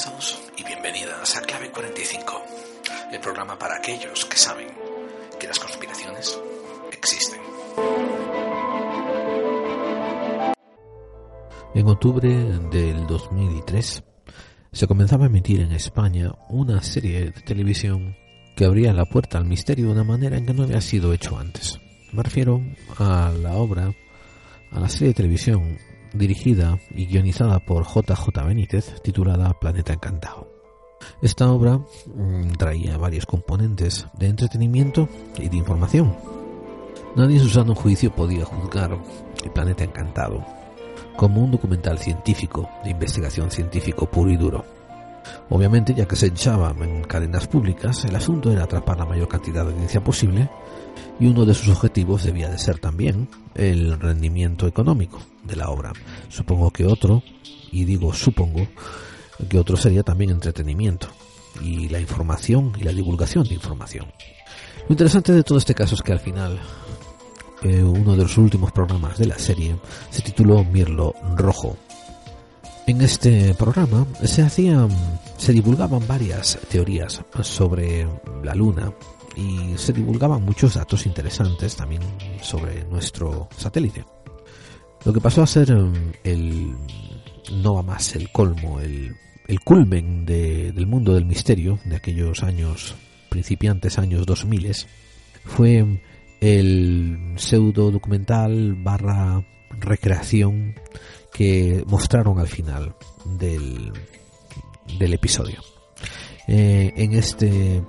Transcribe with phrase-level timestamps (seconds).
[0.00, 2.42] Bienvenidos y bienvenidas a Clave 45,
[3.12, 4.68] el programa para aquellos que saben
[5.38, 6.40] que las conspiraciones
[6.90, 7.38] existen.
[11.74, 12.28] En octubre
[12.70, 14.02] del 2003
[14.72, 18.16] se comenzaba a emitir en España una serie de televisión
[18.56, 21.36] que abría la puerta al misterio de una manera en que no había sido hecho
[21.36, 21.78] antes.
[22.12, 22.62] Me refiero
[22.96, 23.92] a la obra,
[24.70, 25.76] a la serie de televisión
[26.12, 30.48] dirigida y guionizada por JJ Benítez, titulada Planeta Encantado.
[31.22, 36.16] Esta obra mm, traía varios componentes de entretenimiento y de información.
[37.16, 38.98] Nadie en su sano juicio podía juzgar
[39.42, 40.44] el Planeta Encantado
[41.16, 44.64] como un documental científico, de investigación científico puro y duro.
[45.48, 49.64] Obviamente, ya que se echaba en cadenas públicas, el asunto era atrapar la mayor cantidad
[49.64, 50.48] de audiencia posible
[51.18, 55.92] y uno de sus objetivos debía de ser también el rendimiento económico de la obra.
[56.28, 57.22] Supongo que otro,
[57.70, 58.66] y digo supongo,
[59.48, 61.08] que otro sería también entretenimiento
[61.60, 64.06] y la información y la divulgación de información.
[64.88, 66.60] Lo interesante de todo este caso es que al final
[67.62, 69.76] eh, uno de los últimos programas de la serie
[70.10, 71.76] se tituló Mirlo Rojo.
[72.86, 74.88] En este programa se hacían,
[75.36, 78.06] se divulgaban varias teorías sobre
[78.42, 78.92] la luna
[79.36, 82.02] y se divulgaban muchos datos interesantes también
[82.42, 84.04] sobre nuestro satélite.
[85.04, 86.74] Lo que pasó a ser um, el
[87.62, 89.14] no va más el colmo, el,
[89.46, 92.94] el culmen del mundo del misterio de aquellos años,
[93.28, 94.72] principiantes años 2000,
[95.44, 96.00] fue
[96.40, 99.44] el pseudo documental barra
[99.78, 100.74] recreación
[101.32, 103.92] que mostraron al final del,
[104.98, 105.60] del episodio.
[106.46, 107.82] Eh, en este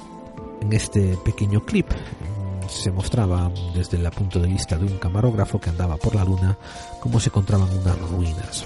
[0.61, 5.59] en este pequeño clip mm, se mostraba desde el punto de vista de un camarógrafo
[5.59, 6.58] que andaba por la luna
[7.00, 8.66] cómo se encontraban unas ruinas.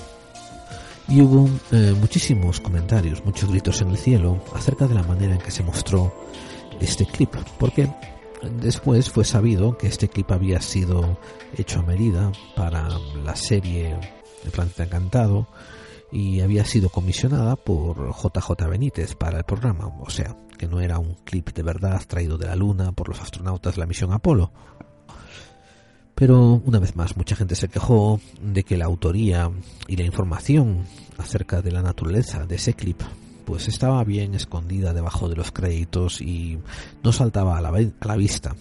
[1.08, 5.42] Y hubo eh, muchísimos comentarios, muchos gritos en el cielo acerca de la manera en
[5.42, 6.14] que se mostró
[6.80, 7.90] este clip, porque
[8.60, 11.18] después fue sabido que este clip había sido
[11.56, 12.90] hecho a medida para
[13.24, 13.96] la serie
[14.46, 15.48] El Planeta Encantado
[16.12, 21.00] y había sido comisionada por JJ Benítez para el programa, o sea, que no era
[21.00, 24.52] un clip de verdad traído de la Luna por los astronautas de la misión Apolo.
[26.16, 29.52] Pero una vez más, mucha gente se quejó de que la autoría
[29.88, 30.86] y la información
[31.18, 33.02] acerca de la naturaleza de ese clip
[33.46, 36.58] pues estaba bien escondida debajo de los créditos y
[37.04, 38.56] no saltaba a la vista.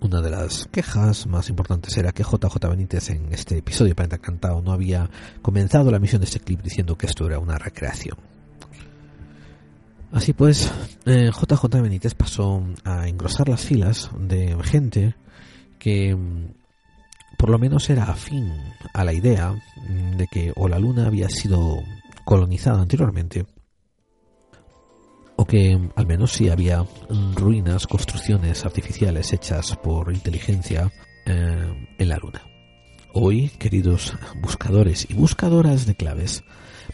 [0.00, 4.18] Una de las quejas más importantes era que JJ Benítez en este episodio de Planeta
[4.18, 5.10] Cantado no había
[5.42, 8.16] comenzado la misión de este clip diciendo que esto era una recreación.
[10.12, 10.72] Así pues,
[11.04, 15.16] JJ eh, Benítez pasó a engrosar las filas de gente
[15.80, 16.52] que mm,
[17.36, 18.52] por lo menos era afín
[18.94, 21.82] a la idea mm, de que o la Luna había sido
[22.24, 23.46] colonizada anteriormente
[25.40, 26.84] o que al menos sí había
[27.36, 30.92] ruinas, construcciones artificiales hechas por inteligencia
[31.26, 32.42] eh, en la Luna.
[33.12, 36.42] Hoy, queridos buscadores y buscadoras de claves,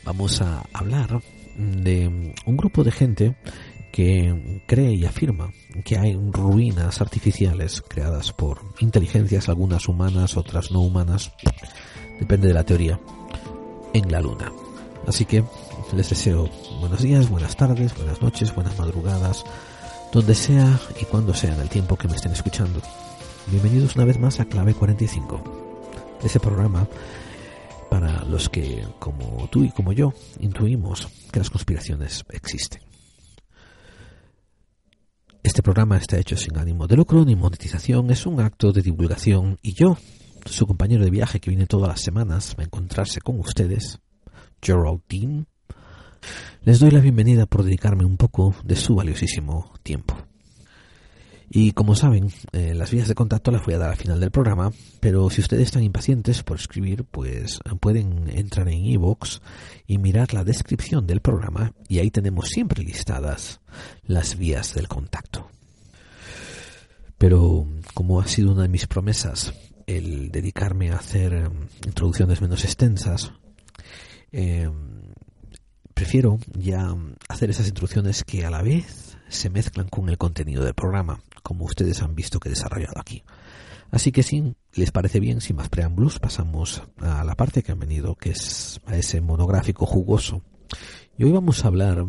[0.05, 1.23] vamos a hablar
[1.57, 3.37] de un grupo de gente
[3.91, 5.51] que cree y afirma
[5.83, 11.33] que hay ruinas artificiales creadas por inteligencias, algunas humanas, otras no humanas,
[12.21, 13.01] depende de la teoría,
[13.95, 14.53] en la Luna.
[15.07, 15.45] Así que
[15.95, 16.51] les deseo
[16.81, 19.45] buenos días, buenas tardes, buenas noches, buenas madrugadas,
[20.13, 22.81] donde sea y cuando sea en el tiempo que me estén escuchando.
[23.47, 26.89] Bienvenidos una vez más a Clave 45, ese programa
[27.91, 32.83] para los que, como tú y como yo, intuimos que las conspiraciones existen.
[35.45, 39.59] Este programa está hecho sin ánimo de lucro ni monetización, es un acto de divulgación
[39.63, 39.97] y yo,
[40.47, 44.01] su compañero de viaje que viene todas las semanas a encontrarse con ustedes,
[44.61, 45.47] Geraldine,
[46.63, 50.17] les doy la bienvenida por dedicarme un poco de su valiosísimo tiempo.
[51.51, 54.31] Y como saben, eh, las vías de contacto las voy a dar al final del
[54.31, 59.41] programa, pero si ustedes están impacientes por escribir, pues pueden entrar en iVoox
[59.87, 63.61] y mirar la descripción del programa y ahí tenemos siempre listadas
[64.03, 65.49] las vías del contacto.
[67.19, 69.55] Pero como ha sido una de mis promesas
[69.87, 71.53] el dedicarme a hacer em,
[71.87, 73.33] introducciones menos extensas,
[74.33, 75.04] em,
[75.95, 76.95] prefiero ya
[77.29, 81.67] hacer esas introducciones que a la vez se mezclan con el contenido del programa como
[81.67, 83.23] ustedes han visto que he desarrollado aquí.
[83.91, 87.79] Así que si les parece bien, sin más preámbulos, pasamos a la parte que han
[87.79, 90.43] venido, que es a ese monográfico jugoso.
[91.17, 92.05] Y hoy vamos a hablar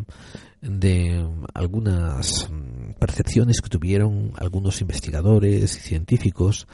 [0.61, 2.49] de algunas
[2.97, 6.67] percepciones que tuvieron algunos investigadores y científicos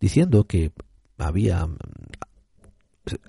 [0.00, 0.72] diciendo que
[1.18, 1.68] había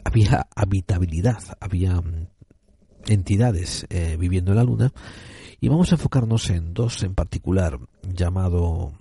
[0.05, 2.01] había habitabilidad, había
[3.07, 4.93] entidades eh, viviendo en la Luna
[5.59, 8.93] y vamos a enfocarnos en dos en particular, llamado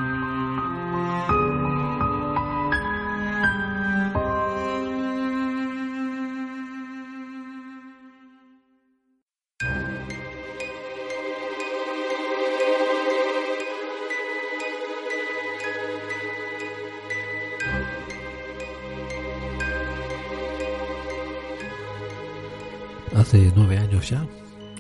[23.26, 24.24] Hace nueve años ya,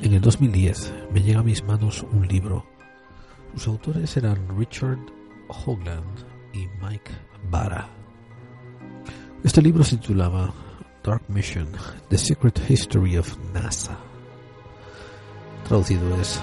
[0.03, 2.63] en el 2010, me llega a mis manos un libro.
[3.55, 4.99] Sus autores eran Richard
[5.47, 6.19] Hoagland
[6.53, 7.11] y Mike
[7.49, 7.89] Barra.
[9.43, 10.53] Este libro se titulaba
[11.03, 11.69] Dark Mission,
[12.09, 13.97] The Secret History of NASA.
[15.67, 16.39] Traducido es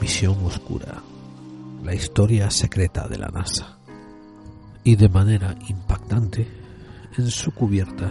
[0.00, 1.02] Misión Oscura,
[1.84, 3.76] la historia secreta de la NASA.
[4.84, 6.48] Y de manera impactante,
[7.18, 8.10] en su cubierta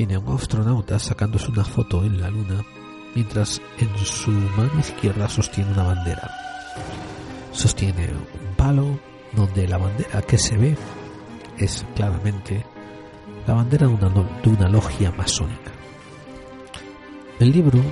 [0.00, 2.64] tiene a un astronauta sacándose una foto en la luna
[3.14, 6.30] mientras en su mano izquierda sostiene una bandera.
[7.52, 8.98] Sostiene un palo
[9.34, 10.74] donde la bandera que se ve
[11.58, 12.64] es claramente
[13.46, 14.08] la bandera de una,
[14.42, 15.70] de una logia masónica.
[17.38, 17.82] El libro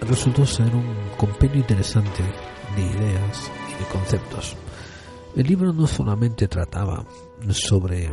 [0.00, 2.24] resultó ser un compendio interesante
[2.74, 4.56] de ideas y de conceptos.
[5.36, 7.06] El libro no solamente trataba
[7.50, 8.12] sobre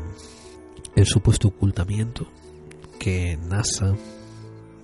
[0.96, 2.28] el supuesto ocultamiento
[3.48, 3.96] NASA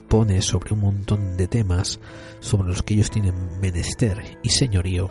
[0.08, 2.00] pone sobre un montón de temas
[2.40, 5.10] sobre los que ellos tienen menester y señorío,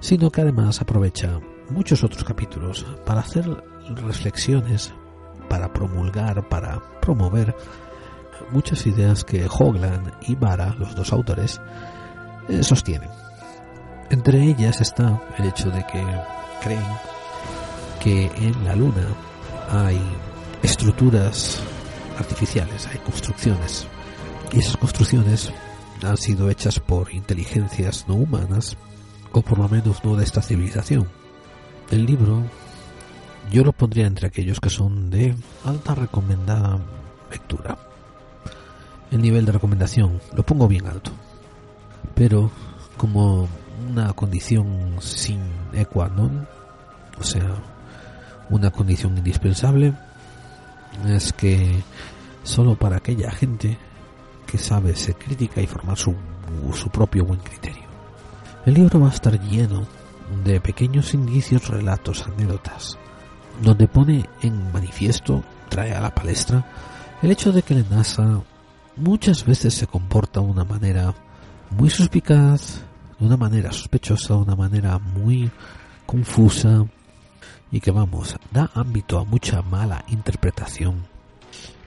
[0.00, 3.44] sino que además aprovecha muchos otros capítulos para hacer
[3.96, 4.92] reflexiones,
[5.48, 7.54] para promulgar, para promover
[8.52, 11.60] muchas ideas que Hogland y Vara, los dos autores,
[12.48, 13.10] eh, sostienen.
[14.10, 16.04] Entre ellas está el hecho de que
[16.62, 16.84] creen
[18.00, 19.08] que en la Luna
[19.68, 20.00] hay
[20.62, 21.62] estructuras
[22.18, 23.86] artificiales, hay construcciones.
[24.52, 25.52] Y esas construcciones
[26.02, 28.76] han sido hechas por inteligencias no humanas,
[29.32, 31.08] o por lo menos no de esta civilización.
[31.90, 32.42] El libro
[33.50, 35.34] yo lo pondría entre aquellos que son de
[35.64, 36.80] alta recomendada
[37.30, 37.78] lectura.
[39.10, 41.12] El nivel de recomendación lo pongo bien alto.
[42.14, 42.50] Pero
[42.96, 43.48] como
[43.90, 45.40] una condición sin
[45.92, 46.48] qua non,
[47.20, 47.62] o sea,
[48.50, 49.94] una condición indispensable,
[51.06, 51.82] es que
[52.42, 53.78] solo para aquella gente
[54.46, 56.14] que sabe ser crítica y formar su,
[56.72, 57.84] su propio buen criterio.
[58.64, 59.86] El libro va a estar lleno
[60.44, 62.98] de pequeños indicios, relatos, anécdotas,
[63.62, 66.64] donde pone en manifiesto, trae a la palestra,
[67.22, 68.42] el hecho de que la NASA
[68.96, 71.14] muchas veces se comporta de una manera
[71.70, 72.82] muy suspicaz,
[73.18, 75.50] de una manera sospechosa, de una manera muy
[76.06, 76.86] confusa
[77.70, 81.06] y que vamos, da ámbito a mucha mala interpretación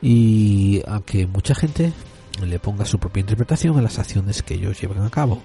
[0.01, 1.94] y a que mucha gente
[2.42, 5.42] le ponga su propia interpretación a las acciones que ellos llevan a cabo.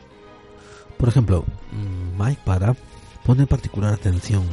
[0.96, 1.44] Por ejemplo,
[2.18, 2.76] Mike Para
[3.24, 4.44] pone particular atención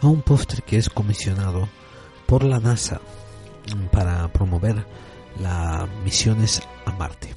[0.00, 1.68] a un póster que es comisionado
[2.26, 3.00] por la NASA
[3.90, 4.86] para promover
[5.40, 7.34] las misiones a Marte.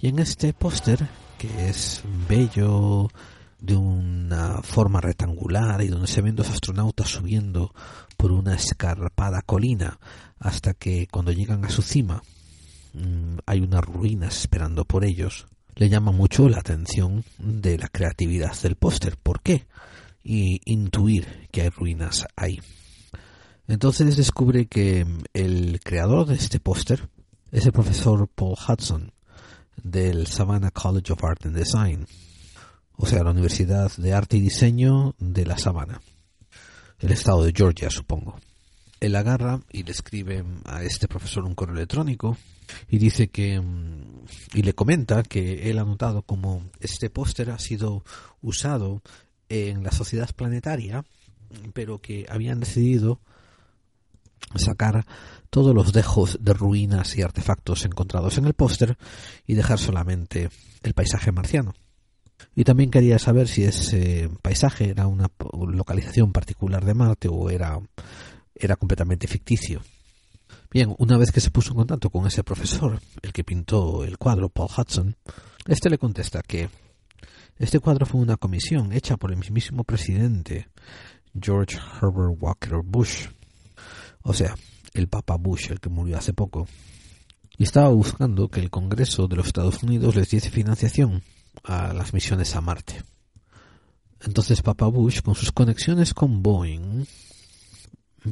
[0.00, 1.06] Y en este póster,
[1.38, 3.08] que es bello,
[3.64, 7.72] de una forma rectangular y donde se ven dos astronautas subiendo
[8.16, 9.98] por una escarpada colina
[10.38, 12.22] hasta que cuando llegan a su cima
[12.92, 18.54] mm, hay unas ruinas esperando por ellos, le llama mucho la atención de la creatividad
[18.62, 19.16] del póster.
[19.16, 19.66] ¿Por qué?
[20.22, 22.60] Y intuir que hay ruinas ahí.
[23.66, 27.08] Entonces descubre que el creador de este póster
[27.50, 29.12] es el profesor Paul Hudson
[29.82, 32.06] del Savannah College of Art and Design,
[32.96, 36.00] o sea, la Universidad de Arte y Diseño de la Sabana,
[37.00, 38.38] el estado de Georgia, supongo.
[39.00, 42.38] Él agarra y le escribe a este profesor un correo electrónico
[42.88, 44.24] y dice que mm,
[44.54, 48.04] y le comenta que él ha notado como este póster ha sido
[48.40, 49.02] usado
[49.48, 51.04] en la sociedad planetaria,
[51.74, 53.20] pero que habían decidido
[54.56, 55.06] sacar
[55.50, 58.96] todos los dejos de ruinas y artefactos encontrados en el póster
[59.46, 60.48] y dejar solamente
[60.82, 61.74] el paisaje marciano.
[62.56, 67.80] Y también quería saber si ese paisaje era una localización particular de Marte o era,
[68.54, 69.82] era completamente ficticio.
[70.70, 74.18] Bien, una vez que se puso en contacto con ese profesor, el que pintó el
[74.18, 75.16] cuadro, Paul Hudson,
[75.66, 76.68] este le contesta que
[77.58, 80.68] este cuadro fue una comisión hecha por el mismísimo presidente
[81.40, 83.28] George Herbert Walker Bush,
[84.22, 84.54] o sea,
[84.94, 86.66] el Papa Bush, el que murió hace poco,
[87.56, 91.22] y estaba buscando que el Congreso de los Estados Unidos les diese financiación
[91.64, 93.02] a las misiones a Marte.
[94.20, 97.04] Entonces Papa Bush, con sus conexiones con Boeing,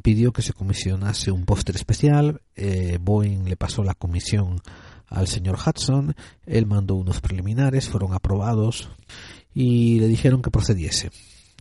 [0.03, 2.41] pidió que se comisionase un póster especial.
[2.55, 4.61] Eh, Boeing le pasó la comisión
[5.09, 6.15] al señor Hudson.
[6.47, 8.89] Él mandó unos preliminares, fueron aprobados
[9.53, 11.11] y le dijeron que procediese.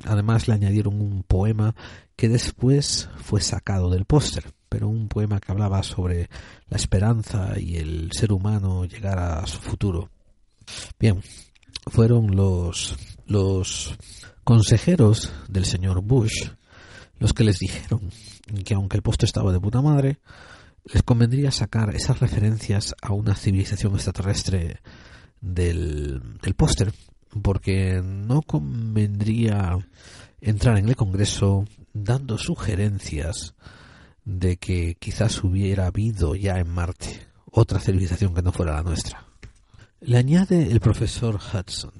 [0.05, 1.75] Además le añadieron un poema
[2.15, 6.29] que después fue sacado del póster, pero un poema que hablaba sobre
[6.69, 10.09] la esperanza y el ser humano llegar a su futuro.
[10.99, 11.21] Bien,
[11.87, 13.95] fueron los los
[14.43, 16.49] consejeros del señor Bush
[17.19, 18.09] los que les dijeron
[18.65, 20.19] que aunque el póster estaba de puta madre,
[20.85, 24.79] les convendría sacar esas referencias a una civilización extraterrestre
[25.39, 26.91] del, del póster
[27.41, 29.77] porque no convendría
[30.41, 33.53] entrar en el Congreso dando sugerencias
[34.25, 39.30] de que quizás hubiera habido ya en Marte otra civilización que no fuera la nuestra.
[40.03, 41.93] Le añade el profesor Hudson.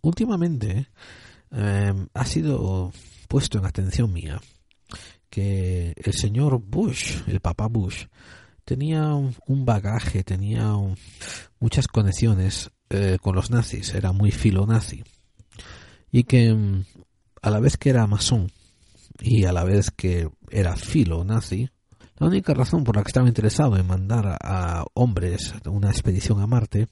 [0.00, 0.88] Últimamente
[1.52, 2.92] eh, ha sido
[3.28, 4.40] puesto en atención mía
[5.30, 8.06] que el señor Bush, el papá Bush,
[8.64, 10.74] tenía un bagaje, tenía
[11.60, 15.04] muchas conexiones eh, con los nazis, era muy filo nazi.
[16.10, 16.84] Y que mm,
[17.42, 18.50] a la vez que era masón
[19.20, 21.70] y a la vez que era filo nazi,
[22.18, 26.48] la única razón por la que estaba interesado en mandar a, hombres una expedición a
[26.48, 26.88] Marte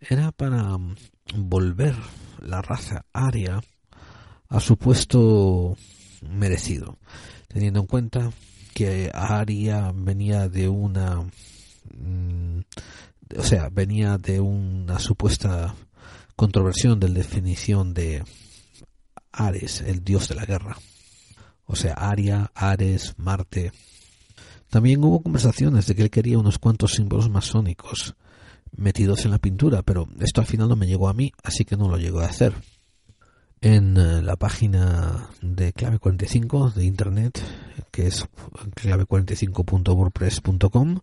[0.00, 0.94] era para mm,
[1.34, 1.94] volver
[2.40, 3.60] la raza aria
[4.48, 5.76] a su puesto
[6.22, 6.98] merecido,
[7.48, 8.32] teniendo en cuenta
[8.74, 11.22] que Aria venía de una
[11.94, 12.60] mm,
[13.36, 15.74] o sea, venía de una supuesta
[16.36, 18.24] controversión de la definición de
[19.32, 20.76] Ares, el dios de la guerra.
[21.66, 23.72] O sea, Aria, Ares, Marte.
[24.70, 28.14] También hubo conversaciones de que él quería unos cuantos símbolos masónicos
[28.76, 31.76] metidos en la pintura, pero esto al final no me llegó a mí, así que
[31.76, 32.54] no lo llegó a hacer.
[33.60, 37.42] En eh, la página de clave 45 de internet,
[37.90, 38.24] que es
[38.76, 41.00] clave45.wordpress.com,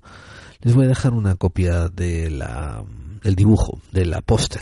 [0.61, 2.85] les voy a dejar una copia de la,
[3.21, 4.61] del dibujo, de la póster.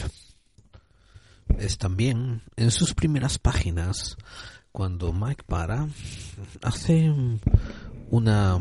[1.60, 4.17] Es también en sus primeras páginas
[4.72, 5.88] cuando Mike para
[6.63, 7.13] hace
[8.10, 8.60] una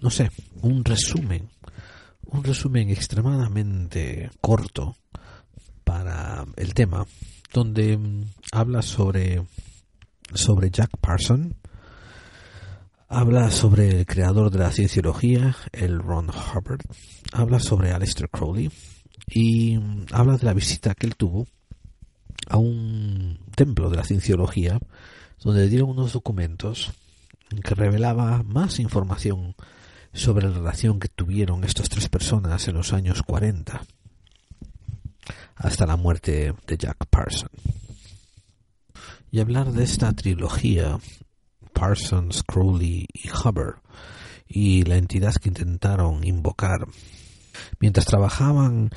[0.00, 0.30] no sé
[0.60, 1.48] un resumen
[2.26, 4.96] un resumen extremadamente corto
[5.84, 7.06] para el tema
[7.52, 7.98] donde
[8.52, 9.46] habla sobre
[10.32, 11.56] sobre Jack Parson
[13.16, 16.80] Habla sobre el creador de la cienciología, el Ron Hubbard.
[17.32, 18.72] Habla sobre Aleister Crowley.
[19.28, 19.78] Y
[20.10, 21.46] habla de la visita que él tuvo
[22.48, 24.80] a un templo de la cienciología
[25.44, 26.92] donde dieron unos documentos
[27.62, 29.54] que revelaba más información
[30.14, 33.82] sobre la relación que tuvieron estas tres personas en los años 40
[35.56, 37.50] hasta la muerte de Jack Parson.
[39.30, 40.98] Y hablar de esta trilogía
[41.72, 43.80] Parsons, Crowley y Hubbard
[44.46, 46.86] y la entidad que intentaron invocar
[47.80, 48.90] mientras trabajaban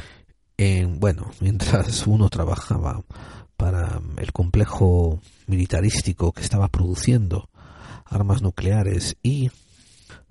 [0.58, 3.04] en, bueno, mientras uno trabajaba
[3.58, 7.50] para el complejo militarístico que estaba produciendo
[8.06, 9.50] armas nucleares y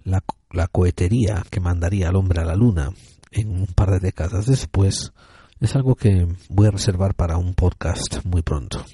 [0.07, 0.23] la,
[0.53, 2.93] la cohetería que mandaría al hombre a la luna
[3.33, 5.13] en un par de décadas después,
[5.61, 8.85] es algo que voy a reservar para un podcast muy pronto.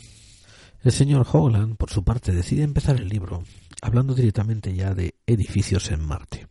[0.82, 3.44] El señor Howland, por su parte, decide empezar el libro
[3.82, 6.48] hablando directamente ya de edificios en Marte.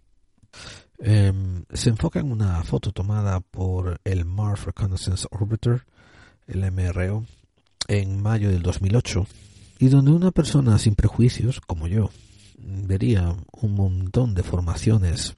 [1.00, 5.86] Em, se enfoca en una foto tomada por el Mars Reconnaissance Orbiter,
[6.48, 7.26] el MRO,
[7.88, 9.26] en mayo del 2008,
[9.80, 12.12] y donde una persona sin prejuicios, como yo,
[12.64, 15.38] vería un montón de formaciones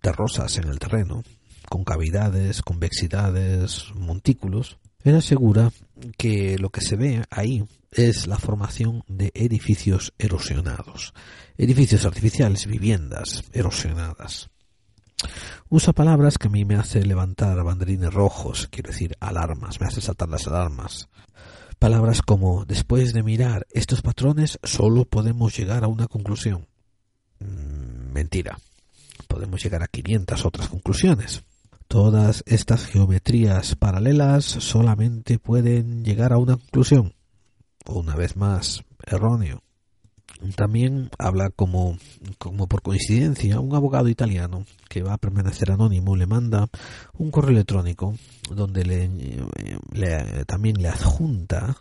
[0.00, 1.22] terrosas en el terreno,
[1.68, 5.72] con cavidades, convexidades, montículos, él asegura
[6.16, 11.14] que lo que se ve ahí es la formación de edificios erosionados,
[11.56, 14.50] edificios artificiales, viviendas erosionadas.
[15.68, 20.00] Usa palabras que a mí me hace levantar banderines rojos, quiero decir alarmas, me hace
[20.00, 21.08] saltar las alarmas.
[21.78, 26.66] Palabras como después de mirar estos patrones solo podemos llegar a una conclusión.
[27.40, 28.58] Mm, mentira.
[29.28, 31.44] Podemos llegar a 500 otras conclusiones.
[31.86, 37.14] Todas estas geometrías paralelas solamente pueden llegar a una conclusión,
[37.86, 39.62] una vez más, erróneo.
[40.54, 41.98] También habla como,
[42.38, 46.68] como por coincidencia un abogado italiano que va a permanecer anónimo le manda
[47.14, 48.14] un correo electrónico
[48.50, 51.76] donde le, también le adjunta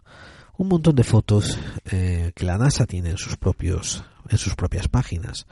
[0.57, 1.57] un montón de fotos
[1.91, 5.45] eh, que la NASA tiene en sus propios en sus propias páginas.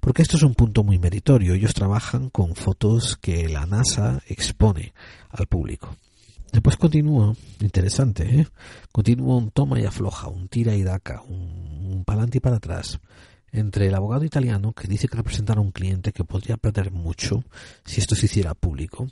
[0.00, 1.54] Porque esto es un punto muy meritorio.
[1.54, 4.94] Ellos trabajan con fotos que la NASA expone
[5.30, 5.96] al público.
[6.52, 7.34] Después continúa.
[7.60, 8.46] Interesante ¿eh?
[8.92, 11.63] continúa un toma y afloja un tira y daca un,
[12.04, 13.00] un palante y para atrás
[13.50, 17.44] entre el abogado italiano que dice que representa a un cliente que podría perder mucho
[17.84, 19.06] si esto se hiciera público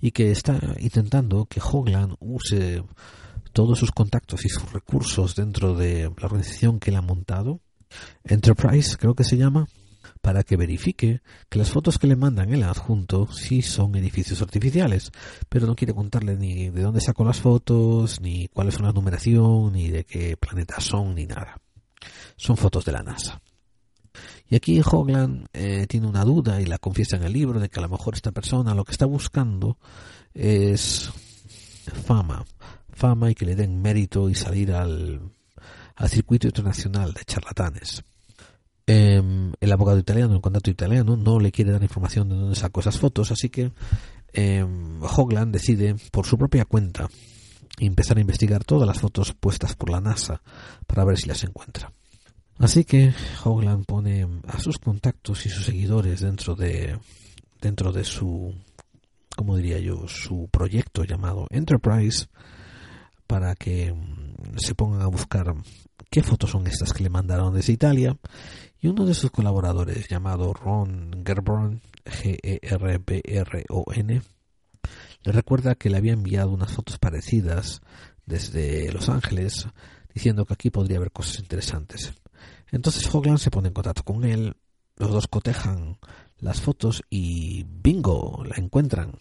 [0.00, 2.82] y que está intentando que Hogland use
[3.52, 7.60] todos sus contactos y sus recursos dentro de la organización que él ha montado,
[8.24, 9.68] Enterprise creo que se llama,
[10.22, 11.20] para que verifique
[11.50, 15.12] que las fotos que le mandan el adjunto sí son edificios artificiales,
[15.50, 19.72] pero no quiere contarle ni de dónde sacó las fotos, ni cuáles son la numeración,
[19.74, 21.60] ni de qué planeta son, ni nada.
[22.36, 23.40] Son fotos de la NASA.
[24.48, 27.78] Y aquí Hogland eh, tiene una duda y la confiesa en el libro de que
[27.78, 29.78] a lo mejor esta persona lo que está buscando
[30.34, 31.10] es
[32.04, 32.44] fama,
[32.90, 35.22] fama y que le den mérito y salir al,
[35.96, 38.04] al circuito internacional de charlatanes.
[38.86, 39.22] Eh,
[39.60, 42.98] el abogado italiano, el contacto italiano, no le quiere dar información de dónde sacó esas
[42.98, 43.72] fotos, así que
[44.32, 44.66] eh,
[45.00, 47.08] Hogland decide por su propia cuenta
[47.78, 50.42] empezar a investigar todas las fotos puestas por la NASA
[50.86, 51.92] para ver si las encuentra.
[52.62, 56.96] Así que Hogland pone a sus contactos y sus seguidores dentro de
[57.60, 58.54] dentro de su
[59.36, 62.28] como diría yo su proyecto llamado Enterprise
[63.26, 65.52] para que mm, se pongan a buscar
[66.08, 68.16] qué fotos son estas que le mandaron desde Italia
[68.80, 73.42] y uno de sus colaboradores llamado Ron Gerborn G-E-R-B-R-O-N
[75.24, 77.80] le recuerda que le había enviado unas fotos parecidas
[78.24, 79.66] desde Los Ángeles
[80.14, 82.14] diciendo que aquí podría haber cosas interesantes.
[82.70, 84.56] Entonces Hogland se pone en contacto con él,
[84.96, 85.98] los dos cotejan
[86.38, 89.12] las fotos y bingo, la encuentran.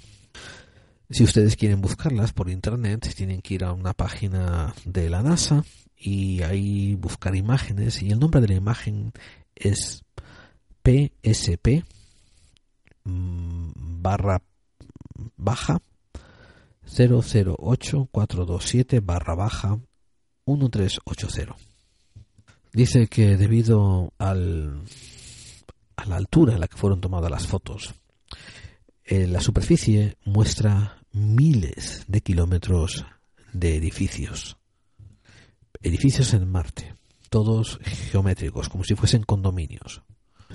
[1.10, 5.64] Si ustedes quieren buscarlas por internet, tienen que ir a una página de la NASA
[5.98, 9.12] y ahí buscar imágenes y el nombre de la imagen
[9.56, 10.04] es
[10.84, 11.84] PSP
[13.04, 14.42] mm, barra
[15.36, 15.80] baja
[16.88, 19.80] 008427 barra baja
[20.46, 21.71] 1380.
[22.74, 24.84] Dice que debido al,
[25.98, 27.94] a la altura en la que fueron tomadas las fotos,
[29.04, 33.06] eh, la superficie muestra miles de kilómetros
[33.52, 34.58] de edificios.
[35.82, 36.96] Edificios en Marte,
[37.30, 40.04] todos geométricos, como si fuesen condominios.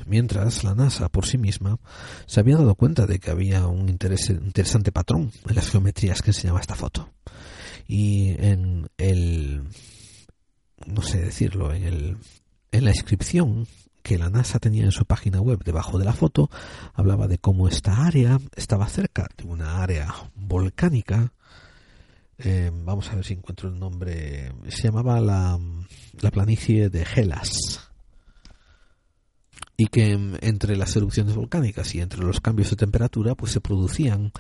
[0.06, 1.78] Mientras la NASA por sí misma
[2.26, 6.60] se había dado cuenta de que había un interesante patrón en las geometrías que enseñaba
[6.60, 7.10] esta foto.
[7.88, 9.64] Y en el
[10.84, 12.16] no sé decirlo, en, el,
[12.72, 13.66] en la inscripción
[14.02, 16.48] que la NASA tenía en su página web debajo de la foto,
[16.94, 21.32] hablaba de cómo esta área estaba cerca de una área volcánica.
[22.38, 24.52] Eh, vamos a ver si encuentro el nombre.
[24.68, 25.58] Se llamaba la,
[26.20, 27.90] la planicie de Gelas.
[29.76, 34.30] Y que entre las erupciones volcánicas y entre los cambios de temperatura, pues se producían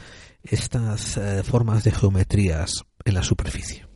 [0.44, 3.86] estas eh, formas de geometrías en la superficie.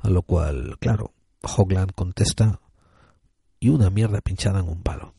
[0.00, 1.12] A lo cual, claro,
[1.56, 2.60] Hogland contesta
[3.60, 5.14] y una mierda pinchada en un palo.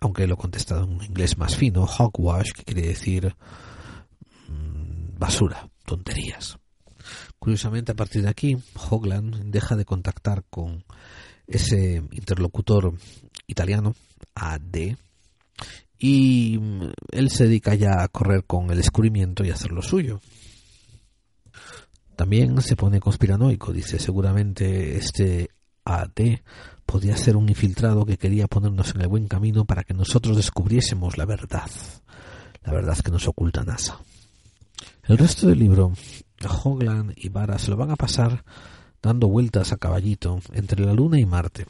[0.00, 3.34] Aunque lo contesta en un inglés más fino, hogwash, que quiere decir
[4.48, 6.58] mm, basura, tonterías.
[7.38, 8.56] Curiosamente, a partir de aquí,
[8.90, 10.84] Hogland deja de contactar con
[11.46, 12.94] ese interlocutor
[13.46, 13.94] italiano,
[14.34, 14.96] AD,
[15.98, 20.20] y mm, él se dedica ya a correr con el descubrimiento y hacer lo suyo.
[22.18, 25.50] También se pone conspiranoico, dice, seguramente este
[25.84, 26.40] AD
[26.84, 31.16] podía ser un infiltrado que quería ponernos en el buen camino para que nosotros descubriésemos
[31.16, 31.70] la verdad,
[32.64, 34.00] la verdad que nos oculta NASA.
[35.04, 35.92] El resto del libro,
[36.64, 38.44] Hogland y Vara se lo van a pasar
[39.00, 41.66] dando vueltas a caballito entre la Luna y Marte.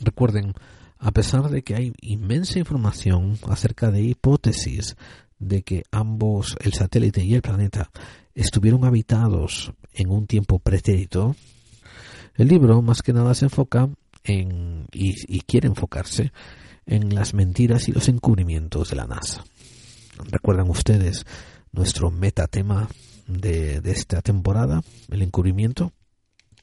[0.00, 0.54] Recuerden,
[0.98, 4.96] a pesar de que hay inmensa información acerca de hipótesis
[5.38, 7.92] de que ambos, el satélite y el planeta,
[8.36, 11.34] estuvieron habitados en un tiempo pretérito,
[12.36, 13.88] el libro más que nada se enfoca
[14.24, 16.32] en, y, quiere enfocarse
[16.84, 19.42] en las mentiras y los encubrimientos de la NASA.
[20.30, 21.24] ¿Recuerdan ustedes
[21.72, 22.88] nuestro metatema
[23.26, 25.92] de, de esta temporada, el encubrimiento?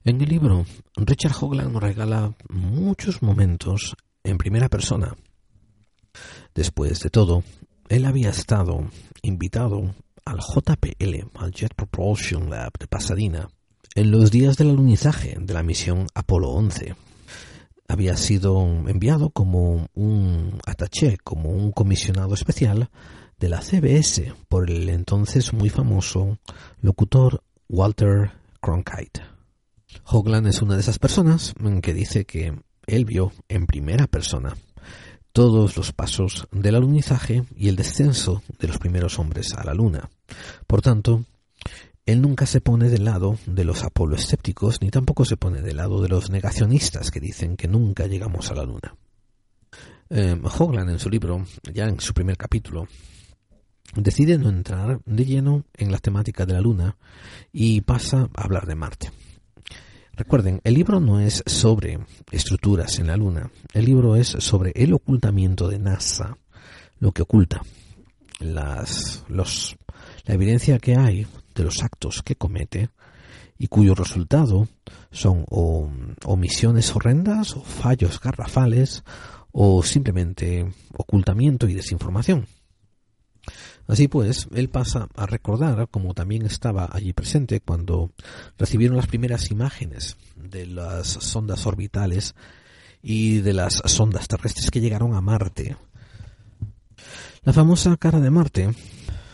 [0.05, 5.15] En el libro, Richard Hogland nos regala muchos momentos en primera persona.
[6.53, 7.43] Después de todo,
[7.89, 8.89] él había estado
[9.21, 13.49] invitado al JPL, al Jet Propulsion Lab de Pasadena,
[13.95, 16.95] en los días del alunizaje de la misión Apolo 11.
[17.87, 22.89] Había sido enviado como un attaché, como un comisionado especial
[23.39, 26.39] de la CBS por el entonces muy famoso
[26.81, 28.31] locutor Walter
[28.61, 29.21] Cronkite.
[30.05, 32.57] Hoglan es una de esas personas que dice que
[32.87, 34.55] él vio en primera persona
[35.33, 40.09] todos los pasos del alunizaje y el descenso de los primeros hombres a la Luna.
[40.67, 41.25] Por tanto,
[42.05, 45.77] él nunca se pone del lado de los apolo escépticos ni tampoco se pone del
[45.77, 48.95] lado de los negacionistas que dicen que nunca llegamos a la Luna.
[50.09, 51.43] Eh, Hoglan en su libro,
[51.73, 52.87] ya en su primer capítulo,
[53.95, 56.95] decide no entrar de lleno en la temática de la Luna
[57.51, 59.11] y pasa a hablar de Marte.
[60.15, 61.99] Recuerden, el libro no es sobre
[62.31, 66.37] estructuras en la Luna, el libro es sobre el ocultamiento de NASA,
[66.99, 67.61] lo que oculta,
[68.39, 69.75] las, los,
[70.25, 72.89] la evidencia que hay de los actos que comete
[73.57, 74.67] y cuyo resultado
[75.09, 75.89] son o
[76.25, 79.03] omisiones horrendas o fallos garrafales
[79.51, 82.45] o simplemente ocultamiento y desinformación.
[83.87, 88.11] Así pues, él pasa a recordar, como también estaba allí presente cuando
[88.57, 92.35] recibieron las primeras imágenes de las sondas orbitales
[93.01, 95.75] y de las sondas terrestres que llegaron a Marte.
[97.43, 98.73] La famosa cara de Marte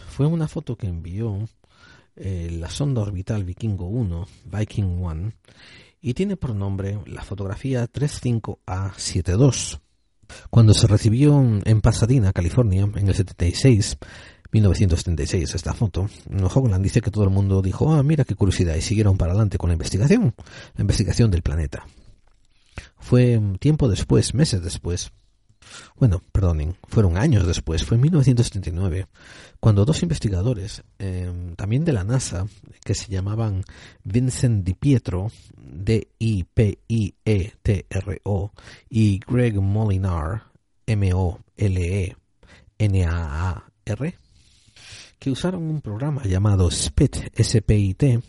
[0.10, 1.48] fue una foto que envió
[2.16, 5.32] eh, la sonda orbital Vikingo 1, Viking 1,
[6.02, 9.80] y tiene por nombre la fotografía 35A72.
[10.50, 13.98] Cuando se recibió en Pasadena, California, en el 76,
[14.52, 18.82] 1976 esta foto, Hoagland dice que todo el mundo dijo, ah, mira qué curiosidad, y
[18.82, 20.34] siguieron para adelante con la investigación,
[20.76, 21.86] la investigación del planeta.
[22.98, 25.12] Fue tiempo después, meses después,
[25.98, 29.08] bueno, perdonen, fueron años después, fue en 1979,
[29.60, 32.48] cuando dos investigadores, em, también de la NASA,
[32.84, 33.64] que se llamaban
[34.04, 36.02] Vincent Di Pietro, D-I-P-I-E-T-R-O,
[38.90, 40.44] y Greg Molinar,
[40.86, 42.20] M-O-L-E-N-A-A-R,
[45.20, 48.22] que usaron un programa llamado SPIT, S-P-I-T,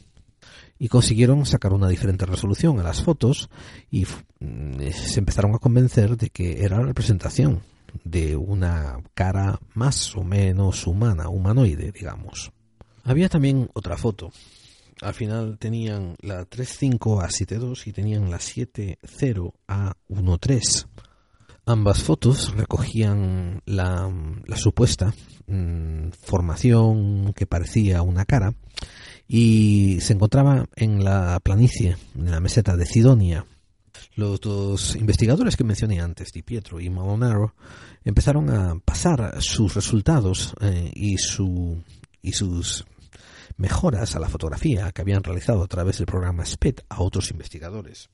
[0.81, 3.49] y consiguieron sacar una diferente resolución a las fotos
[3.91, 4.07] y
[4.41, 7.61] mm, se empezaron a convencer de que era la representación
[8.03, 12.51] de una cara más o menos humana, humanoide, digamos.
[13.05, 14.33] Había también otra foto.
[15.03, 20.87] Al final tenían la 35A72 y tenían la 70A13.
[21.67, 24.11] Ambas fotos recogían la,
[24.47, 25.13] la supuesta
[25.47, 28.55] mm, formación que parecía una cara
[29.33, 33.47] y se encontraba en la planicie, en la meseta de Sidonia.
[34.17, 37.55] Los dos investigadores que mencioné antes, Di Pietro y Malonaro,
[38.05, 41.81] empezaron a pasar sus resultados eh, y, su,
[42.21, 42.85] y sus
[43.57, 48.11] mejoras a la fotografía que habían realizado a través del programa SPED a otros investigadores.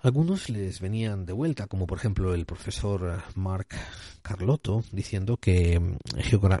[0.00, 3.68] Algunos les venían de vuelta, como por ejemplo el profesor Mark
[4.22, 5.96] Carlotto, diciendo que mm,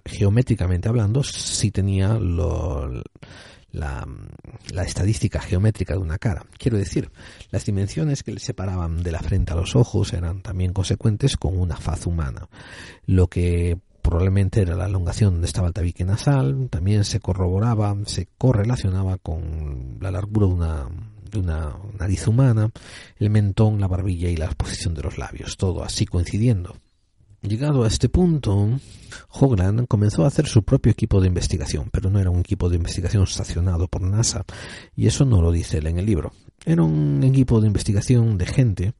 [0.04, 4.04] geométricamente hablando sí tenía la,
[4.72, 6.46] la, estadística geométrica de una cara.
[6.58, 7.12] Quiero decir,
[7.50, 11.56] las dimensiones que le separaban de la frente a los ojos eran también consecuentes con
[11.56, 12.48] una faz humana,
[13.06, 18.26] lo que probablemente era la elongación donde estaba el tabique nasal, también se corroboraba, se
[18.36, 20.88] correlacionaba con la largura de una
[21.30, 22.70] de una nariz humana,
[23.18, 26.76] el mentón, la barbilla y la posición de los labios, todo así coincidiendo.
[27.42, 28.80] Llegado a este punto,
[29.28, 32.76] Hoglan comenzó a hacer su propio equipo de investigación, pero no era un equipo de
[32.76, 34.44] investigación estacionado por NASA,
[34.96, 36.32] y eso no lo dice él en el libro.
[36.66, 38.92] Era un equipo de investigación de gente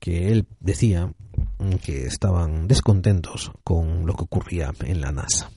[0.00, 1.12] que él decía
[1.82, 5.50] que estaban descontentos con lo que ocurría en la NASA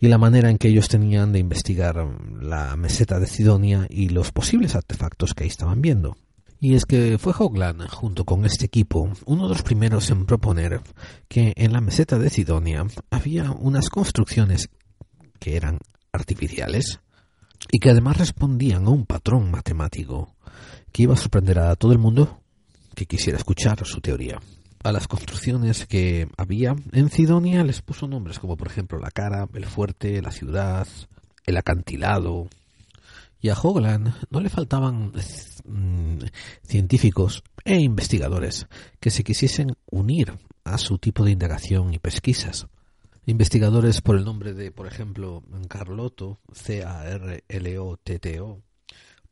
[0.00, 1.96] y la manera en que ellos tenían de investigar
[2.40, 6.16] la meseta de Sidonia y los posibles artefactos que ahí estaban viendo.
[6.60, 10.80] Y es que fue Hoglan, junto con este equipo, uno de los primeros en proponer
[11.28, 14.70] que en la meseta de Sidonia había unas construcciones
[15.38, 15.78] que eran
[16.12, 17.00] artificiales
[17.70, 20.34] y que además respondían a un patrón matemático
[20.92, 22.40] que iba a sorprender a todo el mundo
[22.94, 24.40] que quisiera escuchar su teoría
[24.86, 29.48] a las construcciones que había en Sidonia les puso nombres como por ejemplo la cara,
[29.52, 30.86] el fuerte, la ciudad,
[31.44, 32.48] el acantilado.
[33.40, 35.12] Y a Hoglan no le faltaban
[35.64, 36.18] mm,
[36.62, 38.68] científicos e investigadores
[39.00, 40.32] que se quisiesen unir
[40.64, 42.68] a su tipo de indagación y pesquisas.
[43.26, 47.32] Investigadores por el nombre de, por ejemplo, Carlotto, C-A-R-L-O-T-T-O,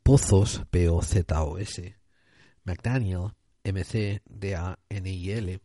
[0.02, 1.96] Pozos, P-O-Z-O-S,
[2.64, 3.30] McDaniel,
[3.64, 5.60] M-C-D-A-N-I-L.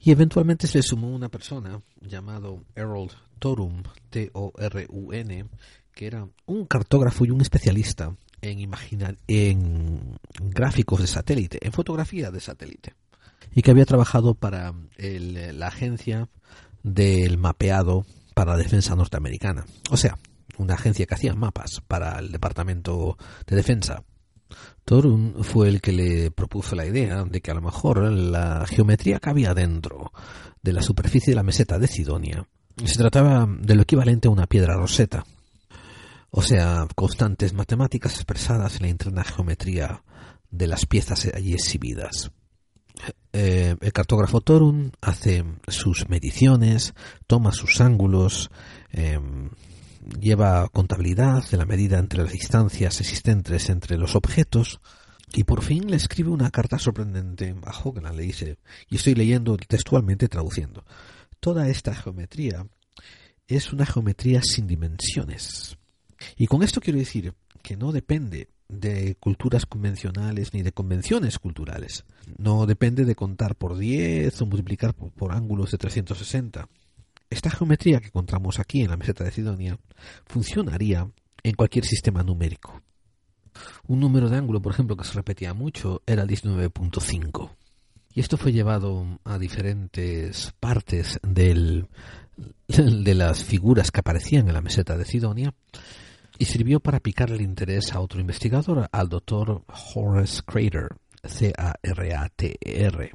[0.00, 5.46] Y eventualmente se le sumó una persona llamado Harold Torum, T-O-R-U-N,
[5.92, 12.30] que era un cartógrafo y un especialista en, imaginar, en gráficos de satélite, en fotografía
[12.30, 12.94] de satélite,
[13.54, 16.28] y que había trabajado para la agencia
[16.82, 19.64] del mapeado para la defensa norteamericana.
[19.90, 20.18] O sea,
[20.58, 24.04] una agencia que hacía mapas para el Departamento de Defensa.
[24.84, 29.18] Torun fue el que le propuso la idea de que a lo mejor la geometría
[29.18, 30.12] cabía dentro
[30.62, 32.46] de la superficie de la meseta de Sidonia.
[32.84, 35.24] Se trataba de lo equivalente a una piedra roseta,
[36.30, 40.02] o sea, constantes matemáticas expresadas en la interna geometría
[40.50, 42.30] de las piezas allí exhibidas.
[43.32, 46.94] Eh, el cartógrafo Torun hace sus mediciones,
[47.26, 48.50] toma sus ángulos,
[48.90, 49.50] em,
[50.20, 54.80] lleva contabilidad de la medida entre las distancias existentes entre los objetos
[55.32, 58.16] y por fin le escribe una carta sorprendente a Hogan.
[58.16, 60.84] Le dice, y estoy leyendo textualmente traduciendo,
[61.40, 62.66] toda esta geometría
[63.48, 65.76] es una geometría sin dimensiones.
[66.36, 72.04] Y con esto quiero decir que no depende de culturas convencionales ni de convenciones culturales.
[72.38, 76.68] No depende de contar por 10 o multiplicar por, ángulos de 360.
[77.28, 79.78] Esta geometría que encontramos aquí en la meseta de Sidonia
[80.26, 81.10] funcionaría
[81.42, 82.82] en cualquier sistema numérico.
[83.86, 87.50] Un número de ángulo, por ejemplo, que se repetía mucho era el 19.5.
[88.14, 91.86] Y esto fue llevado a diferentes partes de
[92.68, 95.54] las figuras que aparecían en la meseta de Sidonia
[96.38, 100.88] y sirvió para picar el interés a otro investigador, al doctor Horace Crater,
[101.24, 103.12] C-A-R-A-T-E-R.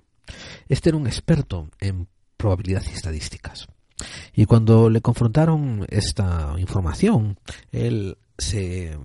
[0.67, 3.67] Este era un experto en probabilidad y estadísticas.
[4.33, 7.37] Y cuando le confrontaron esta información,
[7.71, 8.97] él se,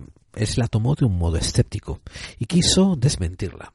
[0.55, 2.01] la tomó de un modo escéptico
[2.39, 3.73] y quiso desmentirla.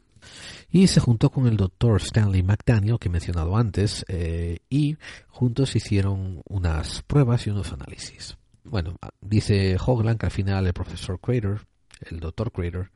[0.71, 4.97] Y se juntó con el doctor Stanley McDaniel, que he mencionado antes, eh, y
[5.29, 11.21] juntos hicieron unas pruebas y unos análisis bueno, dice Hogland que al final el profesor
[11.21, 11.67] Crater,
[12.11, 12.91] el doctor Crater,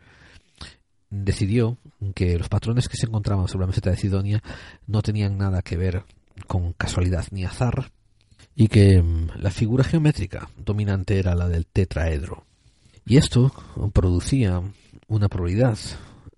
[1.11, 1.79] decidió
[2.15, 4.43] que los patrones que se encontraban sobre la meseta de Sidonia
[4.87, 6.05] no tenían nada que ver
[6.47, 7.93] con casualidad ni azar
[8.57, 12.45] y que mm, la figura geométrica dominante era la del tetraedro.
[13.05, 13.53] Y esto
[13.93, 14.63] producía
[15.07, 15.79] una probabilidad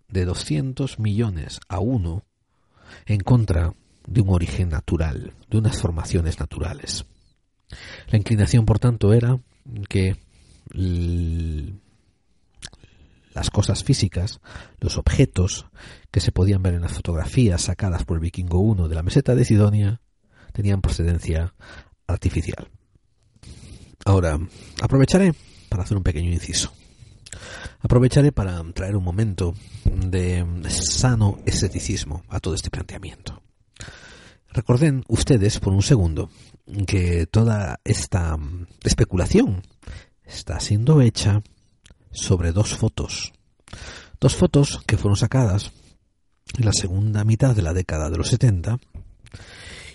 [0.09, 2.23] de 200 millones a 1
[3.07, 3.73] en contra
[4.07, 7.07] de un origen natural, de unas formaciones naturales.
[8.11, 9.39] La inclinación, por tanto, era
[9.89, 10.17] que
[13.35, 14.41] las cosas físicas,
[14.81, 15.67] los objetos
[16.11, 19.35] que se podían ver en las fotografías sacadas por el vikingo 1 de la meseta
[19.35, 20.01] de Sidonia,
[20.53, 21.55] tenían procedencia
[22.09, 22.69] artificial.
[24.05, 24.41] Ahora,
[24.81, 25.35] aprovecharé
[25.69, 26.73] para hacer un pequeño inciso.
[27.81, 33.43] Aprovecharé para traer un momento de sano esceticismo a todo este planteamiento.
[34.51, 36.31] Recorden ustedes por un segundo
[36.87, 38.37] que toda esta
[38.83, 39.63] especulación
[40.25, 41.43] está siendo hecha
[42.11, 43.33] sobre dos fotos.
[44.21, 45.73] Dos fotos que fueron sacadas
[46.59, 48.79] en la segunda mitad de la década de los 70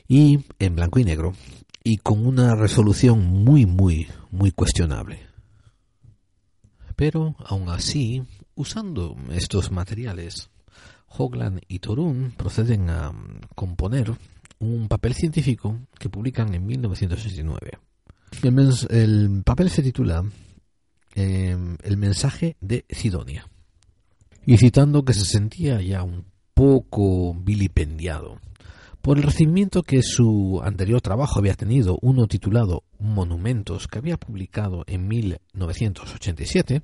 [0.07, 1.33] y en blanco y negro
[1.83, 5.19] y con una resolución muy muy muy cuestionable.
[6.95, 8.23] Pero aún así,
[8.55, 10.49] usando estos materiales,
[11.07, 14.13] Hogland y Torun proceden a mm, componer
[14.59, 17.79] un papel científico que publican en 1969.
[18.89, 20.23] El, papel se titula
[21.15, 23.47] em, El mensaje de Sidonia.
[24.45, 28.39] Y citando que se sentía ya un poco vilipendiado
[29.03, 34.85] por el recibimiento que su anterior trabajo había tenido, uno titulado Monumentos, que había publicado
[34.87, 36.83] en 1987,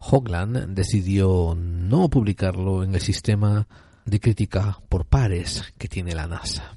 [0.00, 3.68] Hogland decidió no publicarlo en el sistema
[4.04, 6.76] de crítica por pares que tiene la NASA.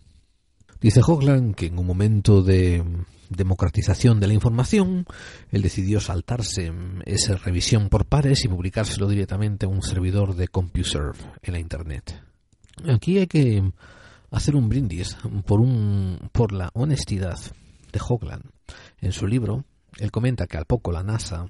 [0.79, 2.83] Dice Hogland que en un momento de
[3.29, 5.07] democratización de la información,
[5.49, 6.71] él decidió saltarse
[7.07, 12.21] esa revisión por pares y publicárselo directamente a un servidor de CompuServe en la Internet.
[12.87, 13.63] Aquí hay que
[14.35, 17.39] hacer un brindis por, un, por la honestidad
[17.91, 18.43] de Hogland.
[18.99, 19.63] En su libro,
[19.97, 21.47] él comenta que al poco la NASA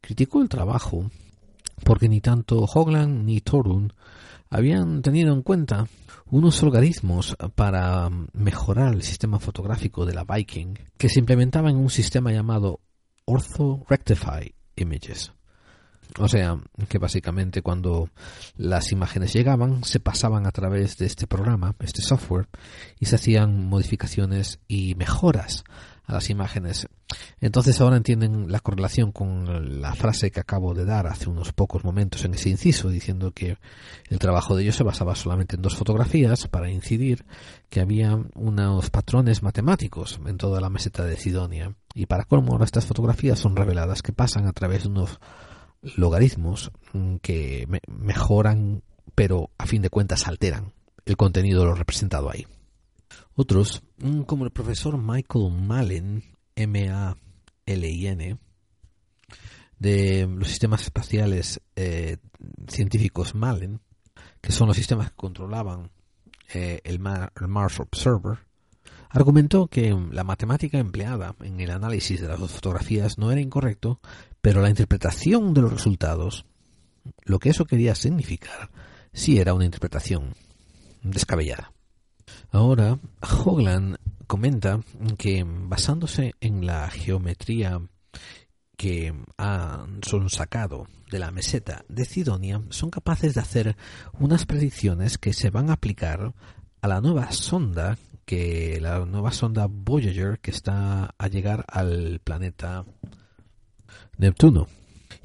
[0.00, 1.10] criticó el trabajo
[1.84, 3.92] porque ni tanto Hogland ni Torun
[4.48, 5.88] habían tenido en cuenta
[6.30, 11.90] unos algoritmos para mejorar el sistema fotográfico de la Viking que se implementaba en un
[11.90, 12.80] sistema llamado
[13.26, 15.32] Ortho Rectify Images.
[16.18, 18.10] O sea, que básicamente cuando
[18.56, 22.48] las imágenes llegaban se pasaban a través de este programa, este software,
[23.00, 25.64] y se hacían modificaciones y mejoras
[26.04, 26.88] a las imágenes.
[27.40, 31.84] Entonces ahora entienden la correlación con la frase que acabo de dar hace unos pocos
[31.84, 33.58] momentos en ese inciso, diciendo que
[34.08, 37.24] el trabajo de ellos se basaba solamente en dos fotografías para incidir
[37.68, 41.74] que había unos patrones matemáticos en toda la meseta de Sidonia.
[41.94, 45.20] Y para colmo ahora estas fotografías son reveladas que pasan a través de unos
[45.82, 46.70] logaritmos
[47.20, 48.82] que mejoran,
[49.14, 50.72] pero a fin de cuentas alteran
[51.04, 52.46] el contenido de lo representado ahí.
[53.34, 53.82] Otros,
[54.26, 56.22] como el profesor Michael Malin,
[56.54, 58.38] M-A-L-I-N,
[59.78, 62.18] de los sistemas espaciales eh,
[62.68, 63.80] científicos Malen,
[64.40, 65.90] que son los sistemas que controlaban
[66.54, 68.38] eh, el, Mars Observer,
[69.10, 74.00] argumentó que la matemática empleada en el análisis de las fotografías no era incorrecto,
[74.42, 76.44] pero la interpretación de los resultados,
[77.24, 78.70] lo que eso quería significar,
[79.12, 80.34] sí era una interpretación
[81.02, 81.72] descabellada.
[82.50, 84.80] Ahora, Hoglan comenta
[85.16, 87.80] que basándose en la geometría
[88.76, 93.76] que han sacado de la meseta de Sidonia, son capaces de hacer
[94.18, 96.34] unas predicciones que se van a aplicar
[96.80, 102.84] a la nueva sonda que la nueva sonda Voyager que está a llegar al planeta
[104.22, 104.68] Neptuno.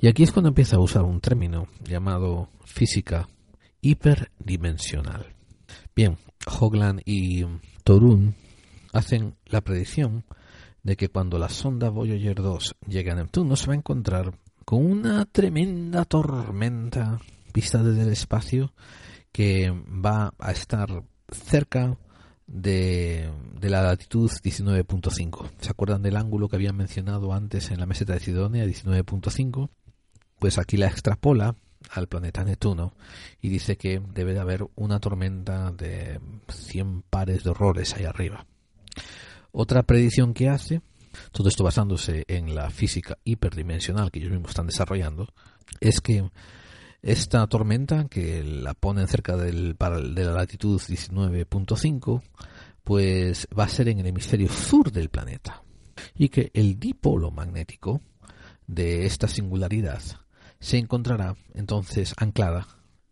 [0.02, 3.30] Y aquí es cuando empieza a usar un término llamado física
[3.80, 5.36] hiperdimensional.
[5.96, 6.18] Bien,
[6.60, 7.46] Hoglan y
[7.84, 8.34] Torun
[8.94, 10.26] hacen la predicción
[10.82, 14.34] de que cuando la sonda Voyager 2 llegue a Neptuno se va a encontrar
[14.66, 17.20] con una tremenda tormenta
[17.54, 18.74] vista desde el espacio
[19.32, 21.96] que va a estar cerca
[22.48, 23.30] de,
[23.60, 25.52] de la latitud 19.5.
[25.60, 29.70] ¿Se acuerdan del ángulo que había mencionado antes en la meseta de Sidonia, 19.5?
[30.40, 31.56] Pues aquí la extrapola
[31.92, 32.94] al planeta Neptuno
[33.42, 38.46] y dice que debe de haber una tormenta de 100 pares de horrores ahí arriba.
[39.52, 40.82] Otra predicción que hace,
[41.32, 45.28] todo esto basándose en la física hiperdimensional que ellos mismos están desarrollando,
[45.80, 46.30] es que
[47.08, 52.22] esta tormenta, que la ponen cerca del, de la latitud 19.5,
[52.84, 55.64] pues va a ser en el hemisferio sur del planeta.
[56.16, 58.02] Y que el dipolo magnético
[58.68, 60.02] de esta singularidad
[60.60, 62.68] se encontrará entonces anclada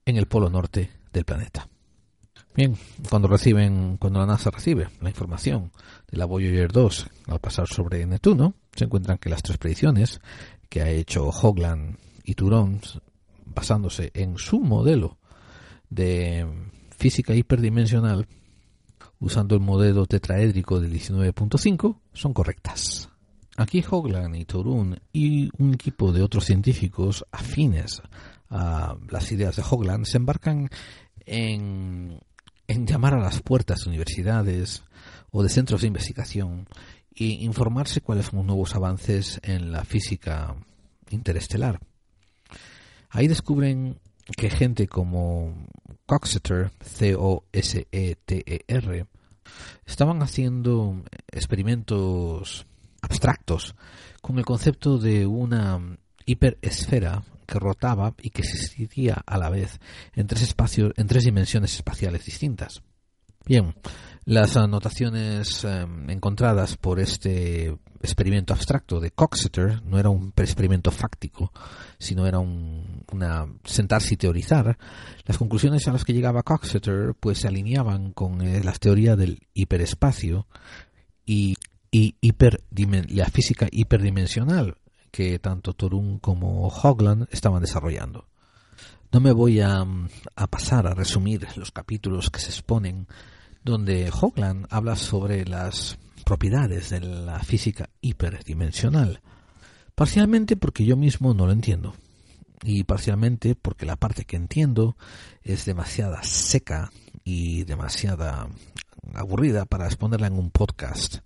[0.05, 1.69] en el polo norte del planeta.
[2.53, 2.77] Bien,
[3.09, 5.71] cuando reciben, cuando la NASA recibe la información
[6.11, 10.19] de la Voyager 2 al pasar sobre Neptuno, se encuentran que las tres predicciones
[10.67, 12.81] que ha hecho Hogland y Turón,
[13.55, 15.17] basándose en su modelo
[15.89, 16.45] de
[16.95, 18.27] física hiperdimensional,
[19.19, 23.09] usando el modelo tetraédrico del 19.5, son correctas.
[23.57, 28.01] Aquí Hoglan y Torun y un equipo de otros científicos afines
[28.49, 30.69] a las ideas de Hoglan se embarcan
[31.25, 32.19] en,
[32.67, 34.83] en llamar a las puertas de universidades
[35.31, 36.67] o de centros de investigación
[37.15, 40.55] e informarse cuáles son los nuevos avances en la física
[41.09, 41.79] interestelar.
[43.15, 43.97] Ahí descubren
[44.35, 45.55] que gente como
[46.05, 47.45] Coxeter, C-O-S-E-T-E-R,
[49.85, 51.01] estaban haciendo
[51.31, 52.67] experimentos
[53.01, 53.73] abstractos
[54.21, 59.79] con el concepto de una hiperesfera que rotaba y que existía a la vez
[60.13, 62.83] en tres espacios, en tres dimensiones espaciales distintas.
[63.45, 63.75] Bien,
[64.25, 71.51] las anotaciones em, encontradas por este experimento abstracto de Coxeter no era un experimento fáctico,
[71.97, 74.77] sino era un, una sentarse y teorizar.
[75.25, 79.39] Las conclusiones a las que llegaba Coxeter pues se alineaban con eh, las teorías del
[79.53, 80.47] hiperespacio
[81.25, 81.55] y
[81.97, 82.15] y
[83.15, 84.77] la física hiperdimensional
[85.11, 88.27] que tanto Torun como Hogland estaban desarrollando.
[89.13, 89.85] No me voy a,
[90.35, 93.07] a, pasar a resumir los capítulos que se exponen
[93.63, 99.21] donde Hogland habla sobre las propiedades de la física hiperdimensional,
[99.95, 101.95] parcialmente porque yo mismo no lo entiendo
[102.63, 104.97] y parcialmente porque la parte que entiendo
[105.43, 106.91] es demasiada seca
[107.23, 108.47] y demasiada
[109.13, 111.19] aburrida para exponerla en un podcast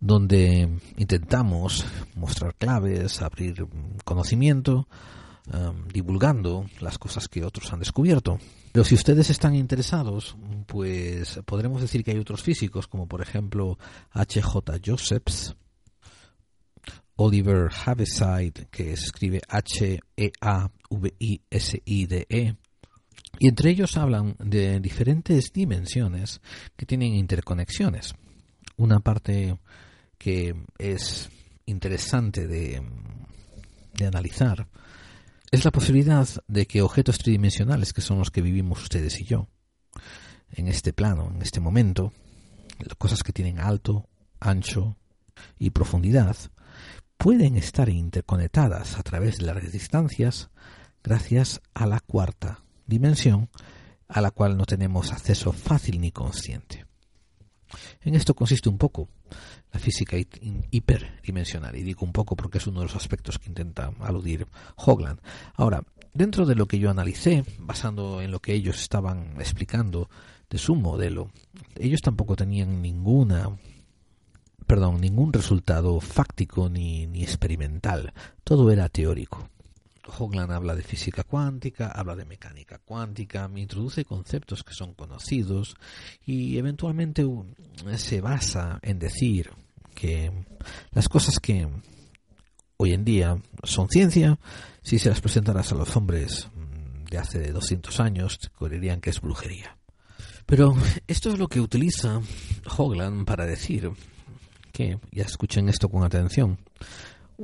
[0.00, 1.84] donde intentamos
[2.16, 3.66] mostrar claves, abrir
[4.04, 4.88] conocimiento,
[5.92, 8.38] divulgando las cosas que otros han descubierto.
[8.72, 13.78] Pero si ustedes están interesados, pues podremos decir que hay otros físicos, como por ejemplo
[14.12, 14.78] H.J.
[14.84, 15.54] Josephs,
[17.16, 20.32] Oliver Haveside, que escribe H-E-A-V-I-S-I-D-E,
[22.28, 22.56] -E,
[23.38, 26.40] y entre ellos hablan de diferentes dimensiones
[26.76, 28.14] que tienen interconexiones.
[28.76, 29.58] Una parte
[30.18, 31.28] que es
[31.66, 32.82] interesante de,
[34.06, 34.66] analizar
[35.52, 39.48] es la posibilidad de que objetos tridimensionales, que son los que vivimos ustedes y yo,
[40.50, 42.14] en este plano, en este momento,
[42.96, 44.08] cosas que tienen alto,
[44.40, 44.96] ancho
[45.58, 46.36] y profundidad,
[47.18, 50.48] pueden estar interconectadas a través de las distancias
[51.04, 53.50] gracias a la cuarta dimensión
[54.08, 56.86] a la cual no tenemos acceso fácil ni consciente.
[58.00, 59.10] En esto consiste un poco
[59.72, 60.16] la física
[60.70, 64.46] hiperdimensional, y digo un poco porque es uno de los aspectos que intenta aludir
[64.76, 65.20] Hogland.
[65.54, 70.10] Ahora, dentro de lo que yo analicé, basando en lo que ellos estaban explicando
[70.50, 71.30] de su modelo,
[71.76, 73.50] ellos tampoco tenían ninguna
[74.66, 78.14] perdón, ningún resultado fáctico ni, ni experimental.
[78.42, 79.50] Todo era teórico.
[80.06, 85.76] Hoagland habla de física cuántica, habla de mecánica cuántica, introduce conceptos que son conocidos
[86.24, 87.24] y eventualmente
[87.96, 89.50] se basa en decir
[89.94, 90.32] que
[90.92, 91.68] las cosas que
[92.76, 94.38] hoy en día son ciencia,
[94.82, 99.20] si se las presentaras a los hombres mm, de hace 200 años, creerían que es
[99.20, 99.78] brujería.
[100.46, 100.74] Pero
[101.06, 102.20] esto es lo que utiliza
[102.76, 103.92] Hoagland para decir
[104.72, 106.58] que, ya escuchen esto con atención,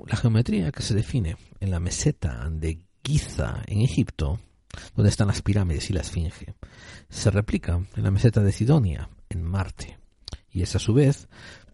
[0.06, 4.38] la geometría que se define en la meseta de Giza en Egipto,
[4.94, 6.54] donde están las pirámides y la esfinge,
[7.08, 9.98] se replica en la meseta de Sidonia en Marte,
[10.50, 11.28] y es a su vez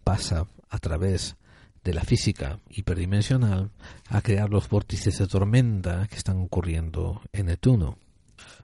[0.04, 1.36] pasa a través
[1.82, 3.70] de la física hiperdimensional
[4.08, 7.98] a crear los vórtices de tormenta que están ocurriendo en Neptuno.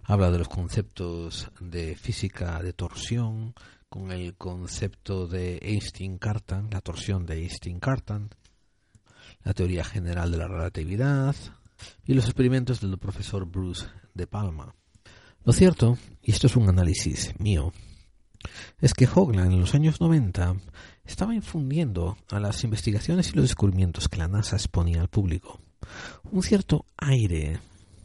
[0.05, 3.55] Habla de los conceptos de física de torsión
[3.89, 8.31] con el concepto de Einstein-Cartan, la torsión de Einstein-Cartan,
[9.45, 11.35] la teoría general de la relatividad
[12.05, 14.75] y los experimentos del profesor Bruce de Palma.
[15.45, 17.73] Lo cierto, y esto es un análisis mío,
[18.81, 20.57] es que Hoagland en los años 90
[21.05, 25.61] estaba infundiendo a las investigaciones y los descubrimientos que la NASA exponía al público
[26.31, 27.59] un cierto aire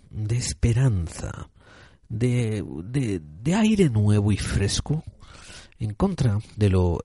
[0.09, 1.49] de esperanza,
[2.07, 5.03] de, de, aire nuevo y fresco
[5.79, 6.99] en contra de lo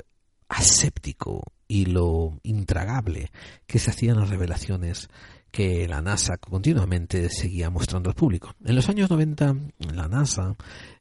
[0.48, 3.30] aséptico y lo intragable
[3.68, 5.08] que se hacían las revelaciones
[5.52, 8.56] que la NASA continuamente seguía mostrando al público.
[8.64, 9.54] En los años 90,
[9.94, 10.56] la NASA,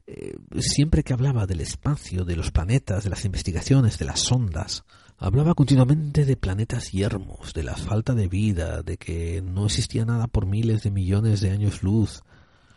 [0.06, 4.84] eh, siempre que hablaba del espacio, de los planetas, de las investigaciones, de las sondas,
[5.18, 10.28] hablaba continuamente de planetas yermos, de la falta de vida, de que no existía nada
[10.28, 12.22] por miles de millones de años luz.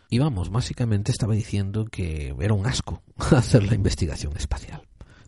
[0.10, 4.82] Y vamos, básicamente estaba diciendo que era un asco hacer la investigación espacial.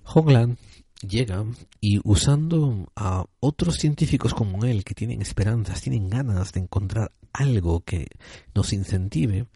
[0.03, 0.57] Hoagland
[1.01, 1.45] llega
[1.81, 7.81] y usando a otros científicos como él que tienen esperanzas, tienen ganas de encontrar algo
[7.81, 8.07] que
[8.53, 9.47] nos incentive,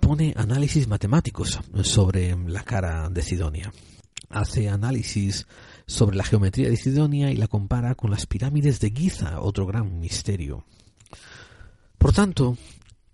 [0.00, 3.72] pone análisis matemáticos sobre la cara de Sidonia.
[4.30, 5.46] Hace análisis
[5.86, 10.00] sobre la geometría de Sidonia y la compara con las pirámides de Giza, otro gran
[10.00, 10.64] misterio.
[11.98, 12.56] Por tanto,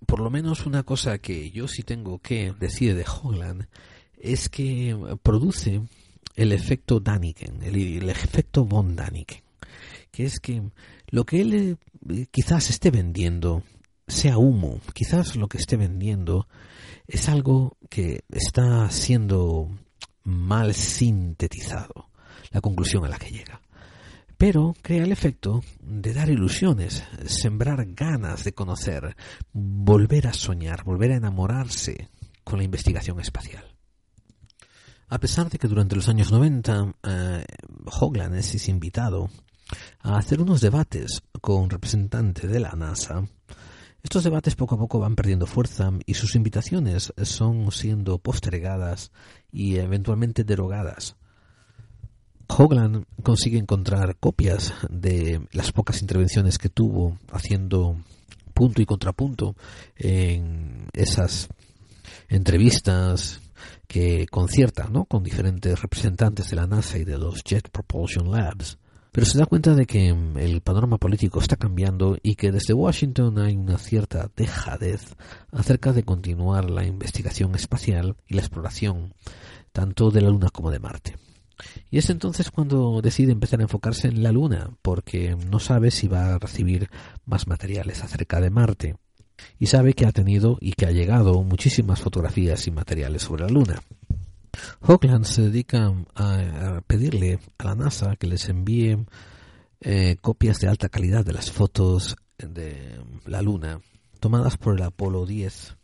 [0.06, 3.66] por lo menos una cosa que yo sí tengo que decir de Hoagland
[4.18, 5.82] es que produce
[6.34, 9.42] el efecto Daniken, el, efecto von Daniken,
[10.10, 10.62] que es que
[11.08, 11.78] lo que él
[12.08, 13.62] eh, quizás esté vendiendo
[14.06, 16.48] sea humo, quizás lo que esté vendiendo
[17.06, 19.70] es algo que está siendo
[20.24, 22.10] mal sintetizado,
[22.50, 23.60] la conclusión a la que llega.
[24.36, 29.14] Pero crea el efecto de dar ilusiones, sembrar ganas de conocer,
[29.52, 32.08] volver a soñar, volver a enamorarse
[32.42, 33.69] con la investigación espacial.
[35.12, 37.44] A pesar de que durante los años 90 eh,
[37.84, 39.28] Hoagland es invitado
[40.02, 43.24] a hacer unos debates con representantes de la NASA,
[44.04, 49.10] estos debates poco a poco van perdiendo fuerza y sus invitaciones son siendo postergadas
[49.50, 51.16] y eventualmente derogadas.
[52.46, 57.96] Hoagland consigue encontrar copias de las pocas intervenciones que tuvo haciendo
[58.54, 59.56] punto y contrapunto
[59.96, 61.48] en esas
[62.28, 63.40] entrevistas
[63.90, 65.04] que concierta ¿no?
[65.04, 68.78] con diferentes representantes de la NASA y de los Jet Propulsion Labs.
[69.10, 72.72] Pero se da cuenta de que mm, el panorama político está cambiando y que desde
[72.72, 75.16] Washington hay una cierta dejadez
[75.50, 79.12] acerca de continuar la investigación espacial y la exploración
[79.72, 81.16] tanto de la Luna como de Marte.
[81.90, 86.06] Y es entonces cuando decide empezar a enfocarse en la Luna, porque no sabe si
[86.06, 86.88] va a recibir
[87.26, 88.94] más materiales acerca de Marte
[89.58, 93.50] y sabe que ha tenido y que ha llegado muchísimas fotografías y materiales sobre la
[93.50, 93.82] Luna.
[94.80, 99.06] Hoagland se dedica a, pedirle a la NASA que les envíe
[99.80, 103.80] eh, copias de alta calidad de las fotos de la Luna
[104.18, 105.76] tomadas por el Apolo 10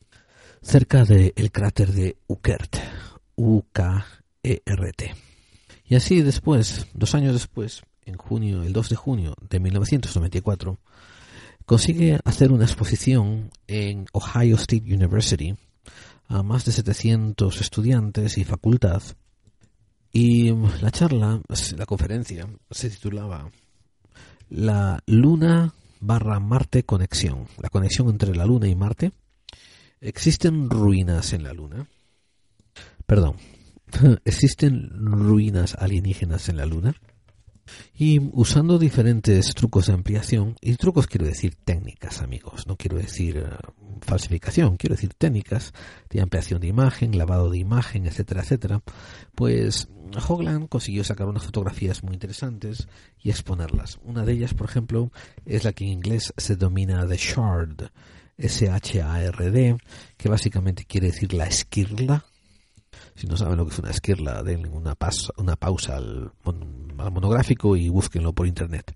[0.66, 2.76] cerca del cráter de Ukert,
[3.36, 5.14] U-K-E-R-T.
[5.84, 10.80] Y así después, dos años después, en junio, el 2 de junio de 1994,
[11.66, 15.56] consigue hacer una exposición en Ohio State University
[16.28, 19.02] a más de 700 estudiantes y facultad.
[20.12, 20.50] Y
[20.80, 21.42] la charla,
[21.76, 23.50] la conferencia, se titulaba
[24.48, 29.12] La Luna barra Marte conexión, la conexión entre la Luna y Marte.
[30.00, 31.86] ¿Existen ruinas en la Luna?
[33.06, 33.36] Perdón,
[34.24, 36.94] ¿existen ruinas alienígenas en la Luna?
[37.96, 43.38] Y usando diferentes trucos de ampliación, y trucos quiero decir técnicas, amigos, no quiero decir
[43.38, 43.56] eh,
[44.00, 45.72] falsificación, quiero decir técnicas
[46.10, 48.82] de ampliación de imagen, lavado de imagen, etcétera, etcétera,
[49.34, 49.88] pues
[50.28, 52.88] Hoglan consiguió sacar unas fotografías muy interesantes
[53.22, 53.98] y exponerlas.
[54.04, 55.10] Una de ellas, por ejemplo,
[55.44, 57.90] es la que en inglés se denomina The Shard,
[58.38, 59.78] S-H-A-R-D,
[60.16, 62.24] que básicamente quiere decir la esquirla.
[63.16, 64.96] Si no saben lo que es una esquirla, denle una,
[65.38, 68.94] una pausa al, al monográfico y búsquenlo por internet.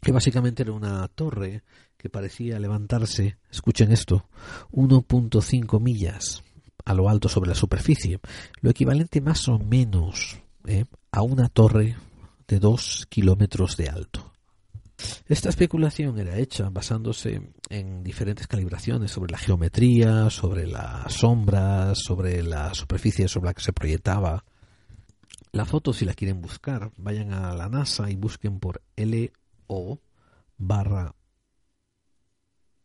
[0.00, 1.64] Que básicamente era una torre
[1.96, 4.28] que parecía levantarse, escuchen esto,
[4.70, 6.44] 1.5 millas
[6.84, 8.20] a lo alto sobre la superficie,
[8.60, 10.84] lo equivalente más o menos ¿eh?
[11.10, 11.96] a una torre
[12.46, 14.32] de 2 kilómetros de alto.
[15.26, 22.42] Esta especulación era hecha basándose en diferentes calibraciones sobre la geometría, sobre las sombras, sobre
[22.42, 24.44] la superficie sobre la que se proyectaba.
[25.52, 30.00] La foto, si la quieren buscar, vayan a la NASA y busquen por LO
[30.56, 31.14] barra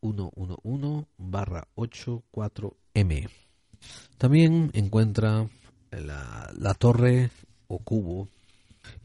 [0.02, 3.30] 111 barra 84M.
[4.18, 5.48] También encuentra
[5.92, 7.32] la, la torre
[7.68, 8.28] o cubo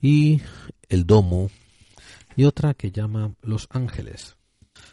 [0.00, 0.40] y
[0.88, 1.50] el domo
[2.38, 4.36] y otra que llama Los Ángeles.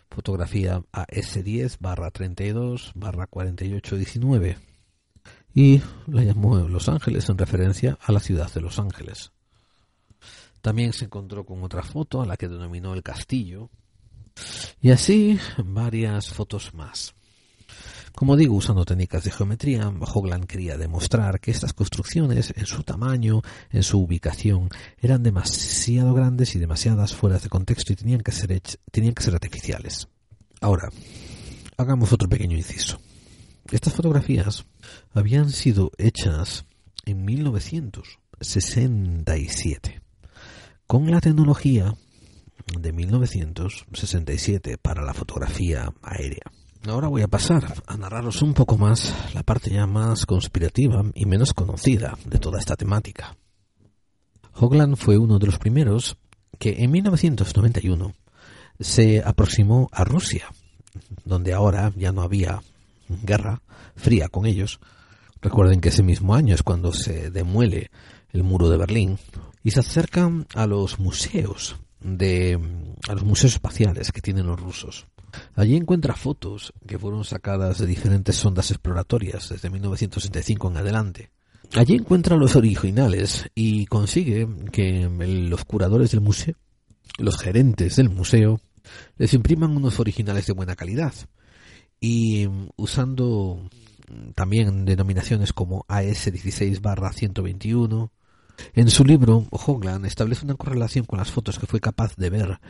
[0.10, 4.58] Fotografía AS10 barra 32 barra 4819
[5.54, 9.32] y la llamó Los Ángeles en referencia a la ciudad de Los Ángeles.
[10.62, 13.70] También se encontró con otra foto a la que denominó el castillo
[14.82, 17.14] y así varias fotos más.
[18.16, 23.42] Como digo, usando técnicas de geometría, Hoglan quería demostrar que estas construcciones, en su tamaño,
[23.72, 24.70] en su ubicación,
[25.02, 29.34] eran demasiado grandes y demasiadas fuera de contexto y tenían que ser, tenían que ser
[29.34, 30.08] artificiales.
[30.62, 30.90] Ahora,
[31.76, 33.02] hagamos otro pequeño inciso.
[33.70, 34.66] Estas fotografías
[35.14, 36.64] habían sido hechas
[37.04, 40.02] en 1967
[40.88, 41.98] con la tecnología
[42.80, 46.44] de 1967 para la fotografía aérea.
[46.88, 51.26] Ahora voy a pasar a narraros un poco más la parte ya más conspirativa y
[51.26, 53.36] menos conocida de toda esta temática.
[54.54, 56.16] Hoglan fue uno de los primeros
[56.60, 58.14] que en 1991
[58.80, 60.46] se aproximó a Rusia,
[61.24, 62.62] donde ahora ya no había
[63.10, 63.64] guerra
[63.96, 64.80] fría con ellos.
[65.42, 67.90] Recuerden que ese mismo año es cuando se demuele
[68.32, 69.18] el muro de Berlín
[69.64, 72.60] y se acercan a los museos de
[73.08, 75.08] a los museos espaciales que tienen los rusos.
[75.56, 81.32] Allí encuentra fotos que fueron sacadas de diferentes sondas exploratorias desde 1965 en adelante.
[81.74, 85.10] Allí encuentra los originales y consigue que
[85.50, 86.56] los curadores del museo,
[87.18, 88.62] los gerentes del museo,
[89.18, 91.16] les impriman unos originales de buena calidad.
[92.00, 93.68] Y usando
[94.36, 98.12] también denominaciones como AS16-121,
[98.74, 102.62] en su libro, Hoglan establece una correlación con las fotos que fue capaz de ver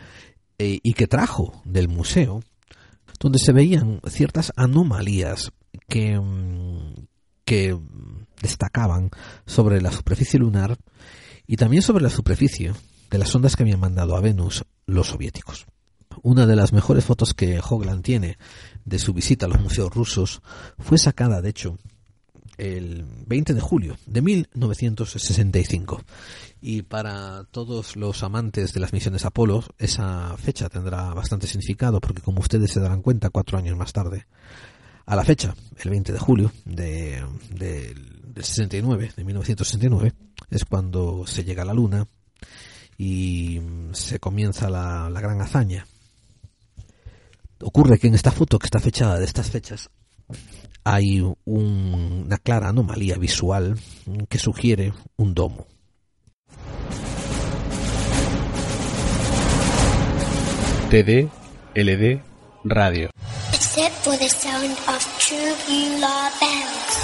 [0.58, 2.42] eh, y que trajo del museo
[3.20, 5.52] donde se veían ciertas anomalías
[5.88, 7.08] que, mm,
[7.44, 7.78] que
[8.42, 9.12] destacaban
[9.46, 10.78] sobre la superficie lunar
[11.48, 12.74] y también sobre la superficie
[13.10, 15.66] de las ondas que habían mandado a Venus los soviéticos.
[16.22, 18.38] Una de las mejores fotos que Hoglan tiene
[18.84, 20.42] de su visita a los museos rusos
[20.80, 21.78] fue sacada, de hecho,
[22.58, 26.02] el 20 de julio de 1965.
[26.68, 32.24] Y para todos los amantes de las misiones Apolo, esa fecha tendrá bastante significado porque
[32.24, 34.26] como ustedes se darán cuenta cuatro años más tarde,
[35.06, 40.14] a la fecha, el 20 de julio de, del 69, de 1969,
[40.50, 42.08] es cuando se llega a la Luna
[42.98, 43.62] y
[43.92, 45.86] se comienza la, la gran hazaña.
[47.62, 49.92] Ocurre que en esta foto, que está fechada de estas fechas,
[50.84, 53.78] hay una clara anomalía visual
[54.28, 55.68] que sugiere un domo.
[60.96, 61.28] TD,
[61.76, 62.22] LD,
[62.64, 63.10] radio.
[63.52, 65.54] Except for the sound of true
[66.40, 66.96] bells.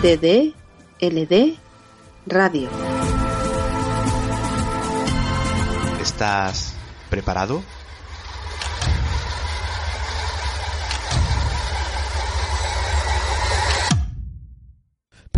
[0.00, 0.54] TD,
[1.02, 1.58] LD,
[2.26, 2.70] radio.
[6.00, 6.74] ¿Estás
[7.10, 7.62] preparado?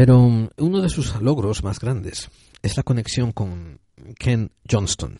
[0.00, 2.30] Pero um, uno de sus logros más grandes
[2.62, 3.80] es la conexión con
[4.18, 5.18] Ken Johnston.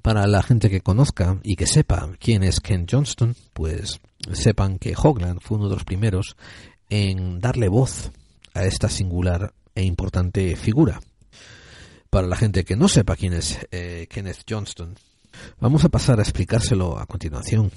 [0.00, 4.00] Para la gente que conozca y que sepa quién es Ken Johnston, pues
[4.32, 6.36] sepan que Hogland fue uno de los primeros
[6.88, 8.12] en darle voz
[8.54, 11.00] a esta singular e importante figura.
[12.10, 14.94] Para la gente que no sepa quién es eh, Kenneth Johnston,
[15.60, 17.70] Vamos a pasar a explicárselo a continuación.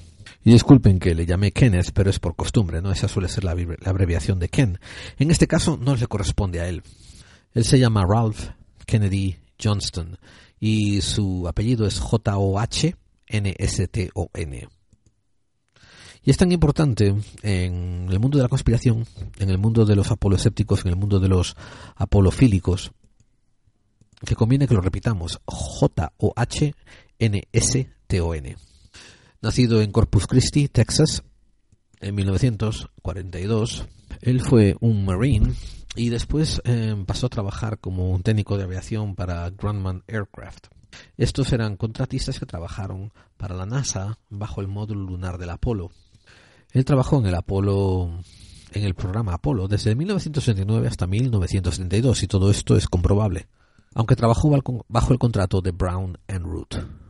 [0.47, 2.89] Y disculpen que le llame Kenneth, pero es por costumbre, ¿no?
[2.89, 3.51] Esa suele ser la,
[3.83, 4.79] abreviación de Ken.
[5.19, 6.83] En este caso no le corresponde a él.
[7.53, 8.51] Él se llama Ralph
[8.85, 10.17] Kennedy Johnston
[10.57, 12.97] y su apellido es J-O-H-N-S-T-O-N.
[16.23, 19.05] Y es tan importante en el mundo de la conspiración,
[19.39, 21.57] en el mundo de los apolosépticos, en el mundo de los
[21.97, 22.93] apolofílicos,
[24.25, 25.41] que conviene que lo repitamos.
[25.45, 26.07] J-O-H-N-S-T-O-N.
[29.41, 31.23] Nacido en Corpus Christi, Texas,
[31.99, 33.87] en 1942,
[34.21, 35.53] él fue un Marine
[35.95, 40.67] y después eh, pasó a trabajar como un técnico de aviación para Grumman Aircraft.
[41.17, 45.91] Estos eran contratistas que trabajaron para la NASA bajo el módulo lunar del Apolo.
[46.71, 48.21] Él trabajó en el Apolo
[48.73, 53.47] en el programa Apolo desde 1969 hasta 1972 y todo esto es comprobable,
[53.93, 54.49] aunque trabajó
[54.87, 57.06] bajo el contrato de Brown and Root.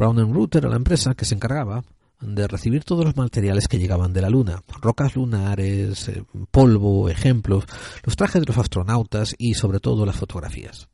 [0.00, 1.84] Brown Root era la empresa que se encargaba
[2.22, 7.66] de recibir todos los materiales que llegaban de la Luna, rocas lunares, eh, polvo, ejemplos,
[8.02, 10.88] los trajes de los astronautas y sobre todo las fotografías.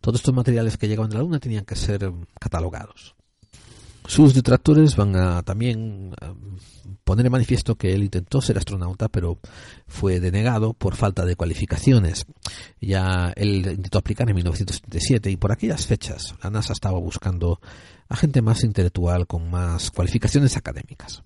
[0.00, 3.14] Todos estos materiales que llegaban de la Luna tenían que ser catalogados.
[4.06, 6.14] Sus detractores van a también
[7.04, 9.38] poner en manifiesto que él intentó ser astronauta, pero
[9.86, 12.26] fue denegado por falta de cualificaciones.
[12.80, 17.60] Ya él intentó aplicar en 1977 y por aquellas fechas la NASA estaba buscando
[18.08, 21.22] a gente más intelectual con más cualificaciones académicas.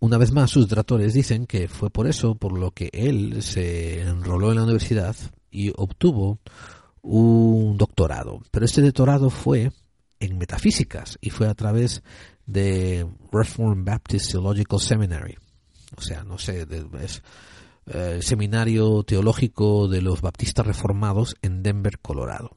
[0.00, 4.00] Una vez más, sus detractores dicen que fue por eso por lo que él se
[4.00, 5.14] enroló en la universidad
[5.50, 6.40] y obtuvo
[7.02, 8.40] un doctorado.
[8.50, 9.70] Pero este doctorado fue
[10.22, 12.02] en metafísicas y fue a través
[12.46, 15.36] de Reformed Baptist Theological Seminary.
[15.96, 16.66] O sea, no sé,
[17.00, 17.22] es
[17.86, 22.56] eh, el seminario teológico de los baptistas reformados en Denver, Colorado.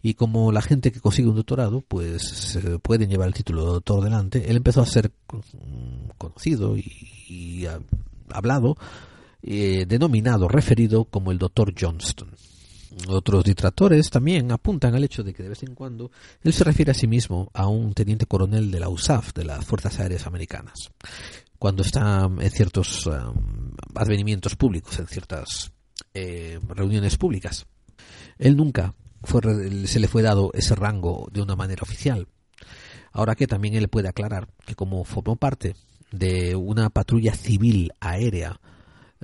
[0.00, 4.02] Y como la gente que consigue un doctorado, pues pueden llevar el título de doctor
[4.02, 5.12] delante, él empezó a ser
[6.18, 7.66] conocido y,
[8.30, 8.76] hablado,
[9.42, 12.30] eh, denominado, referido como el doctor Johnston.
[13.08, 16.10] Otros detractores también apuntan al hecho de que de vez en cuando
[16.42, 19.64] él se refiere a sí mismo a un teniente coronel de la USAF, de las
[19.64, 20.90] Fuerzas Aéreas Americanas,
[21.58, 25.72] cuando está en ciertos um, advenimientos públicos, en ciertas
[26.14, 27.66] eh, reuniones públicas.
[28.38, 28.94] Él nunca
[29.84, 32.28] se le fue dado ese rango de una manera oficial.
[33.12, 35.76] Ahora que también él puede aclarar que como formó parte
[36.10, 38.60] de una patrulla civil aérea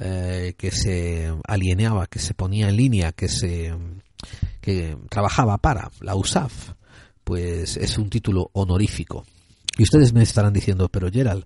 [0.00, 3.74] eh, que se alineaba, que se ponía en línea, que se
[4.60, 6.72] que trabajaba para la USAF,
[7.24, 9.24] pues es un título honorífico.
[9.76, 11.44] Y ustedes me estarán diciendo, pero Gerald,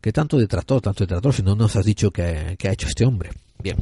[0.00, 3.30] ¿qué tanto detractor, tanto detractor, si no nos has dicho que, ha hecho este hombre?
[3.62, 3.76] Bien.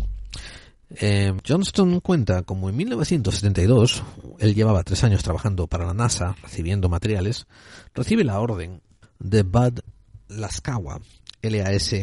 [0.91, 4.03] Eh, Johnston cuenta como en 1972,
[4.39, 7.47] él llevaba tres años trabajando para la NASA, recibiendo materiales,
[7.95, 8.81] recibe la orden
[9.19, 9.81] de Bud
[10.29, 11.01] Laskawa,
[11.43, 11.95] LAS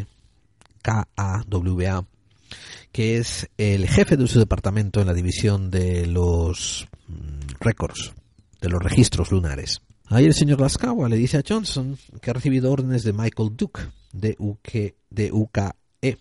[0.85, 2.05] KAWA,
[2.91, 8.13] que es el jefe de su departamento en la división de los mm, récords,
[8.61, 9.81] de los registros lunares.
[10.07, 13.81] Ahí el señor Laskawa le dice a Johnson que ha recibido órdenes de Michael Duke,
[14.13, 16.19] de, UK, de UKE,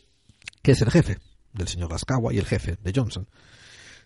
[0.63, 1.19] que es el jefe
[1.53, 3.29] del señor Laskawa y el jefe de Johnson,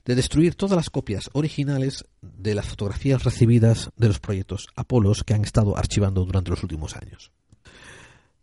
[0.05, 5.35] de destruir todas las copias originales de las fotografías recibidas de los proyectos Apolos que
[5.35, 7.31] han estado archivando durante los últimos años.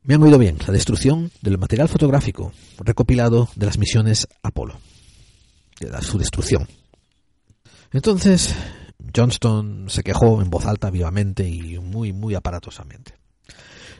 [0.07, 4.77] Me han oído bien, la destrucción del material fotográfico recopilado de las misiones Apolo,
[5.79, 6.67] de su destrucción.
[7.91, 8.53] Entonces,
[9.15, 13.15] Johnston se quejó en voz alta, vivamente y muy, muy aparatosamente.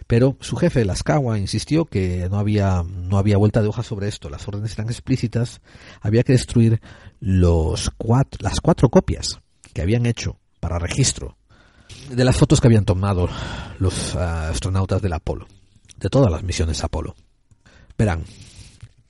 [0.06, 4.30] Pero su jefe, Lascawa, insistió que no había, no había vuelta de hoja sobre esto.
[4.30, 5.60] Las órdenes eran explícitas.
[6.02, 6.82] Había que destruir
[7.20, 7.92] los
[8.40, 9.40] las cuatro copias
[9.74, 11.36] que habían hecho para registro
[12.12, 13.28] de las fotos que habían tomado
[13.80, 15.48] los ah, astronautas del Apolo
[16.06, 17.16] de todas las misiones Apolo.
[17.98, 18.26] Verán,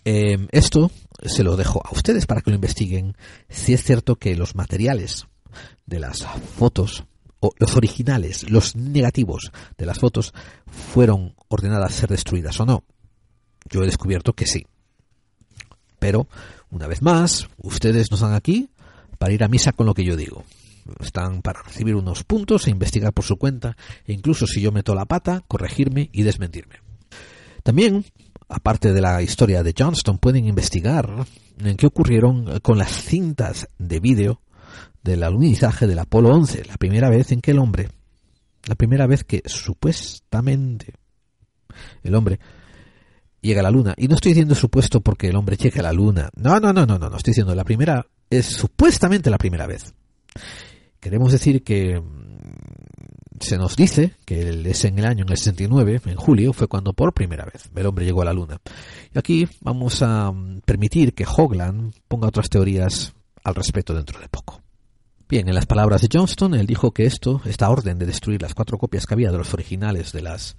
[0.06, 0.92] em, esto
[1.26, 3.18] se lo dejo a ustedes para que lo investiguen
[3.50, 5.28] si es cierto que los materiales
[5.86, 6.26] de las
[6.58, 7.04] fotos,
[7.42, 10.34] o los originales, los negativos de las fotos,
[10.68, 12.86] fueron ordenadas a ser destruidas o no.
[13.70, 14.66] Yo he descubierto que sí.
[16.00, 16.30] Pero,
[16.72, 18.70] una vez más, ustedes no están aquí
[19.18, 20.46] para ir a misa con lo que yo digo
[21.00, 23.76] están para recibir unos puntos e investigar por su cuenta
[24.06, 26.85] e incluso si yo meto la pata, corregirme y desmentirme.
[27.66, 28.06] También,
[28.48, 31.26] aparte de la historia de Johnston, pueden investigar
[31.58, 34.40] en qué ocurrieron con las cintas de vídeo
[35.02, 37.90] del alunizaje del Apolo 11, la primera vez en que el hombre,
[38.68, 40.94] la primera vez que supuestamente
[42.04, 42.40] el hombre
[43.42, 43.96] llega a la luna.
[43.98, 46.30] Y no estoy diciendo supuesto porque el hombre llegue a la luna.
[46.36, 49.92] No, no, no, no, no, no estoy diciendo la primera, es supuestamente la primera vez.
[51.00, 52.00] Queremos decir que
[53.46, 56.94] se nos dice que es en el año en el 69, en julio, fue cuando
[56.94, 58.60] por primera vez el hombre llegó a la Luna.
[59.14, 64.28] Y aquí vamos a mm, permitir que Hogland ponga otras teorías al respecto dentro de
[64.28, 64.62] poco.
[65.30, 68.54] Bien, en las palabras de Johnston, él dijo que esto, esta orden de destruir las
[68.54, 70.58] cuatro copias que había de los originales de las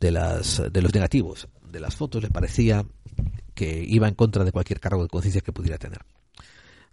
[0.00, 2.84] de las de los negativos de las fotos le parecía
[3.54, 6.00] que iba en contra de cualquier cargo de conciencia que pudiera tener.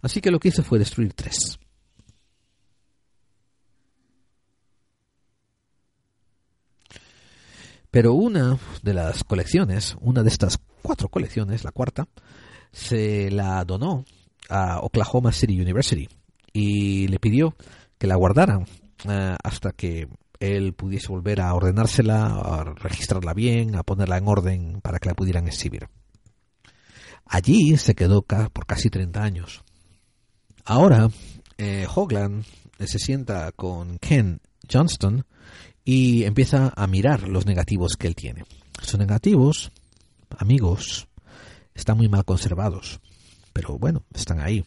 [0.02, 1.58] Así que lo que hizo fue destruir tres.
[7.92, 12.08] Pero una de las colecciones, una de estas cuatro colecciones, la cuarta,
[12.72, 14.06] se la donó
[14.48, 16.08] a Oklahoma City University
[16.54, 17.54] y le pidió
[17.98, 18.64] que la guardaran
[19.06, 20.08] eh, hasta que
[20.40, 25.14] él pudiese volver a ordenársela, a registrarla bien, a ponerla en orden para que la
[25.14, 25.86] pudieran exhibir.
[27.26, 29.64] Allí se quedó por casi 30 años.
[30.64, 31.10] Ahora,
[31.58, 32.46] eh, Hogland
[32.78, 35.26] se sienta con Ken Johnston
[35.84, 38.44] y empieza a mirar los negativos que él tiene.
[38.80, 39.72] Sus negativos,
[40.38, 41.08] amigos,
[41.74, 43.00] están muy mal conservados,
[43.52, 44.64] pero bueno, están ahí.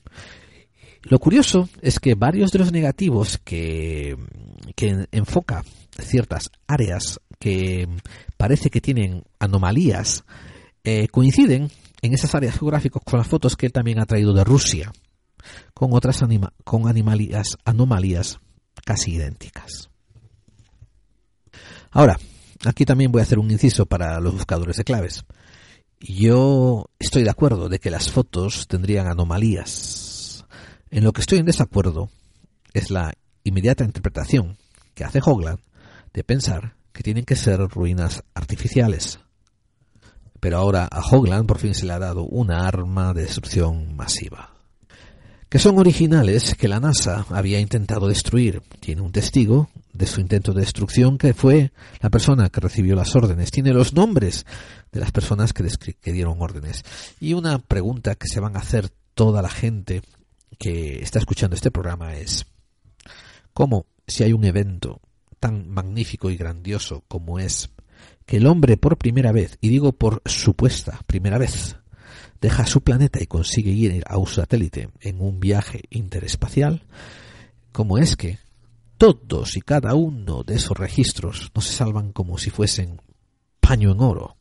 [1.03, 4.17] Lo curioso es que varios de los negativos que,
[4.75, 5.63] que enfoca
[5.99, 7.87] ciertas áreas que
[8.37, 10.23] parece que tienen anomalías
[10.83, 11.69] eh, coinciden
[12.01, 14.91] en esas áreas geográficas con las fotos que él también ha traído de Rusia,
[15.73, 16.23] con otras
[16.63, 18.39] con anomalías, anomalías
[18.83, 19.89] casi idénticas.
[21.95, 22.19] Ahora,
[22.65, 25.23] aquí también voy a hacer un inciso para los buscadores de claves.
[26.01, 30.43] Yo estoy de acuerdo de que las fotos tendrían anomalías.
[30.89, 32.09] En lo que estoy en desacuerdo
[32.73, 33.13] es la
[33.45, 34.57] inmediata interpretación
[34.93, 35.61] que hace Hogland
[36.13, 39.21] de pensar que tienen que ser ruinas artificiales.
[40.41, 44.54] Pero ahora a Hogland por fin se le ha dado una arma de destrucción masiva
[45.55, 48.61] que son originales que la NASA había intentado destruir.
[48.81, 53.15] Tiene un testigo de su intento de destrucción que fue la persona que recibió las
[53.15, 53.51] órdenes.
[53.51, 54.45] Tiene los nombres
[54.91, 56.83] de las personas que, que dieron órdenes.
[57.21, 60.01] Y una pregunta que se van a hacer toda la gente
[60.59, 62.47] que está escuchando este programa es,
[63.53, 64.99] ¿cómo si hay un evento
[65.39, 67.69] tan magnífico y grandioso como es
[68.25, 71.77] que el hombre por primera vez, y digo por supuesta primera vez,
[72.41, 76.83] deja su planeta y consigue ir a un satélite en un viaje interespacial,
[77.71, 78.39] ¿cómo es que
[78.97, 83.01] todos y cada uno de esos registros no se salvan como si fuesen
[83.59, 84.37] paño en oro?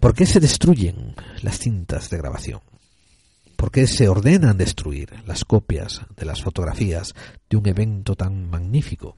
[0.00, 2.60] ¿Por qué se destruyen las cintas de grabación?
[3.56, 7.14] ¿Por qué se ordenan destruir las copias de las fotografías
[7.48, 9.16] de un evento tan magnífico?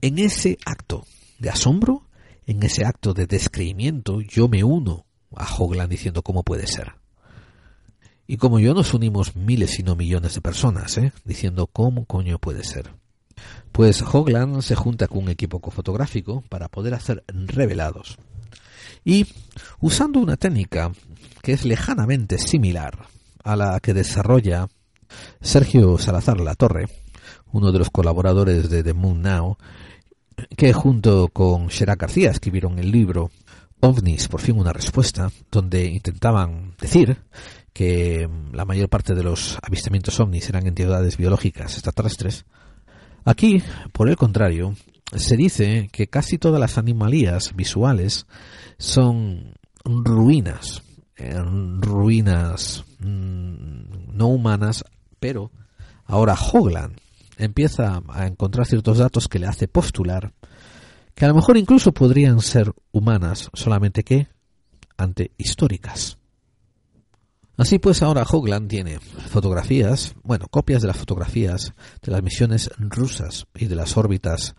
[0.00, 1.06] En ese acto
[1.38, 2.08] de asombro,
[2.46, 5.05] en ese acto de descreimiento, yo me uno
[5.36, 6.94] a Hogland diciendo cómo puede ser.
[8.26, 11.12] Y como yo nos unimos miles y no millones de personas, ¿eh?
[11.24, 12.90] diciendo cómo coño puede ser.
[13.70, 18.18] Pues Hogland se junta con un equipo fotográfico para poder hacer revelados.
[19.04, 19.26] Y
[19.80, 20.90] usando una técnica
[21.42, 23.06] que es lejanamente similar
[23.44, 24.68] a la que desarrolla
[25.40, 26.88] Sergio Salazar La Torre,
[27.52, 29.56] uno de los colaboradores de The Moon Now,
[30.56, 33.30] que junto con Sherak García escribieron el libro
[33.80, 37.18] ovnis, por fin una respuesta, donde intentaban decir
[37.72, 42.46] que la mayor parte de los avistamientos ovnis eran entidades biológicas extraterrestres.
[43.24, 43.62] Aquí,
[43.92, 44.74] por el contrario,
[45.14, 48.26] se dice que casi todas las animalías visuales
[48.78, 49.54] son
[49.84, 50.82] ruinas,
[51.16, 51.40] eh,
[51.80, 54.84] ruinas mm, no humanas,
[55.20, 55.50] pero
[56.04, 56.98] ahora Hogland
[57.36, 60.32] empieza a encontrar ciertos datos que le hace postular
[61.16, 64.28] que a lo mejor incluso podrían ser humanas, solamente que
[64.98, 66.18] ante históricas.
[67.56, 73.46] Así pues, ahora Hogland tiene fotografías, bueno, copias de las fotografías de las misiones rusas
[73.54, 74.54] y de las órbitas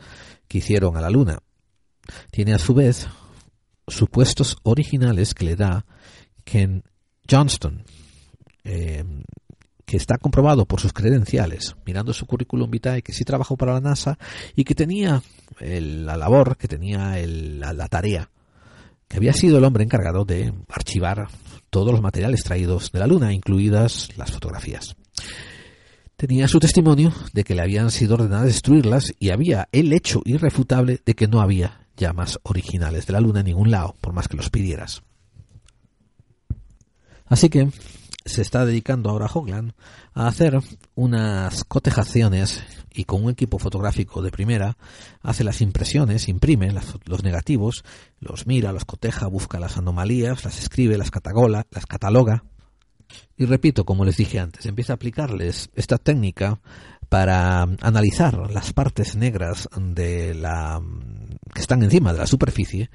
[0.47, 1.38] que hicieron a la Luna.
[2.32, 3.08] Tiene a su vez
[3.88, 5.86] supuestos originales que le da
[6.43, 6.84] Ken
[7.30, 7.84] Johnston,
[8.64, 9.03] eh,
[9.88, 13.80] que está comprobado por sus credenciales, mirando su currículum vitae, que sí trabajó para la
[13.80, 14.20] NASA
[14.54, 15.24] y que tenía
[15.62, 18.30] la labor, que tenía la, tarea,
[19.08, 21.30] que había sido el hombre encargado de archivar
[21.70, 24.98] todos los materiales traídos de la Luna, incluidas las fotografías.
[26.18, 31.00] Tenía su testimonio de que le habían sido ordenadas destruirlas y había el hecho irrefutable
[31.06, 34.36] de que no había llamas originales de la Luna en ningún lado, por más que
[34.36, 35.02] los pidieras.
[37.30, 37.70] Así que
[38.28, 39.73] se está dedicando ahora Hogland
[40.13, 40.59] a hacer
[40.95, 44.78] unas cotejaciones y con un equipo fotográfico de primera
[45.21, 46.73] hace las impresiones, imprime
[47.05, 47.84] los negativos,
[48.19, 52.43] los mira, los coteja, busca las anomalías, las escribe, las cataloga, las cataloga.
[53.38, 56.59] Y repito, como les dije antes, empieza a aplicarles esta técnica
[57.09, 60.82] para analizar las partes negras de la
[61.53, 62.89] que están encima de la superficie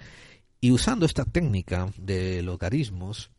[0.60, 3.31] y usando esta técnica de logaritmos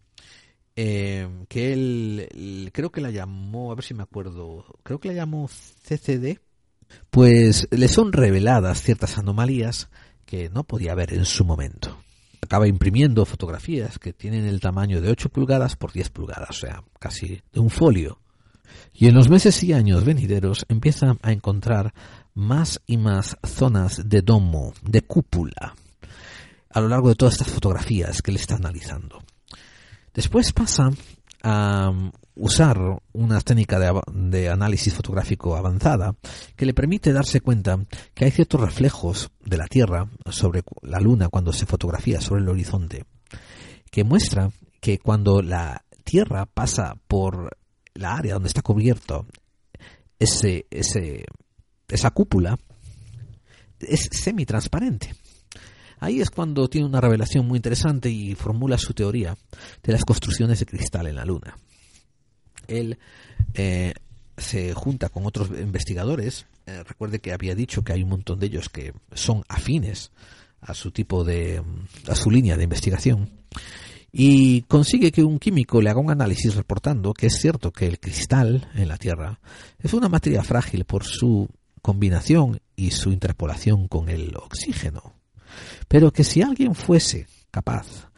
[0.75, 5.13] eh, que él creo que la llamó, a ver si me acuerdo, creo que la
[5.13, 6.39] llamó CCD,
[7.09, 9.89] pues le son reveladas ciertas anomalías
[10.25, 11.97] que no podía ver en su momento.
[12.41, 16.83] Acaba imprimiendo fotografías que tienen el tamaño de 8 pulgadas por 10 pulgadas, o sea,
[16.99, 18.19] casi de un folio.
[18.93, 21.93] Y en los meses y años venideros empieza a encontrar
[22.33, 25.75] más y más zonas de domo, de cúpula,
[26.69, 29.23] a lo largo de todas estas fotografías que le está analizando.
[30.13, 30.91] Después pasa
[31.43, 31.91] a
[32.35, 32.79] usar
[33.11, 33.79] una técnica
[34.11, 36.15] de, análisis fotográfico avanzada
[36.55, 37.79] que le permite darse cuenta
[38.13, 42.49] que hay ciertos reflejos de la Tierra sobre la Luna cuando se fotografía sobre el
[42.49, 43.05] horizonte,
[43.91, 47.57] que muestra que cuando la Tierra pasa por
[47.93, 49.25] la área donde está cubierto
[50.19, 51.25] ese, ese,
[51.87, 52.57] esa cúpula,
[53.79, 55.13] es semitransparente.
[56.03, 59.37] Ahí es cuando tiene una revelación muy interesante y formula su teoría
[59.81, 61.55] de las construcciones de cristal en la Luna
[62.67, 62.97] él
[63.53, 63.93] eh,
[64.37, 66.45] se junta con otros investigadores.
[66.65, 70.11] Eh, recuerde que había dicho que hay un montón de ellos que son afines
[70.61, 71.61] a su tipo de,
[72.07, 73.29] a su línea de investigación.
[74.11, 77.99] Y consigue que un químico le haga un análisis reportando que es cierto que el
[77.99, 79.39] cristal en la Tierra
[79.79, 81.49] es una materia frágil por su
[81.81, 85.22] combinación y su interpolación con el oxígeno.
[85.87, 88.09] Pero que si alguien fuese capaz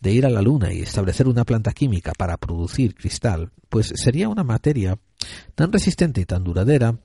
[0.00, 4.28] de ir a la Luna y establecer una planta química para producir cristal, pues sería
[4.28, 4.98] una materia
[5.54, 6.98] tan resistente y tan duradera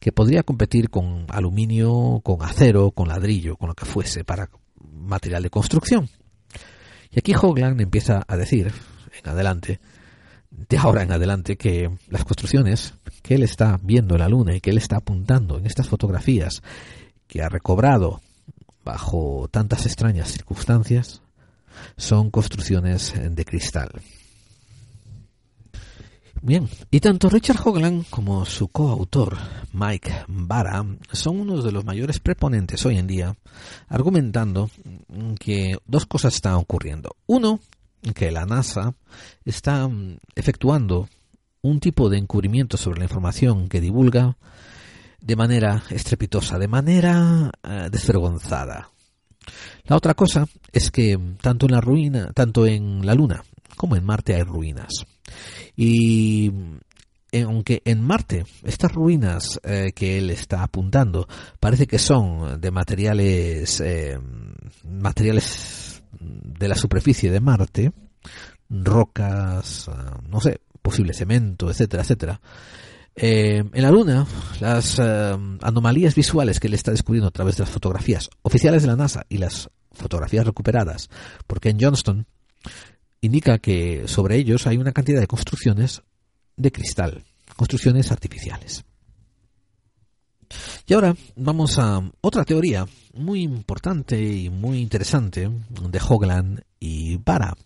[0.00, 4.50] que podría competir con aluminio, con acero, con ladrillo, con lo que fuese para
[4.92, 6.08] material de construcción.
[7.10, 8.72] Y aquí Hogland empieza a decir,
[9.22, 9.80] en adelante,
[10.50, 14.60] de ahora en adelante, que las construcciones que él está viendo en la Luna y
[14.60, 16.62] que él está apuntando en estas fotografías
[17.26, 18.20] que ha recobrado
[18.90, 21.22] bajo tantas extrañas circunstancias,
[21.96, 23.90] son construcciones de cristal.
[26.42, 29.36] Bien, y tanto Richard Hoagland como su coautor
[29.72, 33.36] Mike Barra son unos de los mayores preponentes hoy en día,
[33.88, 34.70] argumentando
[35.38, 37.14] que dos cosas están ocurriendo.
[37.26, 37.60] Uno,
[38.14, 38.94] que la NASA
[39.44, 39.88] está
[40.34, 41.08] efectuando
[41.62, 44.36] un tipo de encubrimiento sobre la información que divulga
[45.20, 48.90] de manera estrepitosa, de manera eh, desvergonzada.
[49.84, 53.42] La otra cosa es que tanto en la ruina, tanto en la Luna
[53.76, 55.06] como en Marte hay ruinas.
[55.76, 56.52] Y
[57.32, 61.26] eh, aunque en Marte estas ruinas eh, que él está apuntando
[61.58, 63.82] parece que son de materiales
[64.84, 67.92] materiales de la superficie de Marte,
[68.68, 69.90] rocas,
[70.28, 72.40] no sé, posible cemento, etcétera, etcétera.
[73.22, 74.26] En la Luna,
[74.60, 78.96] las anomalías visuales que él está descubriendo a través de las fotografías oficiales de la
[78.96, 81.10] NASA y las fotografías recuperadas
[81.46, 82.26] por Ken Johnston,
[83.20, 86.02] indica que sobre ellos hay una cantidad de construcciones
[86.56, 87.24] de cristal,
[87.56, 88.84] construcciones artificiales.
[90.86, 97.56] Y ahora vamos a otra teoría muy importante y muy interesante de Hogland y Bara,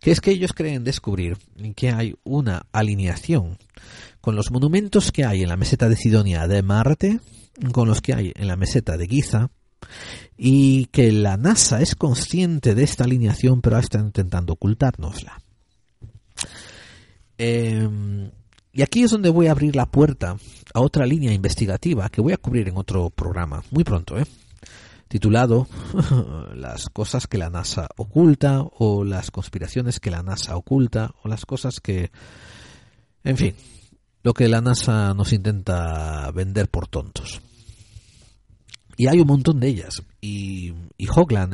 [0.00, 1.36] que es que ellos creen descubrir
[1.76, 3.58] que hay una alineación
[4.22, 7.20] con los monumentos que hay en la meseta de Sidonia de Marte,
[7.72, 9.50] con los que hay en la meseta de Giza,
[10.38, 15.42] y que la NASA es consciente de esta alineación, pero está intentando ocultárnosla.
[17.36, 18.30] Em,
[18.72, 20.36] y aquí es donde voy a abrir la puerta
[20.72, 24.24] a otra línea investigativa que voy a cubrir en otro programa, muy pronto, ¿eh?
[25.08, 25.66] titulado
[26.54, 31.44] Las cosas que la NASA oculta o las conspiraciones que la NASA oculta o las
[31.44, 32.10] cosas que...
[33.24, 33.54] En fin,
[34.22, 37.40] lo que la NASA nos intenta vender por tontos.
[38.96, 40.02] Y hay un montón de ellas.
[40.20, 41.08] Y, y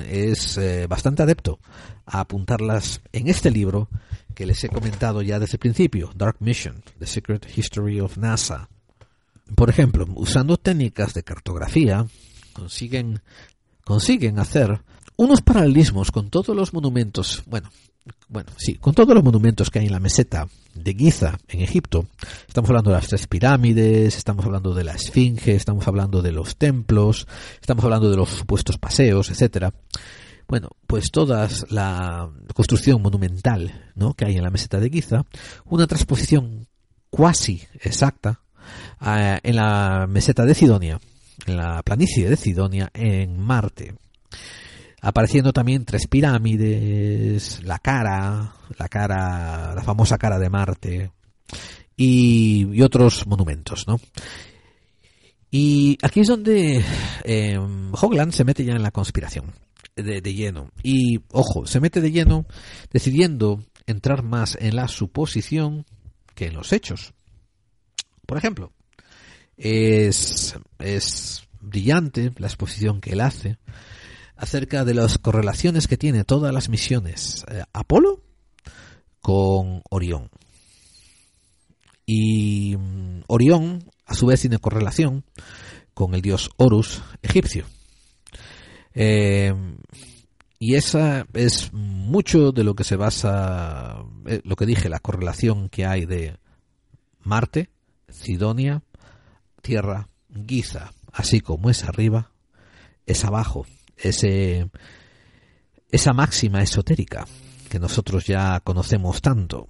[0.09, 1.61] es eh, bastante adepto
[2.05, 3.89] a apuntarlas en este libro
[4.35, 8.69] que les he comentado ya desde el principio, Dark Mission, The Secret History of NASA.
[9.55, 12.07] Por ejemplo, usando técnicas de cartografía,
[12.53, 13.23] consiguen,
[13.85, 14.83] consiguen hacer
[15.19, 17.71] unos paralelismos con todos los monumentos, bueno,
[18.29, 22.07] bueno, sí, con todos los monumentos que hay en la meseta de Giza, en Egipto,
[22.47, 26.57] estamos hablando de las tres pirámides, estamos hablando de la Esfinge, estamos hablando de los
[26.57, 27.27] templos,
[27.61, 29.75] estamos hablando de los supuestos paseos, etcétera.
[30.47, 34.15] Bueno, pues toda la construcción monumental ¿no?
[34.15, 35.25] que hay en la meseta de Giza,
[35.67, 36.69] una transposición
[37.11, 38.41] cuasi exacta
[39.05, 41.01] eh, en la meseta de Sidonia,
[41.45, 43.97] en la planicie de Sidonia, en Marte.
[45.01, 51.13] Apareciendo también tres pirámides, la cara, la cara, la famosa cara de Marte
[51.97, 54.01] y, otros monumentos, ¿no?
[55.51, 56.85] Y aquí es donde
[57.25, 57.59] eh,
[57.93, 59.53] Hogland se mete ya en la conspiración
[59.97, 60.71] de, de, lleno.
[60.83, 62.47] Y ojo, se mete de lleno
[62.93, 65.87] decidiendo entrar más en la suposición
[66.35, 67.15] que en los hechos.
[68.27, 68.73] Por ejemplo,
[69.57, 73.59] es, es brillante la exposición que él hace
[74.39, 78.23] acerca de las correlaciones que tiene todas las misiones eh, Apolo
[79.21, 80.31] con Orión.
[82.07, 85.25] Y um, Orión, a su vez, tiene correlación
[85.93, 87.67] con el dios Horus egipcio.
[88.95, 89.53] Eh,
[90.61, 95.69] y esa es mucho de lo que se basa, eh, lo que dije, la correlación
[95.69, 96.39] que hay de
[97.21, 97.71] Marte,
[98.09, 98.83] Sidonia,
[99.63, 100.09] Tierra,
[100.47, 102.31] Giza, así como es arriba,
[103.05, 103.67] es abajo,
[103.99, 104.71] ese,
[105.91, 107.27] esa máxima esotérica
[107.69, 109.69] que nosotros ya conocemos tanto.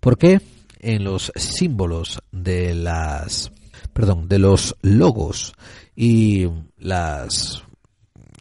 [0.00, 0.40] ¿Por qué
[0.80, 3.52] en los símbolos de las,
[3.92, 5.54] perdón, de los logos
[5.96, 6.46] y
[6.78, 7.64] las,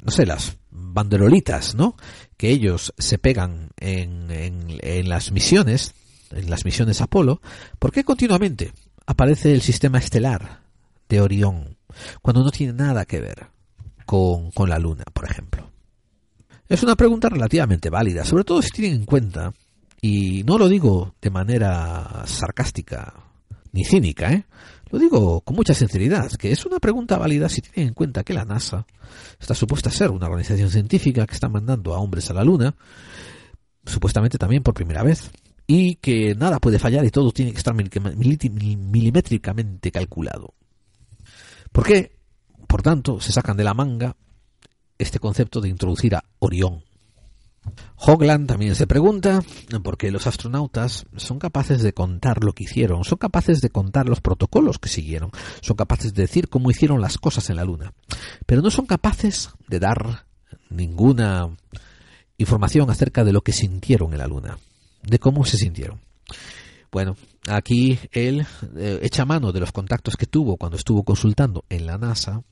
[0.04, 1.96] no sé, las banderolitas, ¿no?
[2.38, 5.94] Que ellos se pegan en, en, en las misiones,
[6.32, 7.42] en las misiones Apolo,
[7.80, 8.74] ¿por qué continuamente
[9.06, 10.64] aparece el sistema estelar
[11.08, 11.78] de Orión
[12.22, 13.53] cuando no tiene nada que ver
[14.06, 15.70] con, la Luna, por ejemplo?
[16.68, 19.54] Es una pregunta relativamente válida, sobre todo si tienen en cuenta,
[20.02, 23.14] y no lo digo de manera sarcástica
[23.72, 24.46] ni cínica, ¿eh?
[24.90, 28.34] lo digo con mucha sinceridad, que es una pregunta válida si tienen en cuenta que
[28.34, 28.86] la NASA
[29.40, 32.76] está supuesta a ser una organización científica que está mandando a hombres a la Luna,
[33.86, 35.32] supuestamente también por primera vez,
[35.66, 40.54] y que nada puede fallar y todo tiene que estar milimétricamente calculado.
[41.72, 42.12] ¿Por qué?
[42.74, 44.16] Por tanto, se sacan de la manga
[44.98, 46.84] este concepto de introducir a Orión.
[47.98, 49.44] Hogland también se pregunta
[49.84, 54.10] por qué los astronautas son capaces de contar lo que hicieron, son capaces de contar
[54.10, 55.30] los protocolos que siguieron,
[55.62, 57.94] son capaces de decir cómo hicieron las cosas en la Luna,
[58.48, 60.26] pero no son capaces de dar
[60.72, 61.56] ninguna
[62.40, 64.58] información acerca de lo que sintieron en la Luna,
[65.04, 66.02] de cómo se sintieron.
[66.92, 67.18] Bueno,
[67.48, 68.48] aquí él
[68.78, 72.44] eh, echa mano de los contactos que tuvo cuando estuvo consultando en la NASA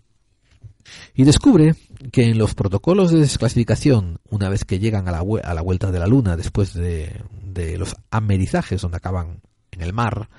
[1.14, 1.76] y descubre
[2.12, 5.92] que en los protocolos de desclasificación, una vez que llegan a la, a la vuelta
[5.92, 10.30] de la Luna, después de, de, los amerizajes donde acaban en el mar,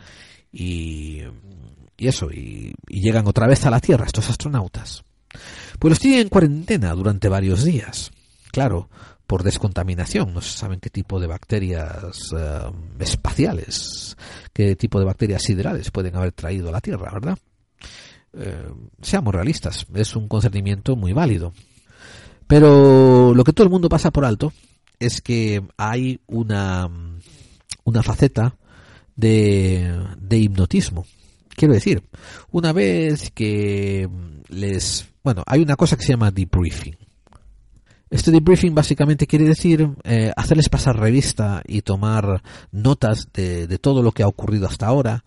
[0.53, 1.23] y,
[1.99, 5.05] eso, y, llegan otra vez a la Tierra estos astronautas,
[5.79, 8.11] pues los tienen en cuarentena durante varios días.
[8.51, 8.91] Claro,
[9.27, 14.17] por descontaminación, no se saben qué tipo de bacterias uh, espaciales,
[14.53, 17.39] qué tipo de bacterias siderales pueden haber traído a la Tierra, ¿verdad?
[18.35, 21.53] Eh, seamos realistas, es un concernimiento muy válido.
[22.47, 24.53] Pero lo que todo el mundo pasa por alto
[24.99, 26.89] es que hay una,
[27.85, 28.57] una faceta
[29.17, 31.07] de, de hipnotismo.
[31.57, 32.03] Quiero decir,
[32.51, 34.09] una vez que
[34.49, 35.09] les...
[35.23, 36.97] Bueno, hay una cosa que se llama debriefing.
[38.11, 44.03] Este debriefing básicamente quiere decir eh, hacerles pasar revista y tomar notas de, de, todo
[44.03, 45.25] lo que ha ocurrido hasta ahora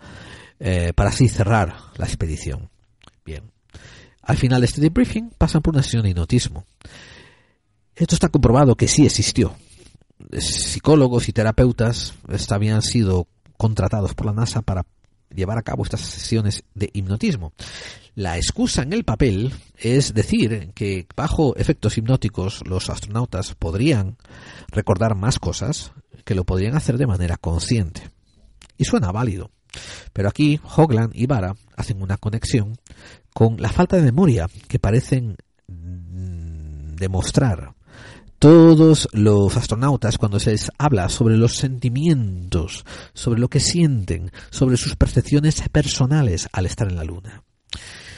[0.60, 2.70] eh, para así cerrar la expedición.
[3.26, 3.52] Bien.
[4.22, 6.66] Al final de este debriefing pasan por una sesión de hipnotismo.
[7.96, 9.56] Esto está comprobado que sí existió.
[10.38, 12.14] Psicólogos y terapeutas
[12.50, 14.86] habían sido contratados por la NASA para
[15.34, 17.54] llevar a cabo estas sesiones de hipnotismo.
[18.14, 24.18] La excusa en el papel es decir que bajo efectos hipnóticos los astronautas podrían
[24.70, 25.92] recordar más cosas
[26.24, 28.10] que lo podrían hacer de manera consciente.
[28.78, 29.52] Y suena válido.
[30.14, 32.78] Pero aquí Hogland y Vara hacen una conexión
[33.34, 35.36] con la falta de memoria que parecen
[35.68, 37.76] demostrar
[38.40, 44.78] todos los astronautas cuando se les habla sobre los sentimientos, sobre lo que sienten, sobre
[44.78, 47.44] sus percepciones personales al estar en la Luna.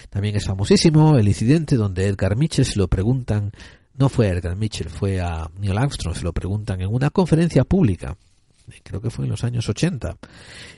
[0.10, 3.52] También es famosísimo el incidente donde Edgar Mitchell se lo preguntan,
[3.94, 7.64] no fue a Edgar Mitchell, fue a Neil Armstrong, se lo preguntan en una conferencia
[7.64, 8.18] pública
[8.84, 10.18] creo que fue en los años 80.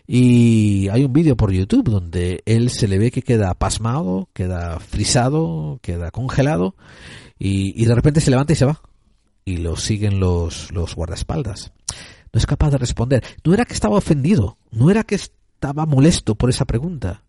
[0.07, 4.79] Y hay un vídeo por YouTube donde él se le ve que queda pasmado, queda
[4.79, 6.75] frisado, queda congelado
[7.37, 8.81] y, y de repente se levanta y se va.
[9.45, 11.71] Y lo siguen los, los guardaespaldas.
[12.31, 13.23] No es capaz de responder.
[13.43, 17.23] No era que estaba ofendido, no era que estaba molesto por esa pregunta.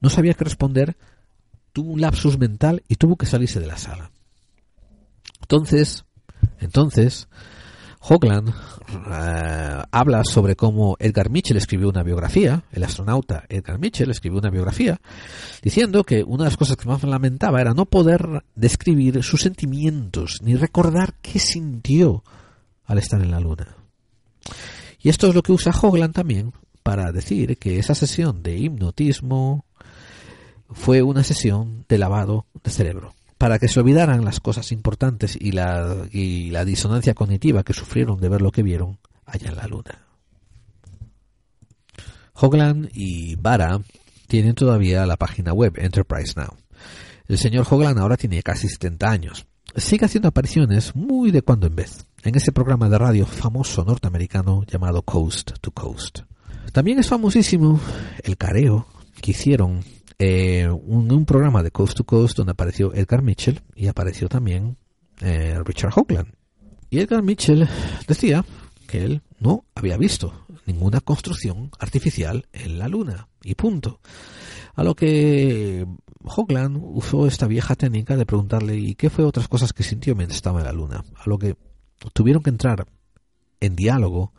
[0.00, 0.96] No sabía qué responder,
[1.72, 4.10] tuvo un lapsus mental y tuvo que salirse de la sala.
[5.40, 6.04] Entonces,
[6.58, 7.28] entonces,
[8.04, 14.40] Hogland eh, habla sobre cómo Edgar Mitchell escribió una biografía, el astronauta Edgar Mitchell escribió
[14.40, 15.00] una biografía,
[15.62, 20.40] diciendo que una de las cosas que más lamentaba era no poder describir sus sentimientos
[20.42, 22.24] ni recordar qué sintió
[22.84, 23.76] al estar en la Luna.
[25.00, 29.64] Y esto es lo que usa Hogland también para decir que esa sesión de hipnotismo
[30.70, 35.50] fue una sesión de lavado de cerebro para que se olvidaran las cosas importantes y
[35.50, 39.66] la, y la disonancia cognitiva que sufrieron de ver lo que vieron allá en la
[39.66, 40.06] luna.
[42.34, 43.80] Hogland y Vara
[44.28, 46.56] tienen todavía la página web Enterprise Now.
[47.26, 49.44] El señor Hogland ahora tiene casi 70 años.
[49.74, 54.62] Sigue haciendo apariciones muy de cuando en vez en ese programa de radio famoso norteamericano
[54.68, 56.20] llamado Coast to Coast.
[56.70, 57.80] También es famosísimo
[58.22, 58.86] el careo
[59.20, 59.82] que hicieron
[60.24, 64.76] eh, un, programa de Coast to Coast donde apareció Edgar Mitchell y apareció también
[65.20, 66.32] eh, Richard Hoagland.
[66.90, 67.68] Y Edgar Mitchell
[68.06, 68.44] decía
[68.86, 73.98] que él no había visto ninguna construcción artificial en la Luna y punto.
[74.76, 75.88] A lo que
[76.22, 80.36] Hoagland usó esta vieja técnica de preguntarle ¿y qué fue otras cosas que sintió mientras
[80.36, 81.04] estaba en la Luna?
[81.16, 81.56] A lo que
[82.12, 82.86] tuvieron que entrar
[83.58, 84.32] en diálogo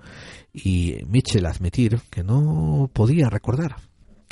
[0.54, 3.76] y Mitchell admitir que no podía recordar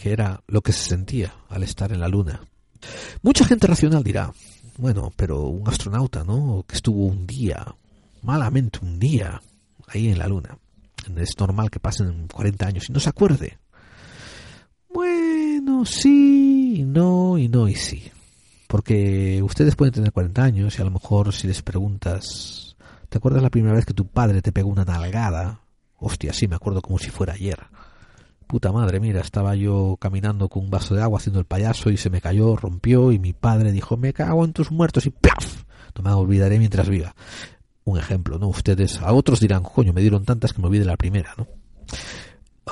[0.02, 2.41] que era lo que se sentía al estar en la Luna.
[3.22, 4.34] Mucha gente racional dirá,
[4.78, 6.66] bueno, pero un astronauta, ¿no?
[6.68, 7.76] Que estuvo un día,
[8.24, 9.39] malamente un día,
[9.88, 10.58] ahí en la Luna.
[11.16, 13.60] Es normal que pasen 40 años y no se acuerde.
[14.91, 18.12] Bueno, sí, no, y no, y sí.
[18.68, 22.76] Porque ustedes pueden tener 40 años y a lo mejor si les preguntas,
[23.08, 25.62] ¿te acuerdas la primera vez que tu padre te pegó una nalgada?
[25.99, 27.60] Hostia, sí, me acuerdo como si fuera ayer
[28.52, 31.95] puta madre, mira, estaba yo caminando con un vaso de agua haciendo el payaso y
[31.95, 35.64] se me cayó, rompió y mi padre dijo, me cago en tus muertos y ¡plaf!
[35.95, 37.16] No me olvidaré mientras viva.
[37.86, 38.49] Un ejemplo, ¿no?
[38.49, 41.47] Ustedes, a otros dirán, coño, me dieron tantas que me olvide la primera, ¿no?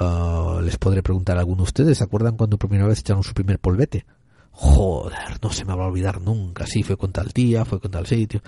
[0.02, 3.34] Uh, les podré preguntar a alguno de ustedes, ¿se acuerdan cuando primera vez echaron su
[3.34, 4.06] primer polvete?
[4.52, 7.92] Joder, no se me va a olvidar nunca, sí, fue con tal día, fue con
[7.92, 8.42] tal sitio.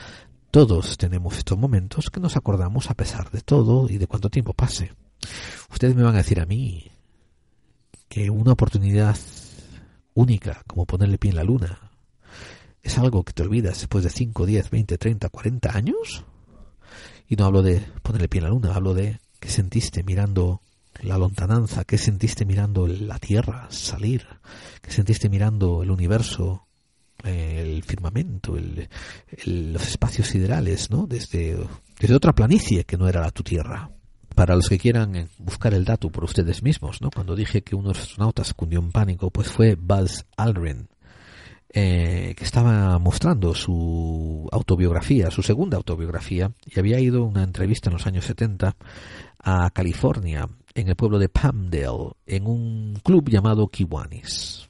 [0.52, 4.52] Todos tenemos estos momentos que nos acordamos a pesar de todo y de cuánto tiempo
[4.52, 4.92] pase.
[5.72, 6.92] Ustedes me van a decir a mí,
[8.12, 9.16] que una oportunidad
[10.16, 11.80] única como ponerle pie en la luna
[12.84, 16.26] es algo que te olvidas después de 5, 10, 20, 30, 40 años.
[17.30, 20.62] Y no hablo de ponerle pie en la luna, hablo de que sentiste mirando
[21.02, 24.28] la lontananza, que sentiste mirando la Tierra salir,
[24.82, 26.68] que sentiste mirando el universo,
[27.24, 28.90] el firmamento, el,
[29.46, 31.08] los espacios siderales, ¿no?
[31.08, 31.58] Desde,
[31.98, 33.90] desde otra planicie que no era la tu Tierra
[34.42, 37.12] para los que quieran eh, buscar el dato por ustedes mismos, ¿no?
[37.12, 40.90] Cuando dije que uno de los astronautas cundió en pánico, pues fue Buzz Aldrin,
[41.70, 47.92] eh, que estaba mostrando su autobiografía, su segunda autobiografía, y había ido a una entrevista
[47.92, 48.76] en los años 70
[49.44, 54.68] a California, en el pueblo de Palmdale, en un club llamado Kiwanis.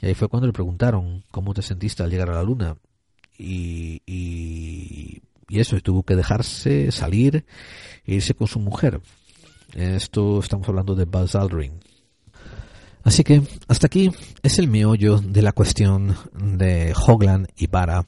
[0.00, 2.74] Y ahí fue cuando le preguntaron cómo te sentiste al llegar a la luna.
[3.36, 7.44] Y, y, y eso, tuvo que dejarse salir
[8.04, 9.00] e irse con su mujer.
[9.74, 11.80] Esto estamos hablando de Buzz Aldrin.
[13.04, 14.10] Así que hasta aquí
[14.42, 18.06] es el meollo de la cuestión de Hogland y Para,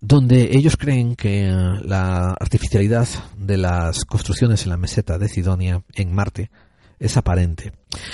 [0.00, 1.50] donde ellos creen que
[1.82, 6.50] la artificialidad de las construcciones en la meseta de Sidonia, en Marte,
[7.00, 7.72] es aparente.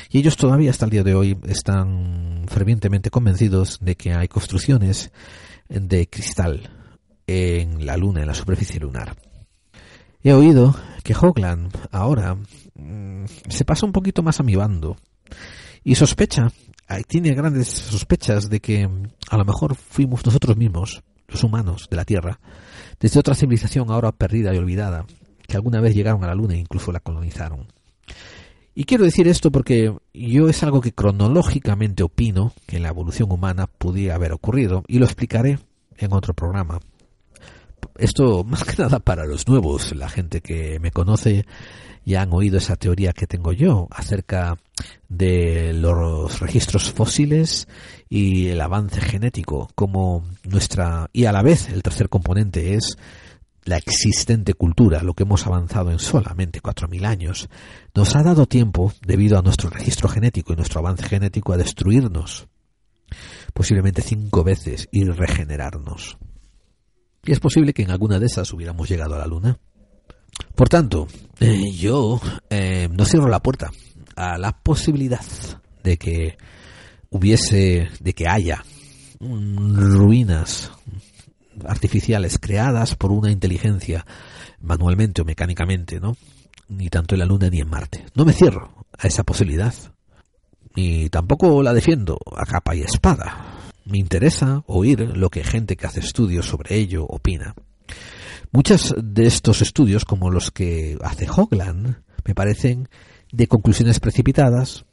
[0.09, 5.13] Y ellos todavía hasta el día de hoy están fervientemente convencidos de que hay construcciones
[5.69, 6.71] de cristal
[7.27, 9.17] en la Luna, en la superficie lunar.
[10.23, 14.97] He oído que Hogland ahora mm, se pasa un poquito más a mi bando
[15.83, 16.51] y sospecha,
[17.07, 21.97] tiene grandes sospechas de que mm, a lo mejor fuimos nosotros mismos, los humanos de
[21.97, 22.41] la Tierra,
[22.99, 25.05] desde otra civilización ahora perdida y olvidada,
[25.47, 27.67] que alguna vez llegaron a la Luna e incluso la colonizaron.
[28.75, 33.31] Y quiero decir esto porque yo es algo que cronológicamente opino que en la evolución
[33.31, 35.59] humana podía haber ocurrido y lo explicaré
[35.97, 36.81] en otro programa
[37.97, 41.47] esto más que nada para los nuevos, la gente que me conoce
[42.05, 44.59] ya han oído esa teoría que tengo yo acerca
[45.09, 47.67] de los registros fósiles
[48.09, 52.97] y el avance genético como nuestra y a la vez el tercer componente es
[53.65, 57.49] la existente cultura, lo que hemos avanzado en solamente 4.000 años,
[57.95, 62.47] nos ha dado tiempo, debido a nuestro registro genético y nuestro avance genético, a destruirnos,
[63.55, 66.19] posiblemente cinco veces y regenerarnos.
[67.27, 69.59] Y es posible que en alguna de esas hubiéramos llegado a la Luna.
[70.55, 71.09] Por tanto,
[71.41, 72.21] eh, yo
[72.51, 73.71] eh, no cierro la puerta
[74.17, 75.25] a la posibilidad
[75.83, 76.37] de que
[77.11, 78.65] hubiese, de que haya
[79.21, 80.71] ruinas
[81.67, 84.05] artificiales creadas por una inteligencia
[84.61, 86.17] manualmente o mecánicamente, ¿no?
[86.69, 88.07] Ni tanto en la Luna ni en Marte.
[88.15, 89.75] No me cierro a esa posibilidad.
[90.77, 93.54] Ni tampoco la defiendo a capa y espada.
[93.85, 97.55] Me interesa oír lo que gente que hace estudios sobre ello opina.
[98.51, 102.89] Muchos de estos estudios, como los que hace Hogland, me parecen
[103.33, 104.85] de conclusiones precipitadas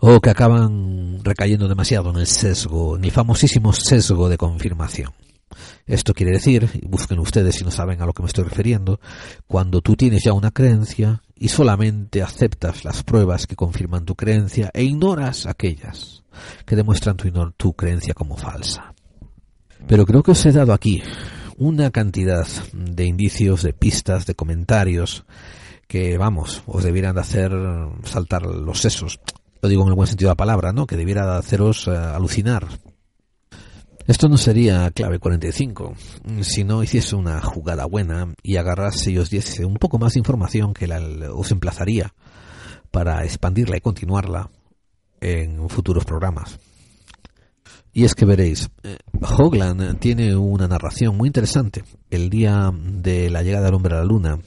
[0.00, 5.12] o que acaban recayendo demasiado en el sesgo, en el famosísimo sesgo de confirmación.
[5.90, 9.00] Esto quiere decir, y busquen ustedes si no saben a lo que me estoy refiriendo,
[9.48, 14.70] cuando tú tienes ya una creencia y solamente aceptas las pruebas que confirman tu creencia
[14.72, 16.22] e ignoras aquellas
[16.64, 17.16] que demuestran
[17.56, 18.94] tu, creencia como falsa.
[19.88, 21.02] Pero creo que os he dado aquí
[21.56, 25.24] una cantidad de indicios, de pistas, de comentarios
[25.88, 27.50] que, vamos, os debieran de hacer
[28.04, 29.18] saltar los sesos.
[29.60, 30.86] Lo digo en el buen sentido de la palabra, ¿no?
[30.86, 32.68] Que debiera de haceros eh, alucinar.
[34.10, 35.94] Esto no sería clave 45
[36.40, 40.18] si no hiciese una jugada buena y agarrase y os diese un poco más de
[40.18, 40.98] información que la,
[41.32, 42.12] os emplazaría
[42.90, 44.50] para expandirla y continuarla
[45.20, 46.58] en futuros programas.
[47.92, 48.98] Y es que veréis, eh,
[49.38, 54.04] Hoglan tiene una narración muy interesante el día de la llegada del hombre a la
[54.04, 54.40] luna,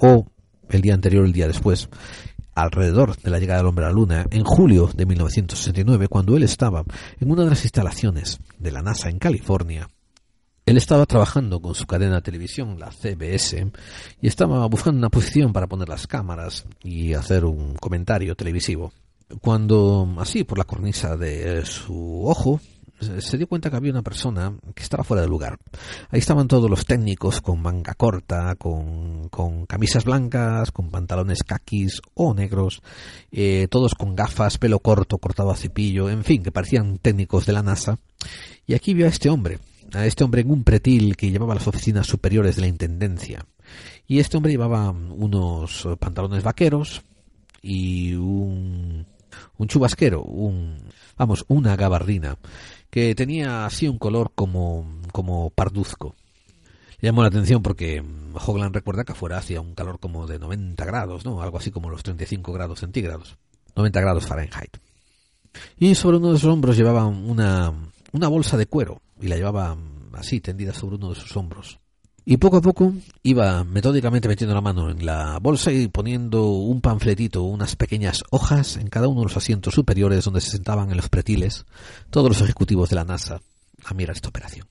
[0.00, 0.26] o
[0.70, 1.88] el día anterior, el día después,
[2.54, 6.42] alrededor de la llegada del hombre a la luna, en julio de 1969, cuando él
[6.42, 6.84] estaba
[7.20, 9.88] en una de las instalaciones de la NASA en California.
[10.66, 13.70] Él estaba trabajando con su cadena de televisión, la CBS,
[14.22, 18.92] y estaba buscando una posición para poner las cámaras y hacer un comentario televisivo.
[19.42, 22.60] Cuando, así, por la cornisa de su ojo,
[23.20, 25.58] se dio cuenta que había una persona que estaba fuera de lugar.
[26.10, 32.00] Ahí estaban todos los técnicos con manga corta, con, con camisas blancas, con pantalones caquis
[32.14, 32.82] o negros,
[33.32, 37.52] eh, todos con gafas, pelo corto, cortado a cepillo, en fin, que parecían técnicos de
[37.52, 37.98] la NASA.
[38.66, 39.58] Y aquí vio a este hombre,
[39.92, 43.46] a este hombre en un pretil que llevaba las oficinas superiores de la Intendencia.
[44.06, 47.02] Y este hombre llevaba unos pantalones vaqueros
[47.62, 49.06] y un,
[49.56, 50.76] un chubasquero, un,
[51.16, 52.38] vamos, una gabardina
[52.90, 56.14] que tenía así un color como, como parduzco.
[57.00, 58.02] Llamó la atención porque
[58.34, 61.42] Hoglan recuerda que afuera hacía un calor como de 90 grados, ¿no?
[61.42, 63.36] Algo así como los 35 grados centígrados.
[63.76, 64.78] 90 grados Fahrenheit.
[65.76, 67.72] Y sobre uno de sus hombros llevaba una,
[68.12, 69.76] una bolsa de cuero y la llevaba
[70.12, 71.78] así tendida sobre uno de sus hombros.
[72.26, 76.80] Y poco a poco iba metódicamente metiendo la mano en la bolsa y poniendo un
[76.80, 80.96] panfletito, unas pequeñas hojas en cada uno de los asientos superiores donde se sentaban en
[80.96, 81.66] los pretiles
[82.08, 83.42] todos los ejecutivos de la NASA
[83.84, 84.66] a mirar esta operación.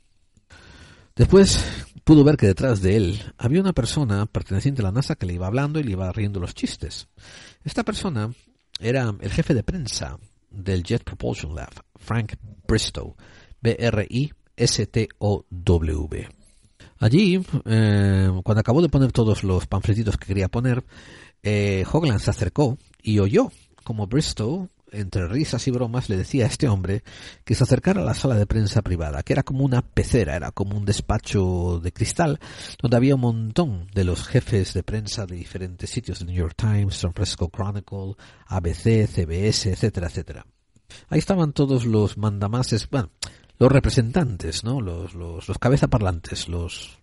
[1.15, 1.63] Después
[2.03, 5.33] pudo ver que detrás de él había una persona perteneciente a la NASA que le
[5.33, 7.07] iba hablando y le iba riendo los chistes.
[7.63, 8.33] Esta persona
[8.79, 10.17] era el jefe de prensa
[10.49, 12.33] del Jet Propulsion Lab, Frank
[12.67, 13.15] Bristow,
[13.61, 14.33] B-R-I-S-T-O-W.
[17.03, 20.85] Allí, eh, cuando acabó de poner todos los panfletitos que quería poner,
[21.43, 23.51] eh, Hogland se acercó y oyó
[23.83, 27.03] como Bristow, entre risas y bromas, le decía a este hombre
[27.43, 30.51] que se acercara a la sala de prensa privada, que era como una pecera, era
[30.51, 32.39] como un despacho de cristal,
[32.81, 36.55] donde había un montón de los jefes de prensa de diferentes sitios, The New York
[36.55, 38.15] Times, San Francisco Chronicle,
[38.45, 40.45] ABC, CBS, etcétera, etcétera.
[41.09, 42.87] Ahí estaban todos los mandamases,
[43.59, 44.81] los representantes, ¿no?
[44.81, 46.99] Los, los, los cabezaparlantes, los,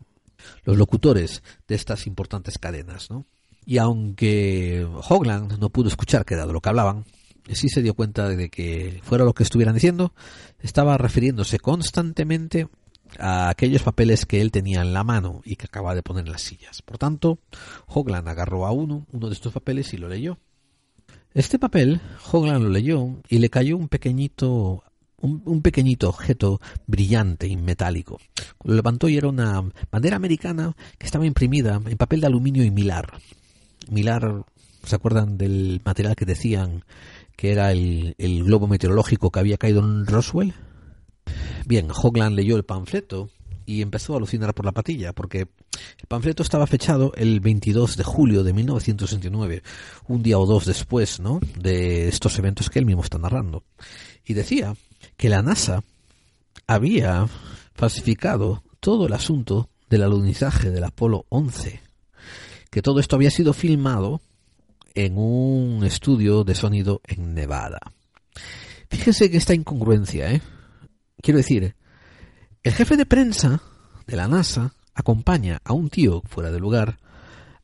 [0.65, 3.27] los locutores de estas importantes cadenas, ¿no?
[3.67, 7.05] Y aunque Hogland no pudo escuchar qué era de lo que hablaban,
[7.53, 10.13] sí se dio cuenta de que fuera lo que estuvieran diciendo,
[10.61, 12.69] estaba refiriéndose constantemente
[13.19, 16.33] a aquellos papeles que él tenía en la mano y que acababa de poner en
[16.33, 16.83] las sillas.
[16.83, 17.39] Por tanto,
[17.87, 20.39] Hogland agarró a uno, uno de estos papeles y lo leyó.
[21.33, 22.01] Este papel,
[22.31, 24.83] Hogland lo leyó y le cayó un pequeñito
[25.21, 28.19] un, pequeñito objeto brillante y metálico.
[28.65, 32.71] Lo levantó y era una bandera americana que estaba imprimida en papel de aluminio y
[32.71, 33.13] milar.
[33.91, 34.45] Milar,
[34.85, 36.85] ¿se acuerdan del material que decían
[37.37, 40.55] que era el, el globo meteorológico que había caído en Roswell?
[41.67, 43.31] Bien, Hogland leyó el panfleto
[43.71, 48.03] y empezó a alucinar por la patilla, porque el panfleto estaba fechado el 22 de
[48.03, 49.63] julio de 1969,
[50.09, 53.63] un día o dos después, ¿no?, de estos eventos que él mismo está narrando.
[54.25, 54.75] Y decía
[55.21, 55.85] que la NASA
[56.67, 57.29] había
[57.75, 61.83] falsificado todo el asunto del alunizaje del Apolo 11,
[62.71, 64.23] que todo esto había sido filmado
[64.95, 67.81] en un estudio de sonido en Nevada.
[68.89, 70.41] Fíjense que esta incongruencia, ¿eh?
[71.21, 71.77] Quiero decir,
[72.63, 73.61] el jefe de prensa
[74.07, 76.99] de la NASA acompaña a un tío fuera de lugar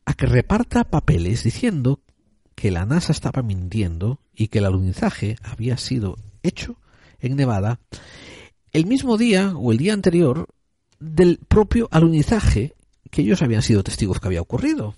[0.05, 2.01] a que reparta papeles diciendo
[2.53, 6.77] que la NASA estaba mintiendo y que el alunizaje había sido hecho
[7.19, 7.79] en Nevada,
[8.71, 10.47] el mismo día o el día anterior
[10.99, 12.73] del propio alunizaje
[13.09, 14.95] que ellos habían sido testigos que había ocurrido.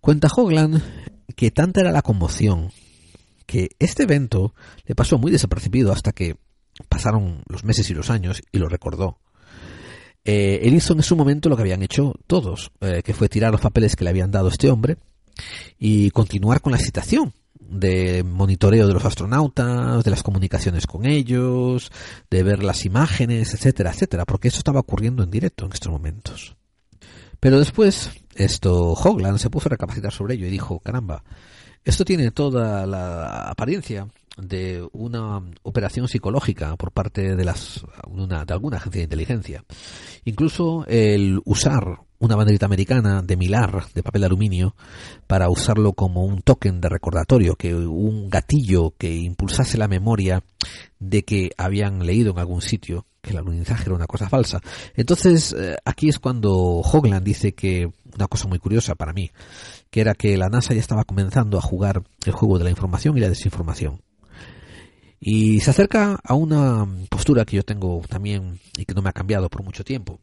[0.00, 0.82] Cuenta Hogland
[1.36, 2.70] que tanta era la conmoción
[3.46, 4.54] que este evento
[4.86, 6.36] le pasó muy desapercibido hasta que
[6.88, 9.18] pasaron los meses y los años y lo recordó.
[10.24, 13.52] Eh, él hizo en su momento lo que habían hecho todos, eh, que fue tirar
[13.52, 14.96] los papeles que le habían dado este hombre
[15.78, 17.32] y continuar con la citación
[17.68, 21.90] de monitoreo de los astronautas, de las comunicaciones con ellos,
[22.30, 26.56] de ver las imágenes, etcétera, etcétera, porque eso estaba ocurriendo en directo en estos momentos.
[27.40, 31.22] Pero después, esto, Hogland se puso a recapacitar sobre ello y dijo, caramba,
[31.84, 37.84] esto tiene toda la apariencia de una operación psicológica por parte de las
[38.16, 39.64] de alguna agencia de inteligencia.
[40.24, 44.74] Incluso el usar una banderita americana de milar de papel aluminio
[45.26, 50.42] para usarlo como un token de recordatorio, que un gatillo que impulsase la memoria
[50.98, 54.60] de que habían leído en algún sitio que el alunizaje era una cosa falsa.
[54.94, 59.30] Entonces, eh, aquí es cuando Hogland dice que una cosa muy curiosa para mí,
[59.90, 63.16] que era que la NASA ya estaba comenzando a jugar el juego de la información
[63.16, 64.00] y la desinformación.
[65.18, 69.12] Y se acerca a una postura que yo tengo también y que no me ha
[69.14, 70.20] cambiado por mucho tiempo,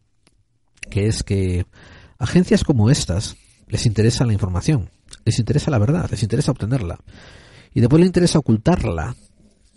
[0.89, 1.65] que es que
[2.17, 3.35] agencias como estas
[3.67, 4.89] les interesa la información,
[5.25, 6.99] les interesa la verdad, les interesa obtenerla.
[7.73, 9.15] Y después les interesa ocultarla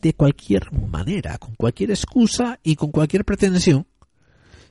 [0.02, 3.86] de cualquier manera, con cualquier excusa y con cualquier pretensión,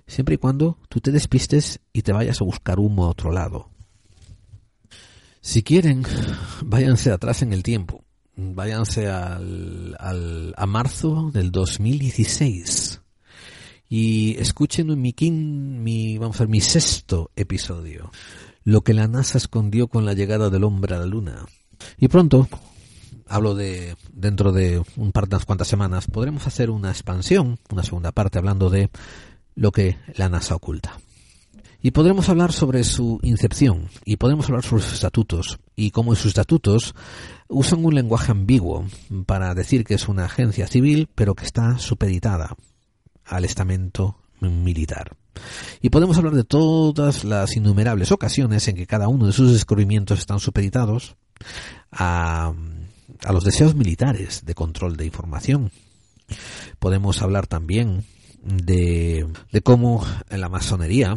[0.06, 3.72] siempre y cuando tú te despistes y te vayas a buscar humo a otro lado.
[5.42, 6.04] Si quieren,
[6.64, 8.06] váyanse atrás en el tiempo
[8.36, 13.02] váyanse al, al, a marzo del 2016
[13.98, 18.12] y escuchen mi, mi, vamos a ver, mi sexto episodio,
[18.66, 21.46] lo que la NASA escondió con la llegada del hombre a la Luna.
[21.98, 22.50] Y pronto,
[23.26, 27.84] hablo de dentro de un par de unas cuantas semanas, podremos hacer una expansión, una
[27.84, 28.90] segunda parte hablando de
[29.56, 31.00] lo que la NASA oculta.
[31.82, 36.18] Y podremos hablar sobre su incepción, y podremos hablar sobre sus estatutos, y cómo en
[36.18, 36.96] sus estatutos
[37.48, 38.88] usan un lenguaje ambiguo
[39.26, 42.58] para decir que es una agencia civil, pero que está supeditada
[43.26, 45.16] al estamento militar.
[45.82, 50.20] Y podemos hablar de todas las innumerables ocasiones en que cada uno de sus descubrimientos
[50.20, 51.16] están supeditados
[51.92, 52.54] a,
[53.24, 55.72] a los deseos militares de control de información.
[56.80, 58.06] Podemos hablar también
[58.42, 61.16] de, de cómo la masonería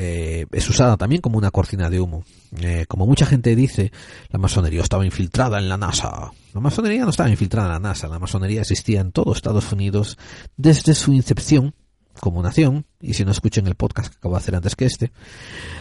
[0.00, 2.22] eh, es usada también como una cortina de humo.
[2.60, 3.90] Eh, como mucha gente dice,
[4.28, 6.30] la masonería estaba infiltrada en la NASA.
[6.54, 10.16] La masonería no estaba infiltrada en la NASA, la masonería existía en todo Estados Unidos
[10.56, 11.74] desde su incepción
[12.20, 15.10] como nación, y si no escuchen el podcast que acabo de hacer antes que este,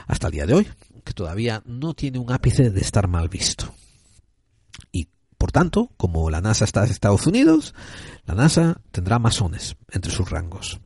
[0.07, 0.67] hasta el día de hoy,
[1.03, 3.71] que todavía no tiene un ápice de estar mal visto.
[4.91, 7.75] Y por tanto, como la NASA está en Estados Unidos,
[8.25, 10.79] la NASA tendrá masones entre sus rangos.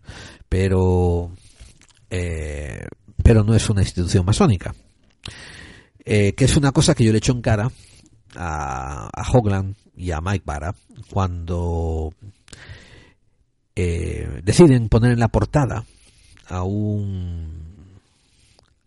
[0.49, 1.31] Pero
[2.13, 2.87] eh,
[3.23, 4.73] pero no es una institución masónica.
[6.03, 7.71] Eh, que es una cosa que yo le echo en cara
[8.35, 10.73] a, a Hogland y a Mike Barra
[11.11, 12.11] cuando
[13.75, 15.85] eh, deciden poner en la portada
[16.47, 17.61] a un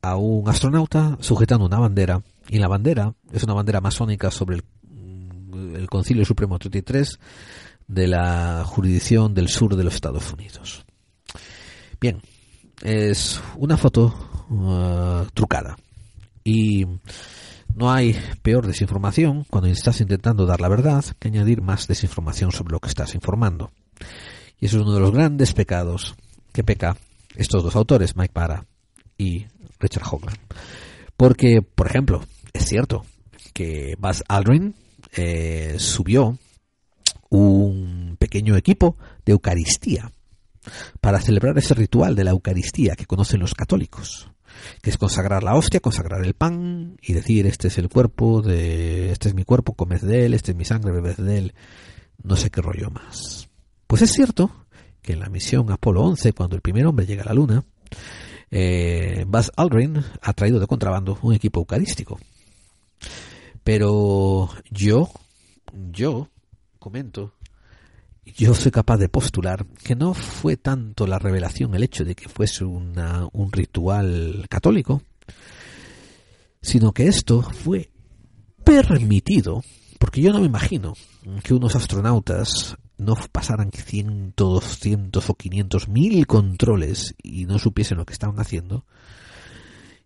[0.02, 5.76] a un astronauta sujetando una bandera y la bandera es una bandera masónica sobre el,
[5.76, 7.18] el Concilio Supremo 33
[7.86, 10.84] de la jurisdicción del sur de los Estados Unidos.
[12.00, 12.20] Bien,
[12.82, 14.14] es una foto
[14.50, 15.76] uh, trucada.
[16.42, 16.86] Y
[17.74, 22.72] no hay peor desinformación cuando estás intentando dar la verdad que añadir más desinformación sobre
[22.72, 23.72] lo que estás informando.
[24.60, 26.14] Y eso es uno de los grandes pecados
[26.52, 26.96] que peca
[27.34, 28.66] estos dos autores, Mike Para
[29.18, 29.46] y
[29.80, 30.36] Richard Hogan.
[31.16, 32.22] Porque, por ejemplo,
[32.52, 33.04] es cierto
[33.52, 34.74] que Buzz Aldrin
[35.16, 36.38] eh, subió
[37.30, 40.12] un pequeño equipo de Eucaristía
[41.00, 44.30] para celebrar ese ritual de la Eucaristía que conocen los católicos,
[44.82, 49.10] que es consagrar la hostia, consagrar el pan y decir este es el cuerpo de
[49.12, 51.54] este es mi cuerpo, comed de él, este es mi sangre, bebed de él,
[52.22, 53.48] no sé qué rollo más.
[53.86, 54.50] Pues es cierto
[55.02, 57.64] que en la misión Apolo 11, cuando el primer hombre llega a la Luna,
[58.50, 62.18] eh, Buzz Aldrin ha traído de contrabando un equipo eucarístico.
[63.62, 65.10] Pero yo,
[65.72, 66.28] yo
[66.78, 67.32] comento
[68.24, 72.28] yo soy capaz de postular que no fue tanto la revelación el hecho de que
[72.28, 75.02] fuese una, un ritual católico,
[76.60, 77.90] sino que esto fue
[78.64, 79.62] permitido,
[79.98, 80.94] porque yo no me imagino
[81.42, 88.06] que unos astronautas no pasaran cientos, doscientos o quinientos mil controles y no supiesen lo
[88.06, 88.84] que estaban haciendo.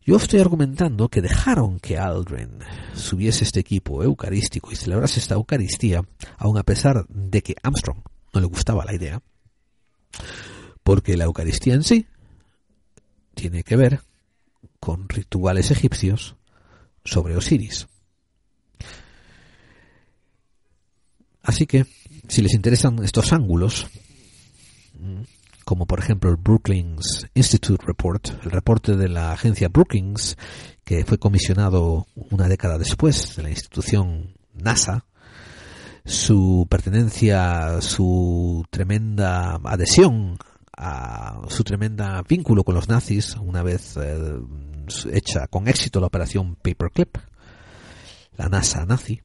[0.08, 2.60] Yo estoy argumentando que dejaron que Aldrin
[2.94, 6.00] subiese este equipo eucarístico y celebrase esta Eucaristía,
[6.38, 7.98] aun a pesar de que Armstrong
[8.32, 9.20] no le gustaba la idea,
[10.82, 12.06] porque la Eucaristía en sí
[13.34, 14.00] tiene que ver
[14.80, 16.36] con rituales egipcios
[17.04, 17.86] sobre Osiris.
[21.42, 21.84] Así que,
[22.28, 23.88] si les interesan estos ángulos,
[25.68, 30.38] como por ejemplo el Brookings Institute Report, el reporte de la agencia Brookings,
[30.82, 35.04] que fue comisionado una década después de la institución NASA,
[36.06, 40.38] su pertenencia, su tremenda adhesión,
[40.74, 44.40] a su tremenda vínculo con los nazis, una vez eh,
[45.12, 47.18] hecha con éxito la operación Paperclip,
[48.38, 49.20] la NASA nazi,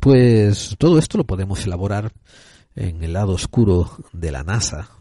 [0.00, 2.12] pues todo esto lo podemos elaborar
[2.74, 4.95] en el lado oscuro de la NASA,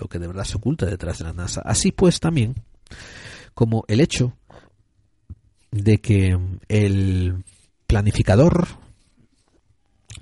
[0.00, 1.60] lo que de verdad se oculta detrás de la NASA.
[1.64, 2.54] Así pues también
[3.54, 4.36] como el hecho
[5.70, 7.44] de que el
[7.86, 8.66] planificador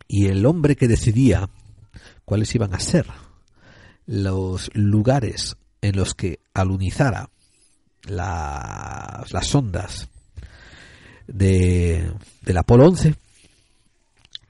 [0.09, 1.49] y el hombre que decidía
[2.25, 3.07] cuáles iban a ser
[4.07, 7.31] los lugares en los que alunizara
[8.03, 10.09] las ondas
[11.27, 12.11] de,
[12.43, 13.15] del Apolo 11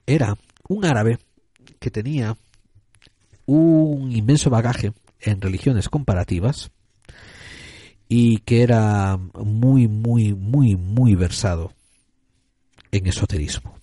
[0.07, 0.35] era
[0.67, 1.19] un árabe
[1.79, 2.35] que tenía
[3.45, 6.71] un inmenso bagaje en religiones comparativas
[8.07, 11.73] y que era muy, muy, muy, muy versado
[12.91, 13.75] en esoterismo.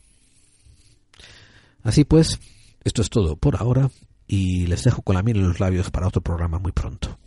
[1.83, 2.41] Así pues,
[2.83, 3.91] esto es todo por ahora
[4.27, 7.19] y les dejo con la miel en los labios para otro programa muy pronto.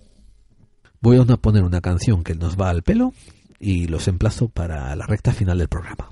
[1.01, 3.13] Voy a poner una canción que nos va al pelo
[3.57, 6.11] y los emplazo para la recta final del programa.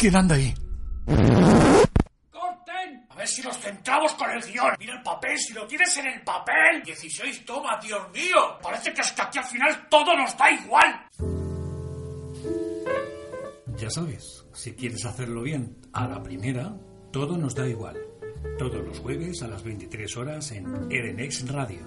[0.00, 0.54] Quién anda ahí?
[1.04, 3.04] ¡Corten!
[3.10, 4.74] A ver si nos centramos con el guion.
[4.78, 6.82] Mira el papel, si lo tienes en el papel.
[6.82, 8.58] 16 tomas, Dios mío.
[8.62, 11.06] Parece que hasta aquí al final todo nos da igual.
[13.76, 16.74] Ya sabes, si quieres hacerlo bien a la primera,
[17.12, 17.98] todo nos da igual.
[18.58, 21.80] Todos los jueves a las 23 horas en Edenex Radio.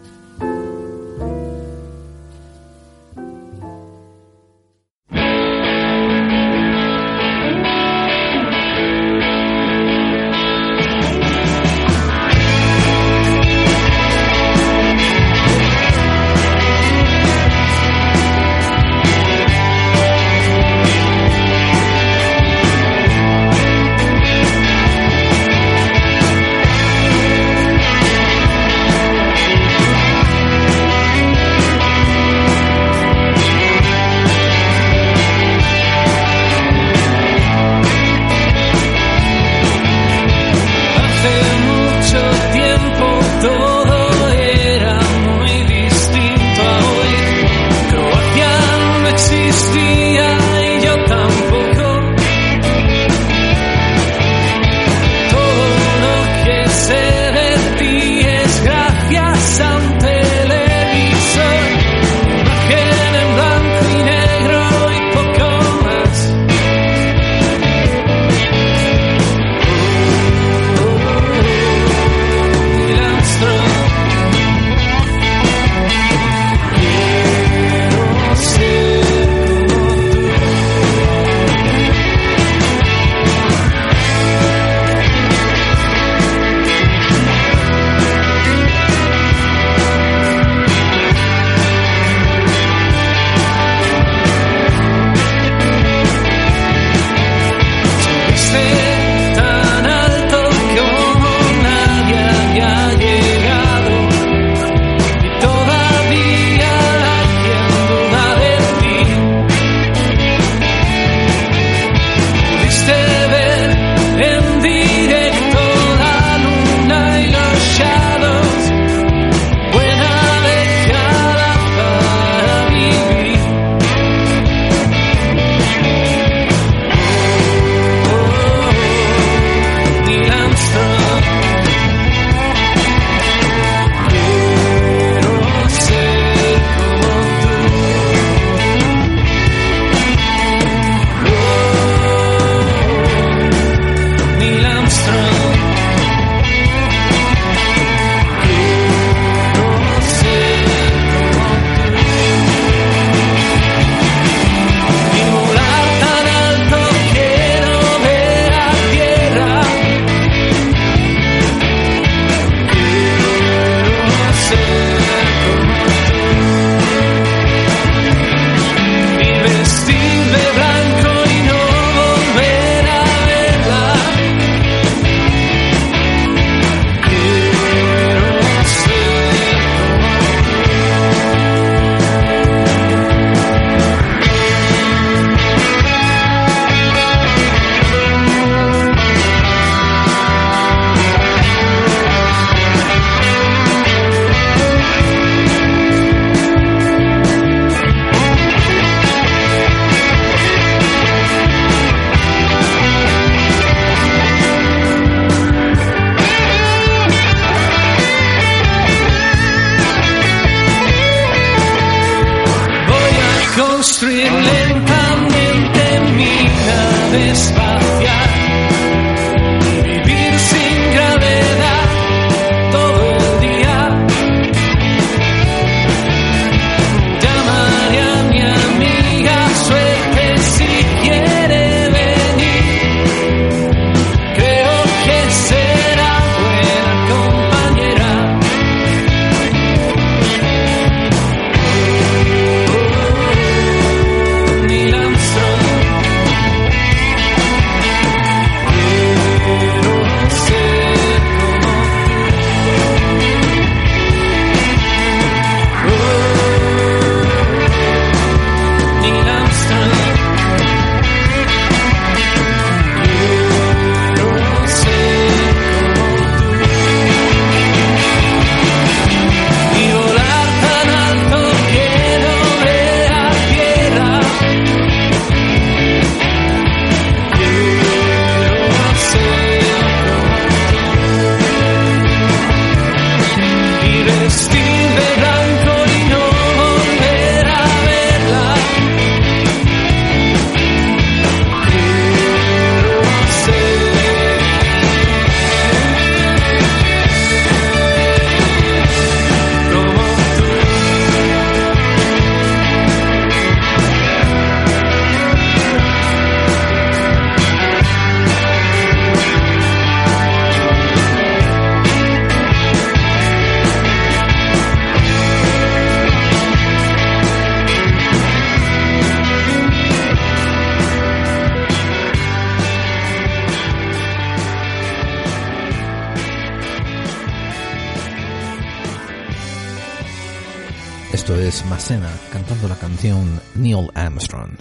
[333.55, 334.57] Neil Armstrong.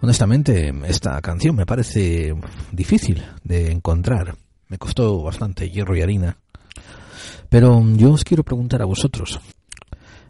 [0.00, 2.34] Honestamente, esta canción me parece
[2.72, 4.34] difícil de encontrar.
[4.66, 6.36] Me costó bastante hierro y harina.
[7.48, 9.38] Pero yo os quiero preguntar a vosotros,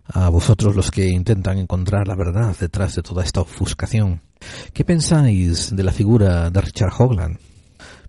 [0.09, 4.21] a vosotros los que intentan encontrar la verdad detrás de toda esta ofuscación,
[4.75, 7.39] ¿qué pensáis de la figura de Richard Hogland?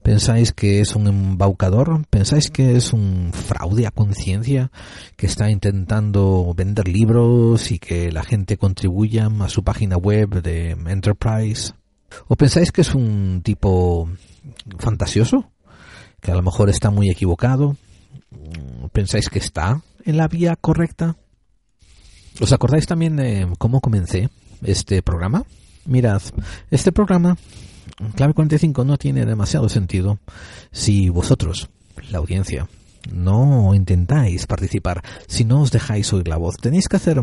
[0.09, 2.03] ¿Pensáis que es un embaucador?
[2.09, 4.71] ¿Pensáis que es un fraude a conciencia
[5.15, 10.71] que está intentando vender libros y que la gente contribuya a su página web de
[10.71, 11.73] Enterprise?
[12.27, 14.09] ¿O pensáis que es un tipo
[14.79, 15.51] fantasioso?
[16.19, 17.77] Que a lo mejor está muy equivocado.
[18.91, 21.17] ¿Pensáis que está en la vía correcta?
[22.41, 24.31] ¿Os acordáis también de cómo comencé
[24.63, 25.43] este programa?
[25.85, 26.23] Mirad,
[26.71, 27.37] este programa
[28.15, 30.19] Clave 45 no tiene demasiado sentido
[30.71, 31.69] si vosotros,
[32.11, 32.67] la audiencia,
[33.11, 36.57] no intentáis participar, si no os dejáis oír la voz.
[36.57, 37.21] Tenéis que hacer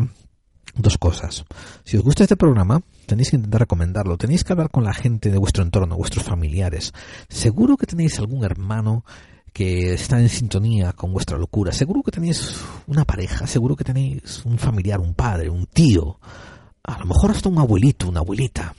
[0.75, 1.45] dos cosas.
[1.83, 5.31] Si os gusta este programa, tenéis que intentar recomendarlo, tenéis que hablar con la gente
[5.31, 6.93] de vuestro entorno, vuestros familiares.
[7.29, 9.03] Seguro que tenéis algún hermano
[9.53, 11.71] que está en sintonía con vuestra locura.
[11.71, 16.19] Seguro que tenéis una pareja, seguro que tenéis un familiar, un padre, un tío,
[16.83, 18.75] a lo mejor hasta un abuelito, una abuelita.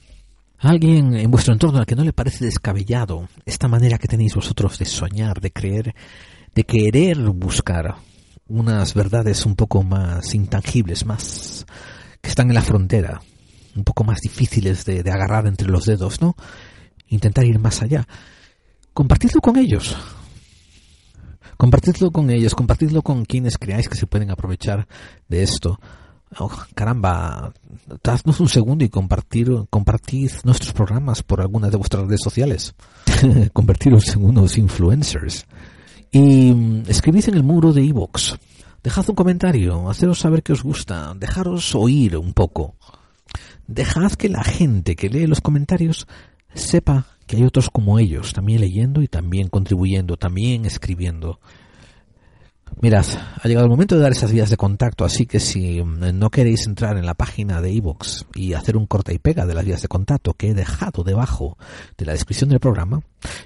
[0.60, 4.76] Alguien en vuestro entorno al que no le parece descabellado esta manera que tenéis vosotros
[4.78, 5.94] de soñar, de creer,
[6.52, 7.94] de querer buscar
[8.48, 11.64] unas verdades un poco más intangibles, más
[12.20, 13.20] que están en la frontera,
[13.76, 16.34] un poco más difíciles de, de agarrar entre los dedos, ¿no?
[17.06, 18.08] Intentar ir más allá.
[18.92, 19.96] Compartidlo con ellos.
[21.56, 24.88] Compartidlo con ellos, compartidlo con quienes creáis que se pueden aprovechar
[25.28, 25.78] de esto.
[26.38, 27.52] Oh, caramba,
[28.02, 32.74] dadnos un segundo y compartir, compartid nuestros programas por algunas de vuestras redes sociales.
[33.52, 35.46] Convertiros en unos influencers.
[36.10, 38.34] Y mm, escribid en el muro de iVoox.
[38.82, 42.76] Dejad un comentario, haceros saber que os gusta, dejaros oír un poco.
[43.66, 46.06] Dejad que la gente que lee los comentarios
[46.54, 51.40] sepa que hay otros como ellos, también leyendo y también contribuyendo, también escribiendo.
[52.80, 53.04] Mirad,
[53.42, 56.64] ha llegado el momento de dar esas vías de contacto, así que si no queréis
[56.66, 59.82] entrar en la página de iVoox y hacer un corta y pega de las vías
[59.82, 61.58] de contacto que he dejado debajo
[61.96, 63.02] de la descripción del programa,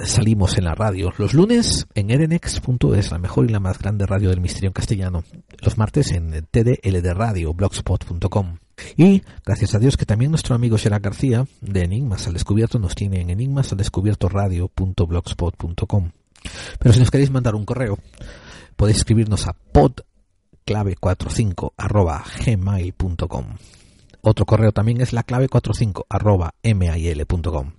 [0.01, 4.31] Salimos en la radio los lunes en erenex.es, la mejor y la más grande radio
[4.31, 5.23] del misterio en castellano.
[5.61, 8.57] Los martes en TDLD Radio, blogspot.com.
[8.97, 12.95] Y gracias a Dios que también nuestro amigo Gerard García de Enigmas al Descubierto nos
[12.95, 16.11] tiene en enigmasaldescubiertoradio.blogspot.com.
[16.79, 17.99] Pero si nos queréis mandar un correo,
[18.77, 23.47] podéis escribirnos a podclave45 arroba gmail.com.
[24.21, 27.73] Otro correo también es la clave45 arroba mail.com.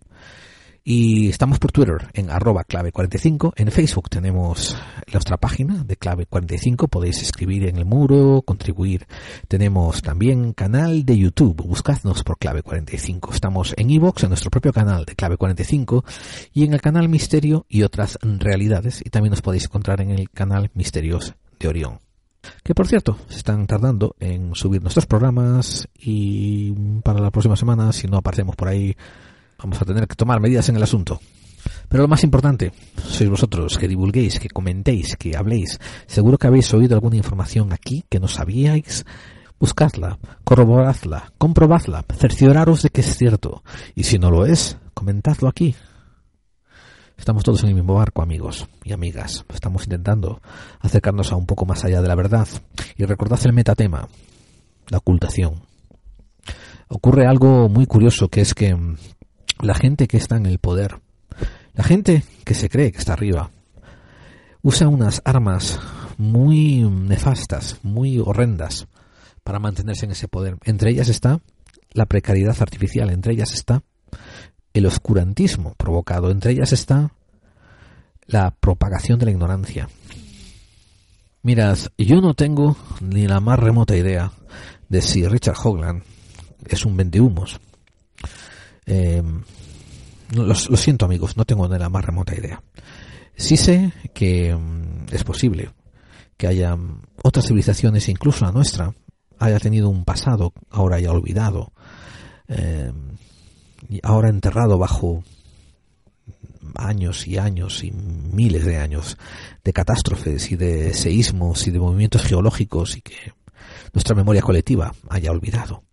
[0.87, 3.53] Y estamos por Twitter en arroba clave45.
[3.55, 4.77] En Facebook tenemos
[5.11, 6.87] nuestra página de clave45.
[6.89, 9.07] Podéis escribir en el muro, contribuir.
[9.47, 11.55] Tenemos también canal de YouTube.
[11.65, 13.33] Buscadnos por clave45.
[13.33, 16.03] Estamos en iVoox, en nuestro propio canal de clave45
[16.53, 19.01] y en el canal Misterio y otras realidades.
[19.03, 21.99] Y también nos podéis encontrar en el canal Misterios de Orión.
[22.63, 27.91] Que por cierto, se están tardando en subir nuestros programas y para la próxima semana,
[27.91, 28.95] si no aparecemos por ahí,
[29.57, 31.19] vamos a tener que tomar medidas en el asunto.
[31.89, 35.79] Pero lo más importante, sois vosotros que divulguéis, que comentéis, que habléis.
[36.07, 39.05] Seguro que habéis oído alguna información aquí que no sabíais.
[39.59, 43.63] Buscadla, corroboradla, comprobadla, cercioraros de que es cierto.
[43.95, 45.75] Y si no lo es, comentadlo aquí.
[47.17, 49.45] Estamos todos en el mismo barco, amigos y amigas.
[49.53, 50.41] Estamos intentando
[50.81, 52.47] acercarnos a un poco más allá de la verdad.
[52.97, 54.07] Y recordad el metatema,
[54.89, 55.61] la ocultación.
[56.87, 58.97] Ocurre algo muy curioso, que es que mm,
[59.61, 60.99] la gente que está en el poder,
[61.73, 63.51] la gente que se cree que está arriba,
[64.61, 65.79] usa unas armas
[66.17, 68.87] muy nefastas, muy horrendas,
[69.43, 70.57] para mantenerse en ese poder.
[70.63, 71.39] Entre ellas está
[71.91, 73.83] la precariedad artificial, entre ellas está
[74.73, 76.29] el oscurantismo provocado.
[76.29, 77.11] Entre ellas está
[78.27, 79.89] la propagación de la ignorancia.
[81.41, 84.31] Mirad, yo no tengo ni la más remota idea
[84.89, 86.03] de si Richard Hoagland
[86.65, 87.59] es un vendehumos.
[88.85, 89.23] Eh,
[90.33, 92.61] lo, siento amigos, no tengo ni la más remota idea.
[93.35, 95.71] Sí sé que um, es posible
[96.37, 96.77] que haya
[97.23, 98.93] otras civilizaciones, incluso la nuestra,
[99.39, 101.71] haya tenido un pasado ahora ya olvidado.
[102.47, 102.91] Eh,
[104.03, 105.23] ahora enterrado bajo
[106.75, 109.17] años y años y miles de años
[109.63, 113.33] de catástrofes y de seísmos y de movimientos geológicos y que
[113.93, 115.83] nuestra memoria colectiva haya olvidado.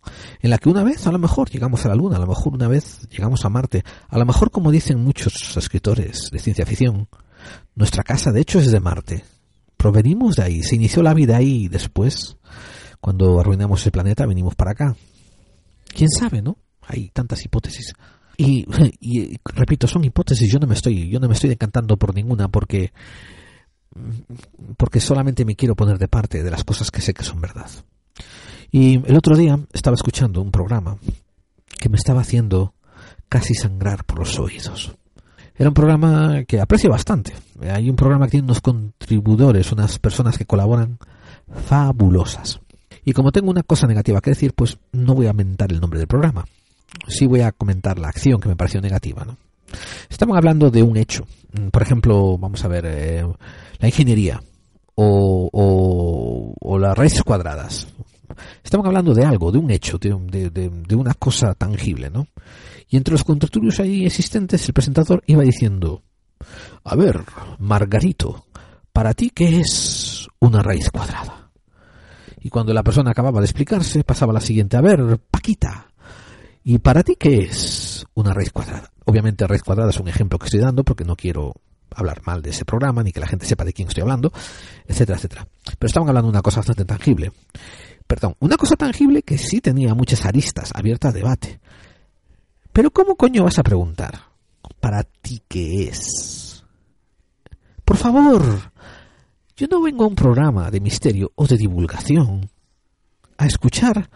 [0.41, 2.53] En la que una vez a lo mejor llegamos a la Luna, a lo mejor
[2.53, 7.07] una vez llegamos a Marte, a lo mejor como dicen muchos escritores de ciencia ficción,
[7.75, 9.23] nuestra casa de hecho es de Marte.
[9.77, 12.37] Provenimos de ahí, se inició la vida ahí y después,
[13.01, 14.95] cuando arruinamos el planeta, venimos para acá.
[15.93, 16.57] ¿Quién sabe, no?
[16.87, 17.93] hay tantas hipótesis
[18.37, 18.65] y,
[19.45, 22.91] repito son hipótesis yo no me estoy yo no me estoy decantando por ninguna porque
[24.77, 27.69] porque solamente me quiero poner de parte de las cosas que sé que son verdad
[28.71, 30.97] y el otro día estaba escuchando un programa
[31.79, 32.73] que me estaba haciendo
[33.29, 34.93] casi sangrar por los oídos
[35.55, 40.37] era un programa que aprecio bastante hay un programa que tiene unos contribuidores unas personas
[40.37, 40.97] que colaboran
[41.67, 42.59] fabulosas
[43.05, 45.99] y como tengo una cosa negativa que decir pues no voy a mentar el nombre
[45.99, 46.45] del programa
[47.07, 49.25] sí voy a comentar la acción que me pareció negativa.
[49.25, 49.37] ¿no?
[50.09, 51.25] Estamos hablando de un hecho.
[51.53, 53.25] Mm, por ejemplo, vamos a ver, eh,
[53.83, 54.41] la ingeniería
[54.95, 57.85] o, o, o, las raíces cuadradas.
[58.63, 62.27] Estamos hablando de algo, de un hecho, de, de, de, de una cosa tangible, ¿no?
[62.87, 66.01] Y entre los contraturios ahí existentes, el presentador iba diciendo,
[66.85, 67.25] a ver,
[67.59, 68.45] Margarito,
[68.93, 71.51] ¿para ti qué es una raíz cuadrada?
[72.39, 75.87] Y cuando la persona acababa de explicarse, pasaba la siguiente, a ver, Paquita,
[76.63, 78.93] ¿Y para ti qué es una raíz cuadrada?
[79.03, 81.55] Obviamente raíz cuadrada es un ejemplo que estoy dando porque no quiero
[81.95, 84.31] hablar mal de ese programa ni que la gente sepa de quién estoy hablando,
[84.85, 85.47] etcétera, etcétera.
[85.79, 87.31] Pero estamos hablando de una cosa bastante tangible.
[88.07, 91.59] Perdón, una cosa tangible que sí tenía muchas aristas abiertas a debate.
[92.71, 94.19] Pero ¿cómo coño vas a preguntar?
[94.79, 96.63] ¿Para ti qué es?
[97.85, 98.71] Por favor,
[99.55, 102.49] yo no vengo a un programa de misterio o de divulgación
[103.37, 104.09] a escuchar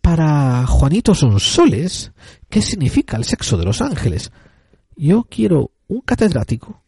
[0.00, 2.12] para Juanito Sonsoles,
[2.48, 4.32] ¿qué significa el sexo de los ángeles?
[4.96, 6.82] Yo quiero un catedrático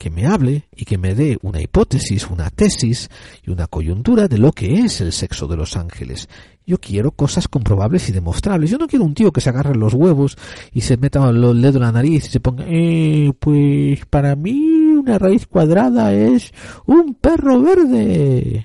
[0.00, 3.10] que me hable y que me dé una hipótesis, una tesis
[3.46, 6.26] y una coyuntura de lo que es el sexo de los ángeles.
[6.66, 8.70] Yo quiero cosas comprobables y demostrables.
[8.70, 10.38] Yo no quiero un tío que se agarre los huevos
[10.72, 14.58] y se meta los dedos en la nariz y se ponga, eh, pues para mí
[14.96, 16.50] una raíz cuadrada es
[16.86, 18.64] un perro verde.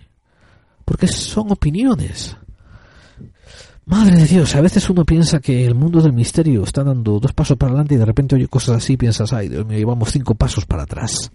[0.85, 2.37] Porque son opiniones.
[3.87, 7.33] Madre de Dios, a veces uno piensa que el mundo del misterio está dando dos
[7.33, 10.11] pasos para adelante y de repente oye cosas así y piensas, ay Dios mío, llevamos
[10.11, 11.31] cinco pasos para atrás.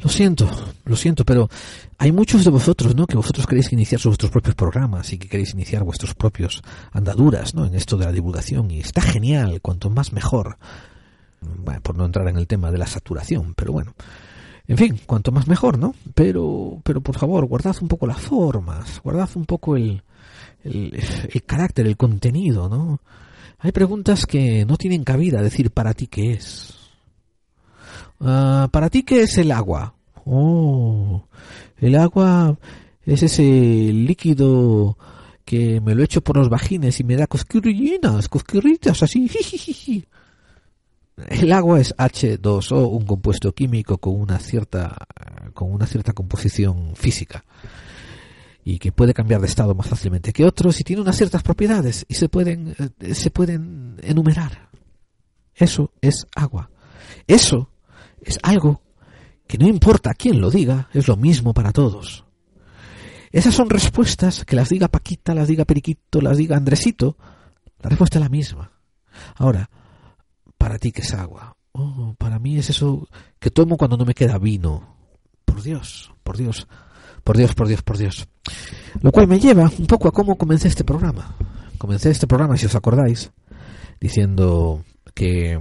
[0.00, 0.50] Lo siento,
[0.84, 1.48] lo siento, pero
[1.96, 3.06] hay muchos de vosotros, ¿no?
[3.06, 6.62] Que vosotros queréis iniciar vuestros propios programas y que queréis iniciar vuestros propios
[6.92, 7.64] andaduras, ¿no?
[7.64, 10.58] En esto de la divulgación y está genial, cuanto más mejor.
[11.40, 13.94] Bueno, por no entrar en el tema de la saturación, pero bueno.
[14.66, 15.94] En fin, cuanto más mejor, ¿no?
[16.16, 20.02] Pero, pero por favor, guardad un poco las formas, guardad un poco el,
[21.32, 23.00] el, carácter, el contenido, ¿no?
[23.58, 26.74] Hay preguntas que no tienen cabida decir para ti qué es.
[28.18, 29.94] Uh, para ti qué es el agua.
[30.24, 31.26] Oh,
[31.78, 32.58] el agua
[33.04, 34.98] es ese líquido
[35.44, 39.30] que me lo echo por los vagines y me da cosquillinas, cosquirritas así.
[41.28, 44.96] el agua es H2O, un compuesto químico con una cierta
[45.54, 47.44] con una cierta composición física
[48.68, 52.04] y que puede cambiar de estado más fácilmente que otros y tiene unas ciertas propiedades
[52.08, 54.70] y se pueden eh, se pueden enumerar.
[55.54, 56.68] Eso es agua.
[57.28, 57.70] Eso
[58.20, 58.82] es algo
[59.46, 62.24] que no importa quién lo diga, es lo mismo para todos.
[63.30, 67.16] Esas son respuestas que las diga Paquita, las diga Periquito, las diga Andresito.
[67.78, 68.72] La respuesta es la misma.
[69.36, 69.70] Ahora,
[70.58, 71.56] para ti que es agua.
[71.70, 73.06] Oh, para mí es eso
[73.38, 74.96] que tomo cuando no me queda vino.
[75.44, 76.66] Por Dios, por Dios,
[77.26, 78.28] por Dios, por Dios, por Dios.
[79.02, 81.36] Lo cual me lleva un poco a cómo comencé este programa.
[81.76, 83.32] Comencé este programa, si os acordáis,
[84.00, 85.60] diciendo que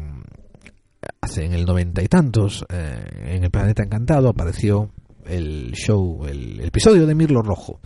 [1.20, 4.92] hace en el noventa y tantos, eh, en el Planeta Encantado, apareció
[5.26, 7.80] el show, el, el episodio de Mirlo Rojo.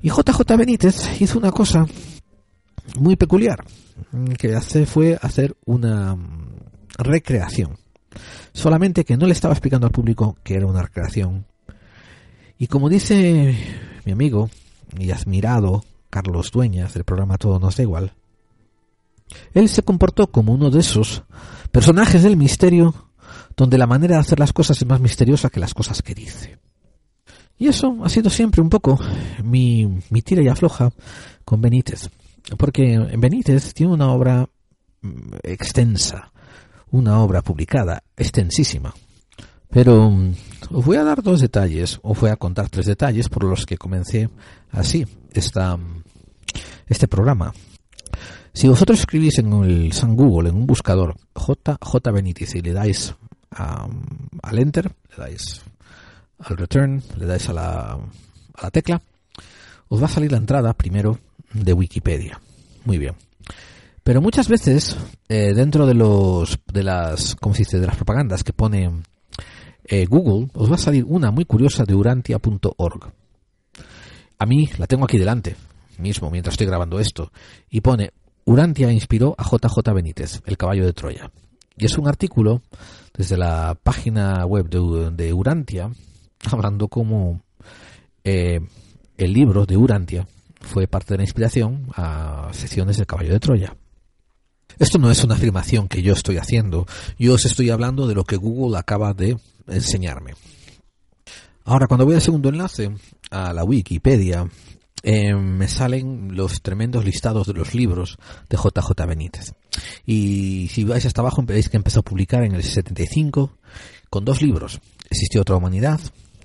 [0.00, 1.84] Y JJ Benítez hizo una cosa
[2.98, 3.62] muy peculiar
[4.38, 6.16] que hace fue hacer una
[6.96, 7.76] recreación.
[8.54, 11.44] Solamente que no le estaba explicando al público que era una recreación.
[12.64, 13.54] Y como dice
[14.06, 14.48] mi amigo
[14.98, 18.14] y admirado Carlos Dueñas del programa Todo nos da igual,
[19.52, 21.24] él se comportó como uno de esos
[21.70, 23.10] personajes del misterio
[23.54, 26.58] donde la manera de hacer las cosas es más misteriosa que las cosas que dice.
[27.58, 28.98] Y eso ha sido siempre un poco
[29.42, 30.90] mi, mi tira y afloja
[31.44, 32.08] con Benítez.
[32.56, 34.48] Porque Benítez tiene una obra
[35.02, 36.32] mm, extensa,
[36.90, 38.94] una obra publicada, extensísima.
[39.74, 40.34] Pero mm,
[40.70, 43.76] os voy a dar dos detalles, o voy a contar tres detalles por los que
[43.76, 44.30] comencé
[44.70, 45.76] así esta,
[46.86, 47.52] este programa.
[48.52, 53.16] Si vosotros escribís en el San Google, en un buscador, JJ Benítez y le dais
[53.50, 55.62] al enter, le dais
[56.38, 59.02] al return, le dais a la, a la tecla,
[59.88, 61.18] os va a salir la entrada primero
[61.52, 62.40] de Wikipedia.
[62.84, 63.16] Muy bien.
[64.04, 64.96] Pero muchas veces
[65.28, 67.80] eh, dentro de los de las ¿cómo se dice?
[67.80, 68.90] de las propagandas que pone
[69.84, 73.12] eh, Google os va a salir una muy curiosa de urantia.org.
[74.38, 75.56] A mí la tengo aquí delante
[75.98, 77.30] mismo mientras estoy grabando esto
[77.70, 78.12] y pone
[78.46, 81.30] Urantia inspiró a JJ Benítez, el caballo de Troya.
[81.76, 82.62] Y es un artículo
[83.16, 85.90] desde la página web de, Urantia
[86.50, 87.40] hablando como
[88.22, 88.60] eh,
[89.16, 90.26] el libro de Urantia
[90.60, 93.76] fue parte de la inspiración a secciones del caballo de Troya.
[94.78, 96.86] Esto no es una afirmación que yo estoy haciendo,
[97.18, 99.36] yo os estoy hablando de lo que Google acaba de
[99.68, 100.34] enseñarme.
[101.64, 102.94] Ahora, cuando voy al segundo enlace,
[103.30, 104.46] a la Wikipedia,
[105.02, 108.18] eh, me salen los tremendos listados de los libros
[108.48, 109.52] de JJ Benítez.
[110.06, 113.58] Y si vais hasta abajo, veréis que empezó a publicar en el 75
[114.10, 114.80] con dos libros.
[115.10, 116.00] Existió otra humanidad,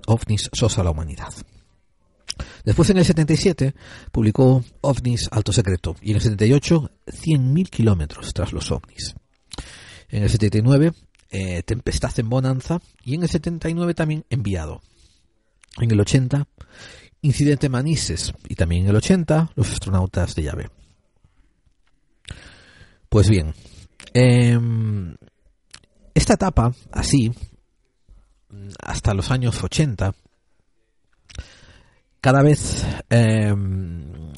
[0.08, 1.34] OVNIS, Sosa la humanidad.
[2.64, 3.76] Después en el 77
[4.12, 9.16] publicó OVNIS Alto Secreto y en el 78 100.000 kilómetros tras los OVNIS.
[10.10, 10.94] En el 79
[11.32, 14.82] eh, Tempestad en Bonanza y en el 79 también Enviado.
[15.80, 16.48] En el 80
[17.22, 20.70] Incidente Manises y también en el 80 Los astronautas de llave.
[23.10, 23.56] Pues bien,
[24.14, 25.16] em,
[26.14, 27.32] esta etapa, así,
[28.84, 30.14] hasta los años 80,
[32.22, 34.34] cada vez em,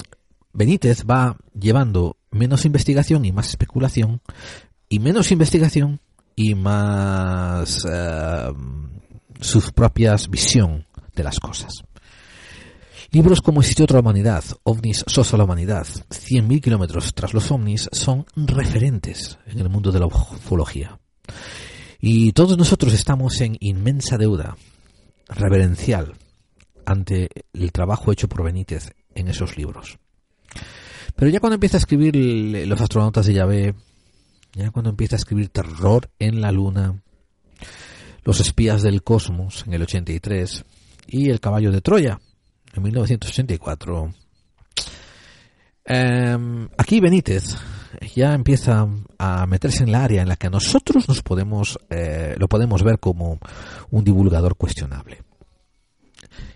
[0.52, 4.20] Benítez va llevando menos investigación y más especulación,
[4.88, 6.00] y menos investigación
[6.36, 8.90] y más em,
[9.40, 11.84] su propia visión de las cosas.
[13.10, 18.24] Libros como Existió otra humanidad, OVNIS Sosa la humanidad, 100.000 kilómetros tras los ovnis son
[18.36, 20.98] referentes en el mundo de la ufología.
[22.00, 24.56] Y todos nosotros estamos en inmensa deuda
[25.28, 26.14] reverencial
[26.86, 29.98] ante el trabajo hecho por Benítez en esos libros.
[31.16, 32.16] Pero ya cuando empieza a escribir
[32.66, 33.74] Los astronautas de Yahvé,
[34.54, 37.02] ya cuando empieza a escribir Terror en la Luna,
[38.24, 40.64] Los espías del cosmos en el 83
[41.08, 42.20] y El caballo de Troya
[42.74, 44.14] en 1984,
[45.84, 47.56] em, aquí Benítez
[48.14, 48.88] ya empieza
[49.18, 52.98] a meterse en la área en la que nosotros nos podemos, eh, lo podemos ver
[52.98, 53.38] como
[53.90, 55.22] un divulgador cuestionable.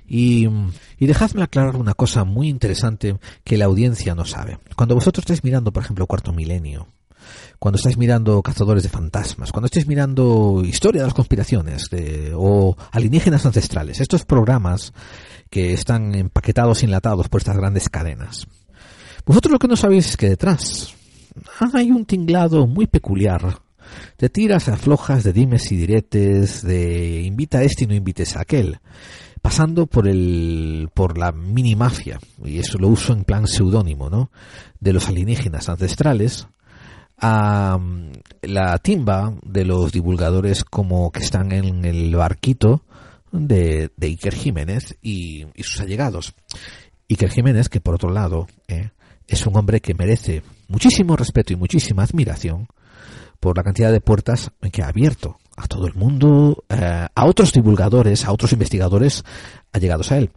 [0.08, 0.48] Y,
[0.98, 4.58] dejadme aclarar una cosa muy interesante que la audiencia no sabe.
[4.76, 6.88] Cuando vosotros estáis mirando, por ejemplo, Cuarto Milenio,
[7.58, 11.88] cuando estáis mirando Cazadores de Fantasmas, cuando estáis mirando Historia de las Conspiraciones
[12.34, 14.92] o Alienígenas Ancestrales, estos programas
[15.50, 18.46] que están empaquetados enlatados por estas grandes cadenas.
[19.24, 20.94] Vosotros lo que no sabéis es que detrás
[21.72, 23.60] hay un tinglado muy peculiar
[24.18, 28.42] de tiras aflojas, de dimes y diretes, de invita a este y no invites a
[28.42, 28.80] aquel,
[29.42, 34.30] pasando por el por la mini mafia, y eso lo uso en plan seudónimo, ¿no?
[34.80, 36.48] De los alienígenas ancestrales
[37.18, 37.78] a
[38.42, 42.82] la timba de los divulgadores como que están en el barquito
[43.32, 46.34] de, de Iker Jiménez y, sus allegados.
[47.08, 48.90] Iker Jiménez, que por otro lado eh,
[49.26, 52.68] es un hombre que merece muchísimo respeto y muchísima admiración
[53.40, 57.52] por la cantidad de puertas que ha abierto a todo el mundo, eh, a otros
[57.52, 59.24] divulgadores, a otros investigadores
[59.72, 60.30] allegados a él.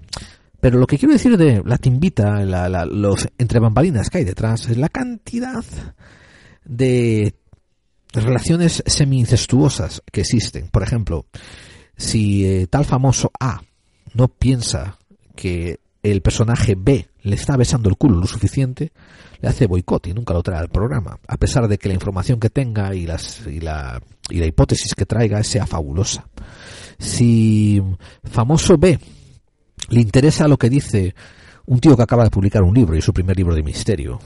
[0.62, 4.24] Pero lo que quiero decir de la timbita, la, la, los entre bambalinas que hay
[4.24, 5.64] detrás, es la cantidad
[6.66, 7.34] de
[8.14, 10.68] relaciones semi-incestuosas que existen.
[10.70, 11.26] Por ejemplo,
[11.96, 13.62] si eh, tal famoso A
[14.14, 14.98] no piensa
[15.36, 18.92] que el personaje B le está besando el culo lo suficiente,
[19.42, 22.40] le hace boicot y nunca lo trae al programa, a pesar de que la información
[22.40, 26.28] que tenga y, las, y, la, y la hipótesis que traiga sea fabulosa.
[26.98, 27.82] Si
[28.24, 29.00] famoso B
[29.90, 31.16] le interesa lo que dice
[31.66, 34.20] un tío que acaba de publicar un libro y su primer libro de misterio,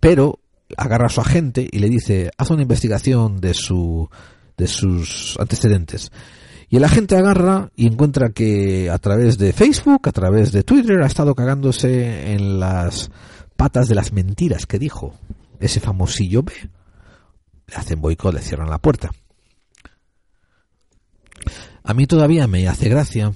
[0.00, 0.40] pero
[0.76, 4.08] agarra a su agente y le dice, haz una investigación de, su,
[4.56, 6.10] de sus antecedentes.
[6.68, 11.00] Y el agente agarra y encuentra que a través de Facebook, a través de Twitter,
[11.02, 13.10] ha estado cagándose en las
[13.56, 15.14] patas de las mentiras que dijo
[15.60, 16.52] ese famosillo B.
[17.68, 19.10] Le hacen boicot, le cierran la puerta.
[21.84, 23.32] A mí todavía me hace gracia,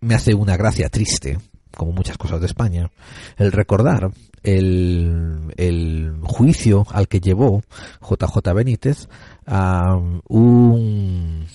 [0.00, 1.38] me hace una gracia triste,
[1.76, 2.90] como muchas cosas de España,
[3.36, 4.10] el recordar
[4.42, 7.62] el, el juicio al que llevó
[8.00, 9.08] JJ Benítez
[9.46, 9.96] a
[10.28, 11.46] un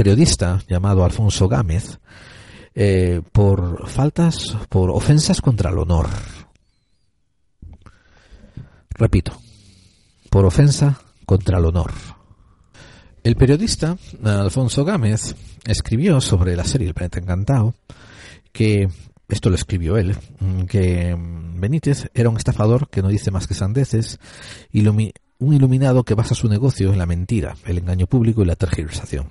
[0.00, 1.98] periodista llamado Alfonso Gámez
[2.74, 6.08] eh, por faltas, por ofensas contra el honor.
[8.88, 9.38] Repito,
[10.30, 11.92] por ofensa contra el honor.
[13.22, 15.36] El periodista Alfonso Gámez
[15.66, 17.74] escribió sobre la serie El planeta encantado
[18.52, 18.88] que
[19.28, 20.16] esto lo escribió él,
[20.66, 21.14] que
[21.56, 24.18] Benítez era un estafador que no dice más que sandeces,
[24.72, 28.56] ilumi un iluminado que basa su negocio en la mentira, el engaño público y la
[28.56, 29.30] tergiversación.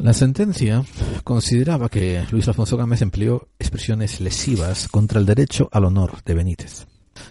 [0.00, 0.84] La sentencia
[1.22, 6.86] consideraba que Luis Alfonso Gámez empleó expresiones lesivas contra el derecho al honor de Benítez.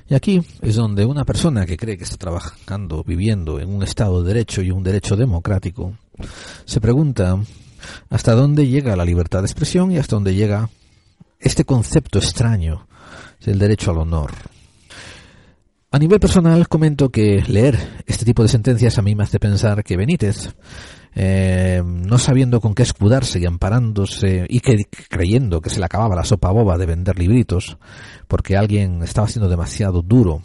[0.07, 4.21] Y aquí es donde una persona que cree que está trabajando, viviendo en un Estado
[4.21, 5.97] de Derecho y un derecho democrático,
[6.65, 7.39] se pregunta
[8.09, 10.69] hasta dónde llega la libertad de expresión y hasta dónde llega
[11.39, 12.87] este concepto extraño
[13.43, 14.31] del derecho al honor.
[15.93, 19.83] A nivel personal comento que leer este tipo de sentencias a mí me hace pensar
[19.83, 20.53] que Benítez,
[21.13, 26.15] eh, no sabiendo con qué escudarse y amparándose y que, creyendo que se le acababa
[26.15, 27.77] la sopa boba de vender libritos,
[28.27, 30.41] porque alguien estaba siendo demasiado duro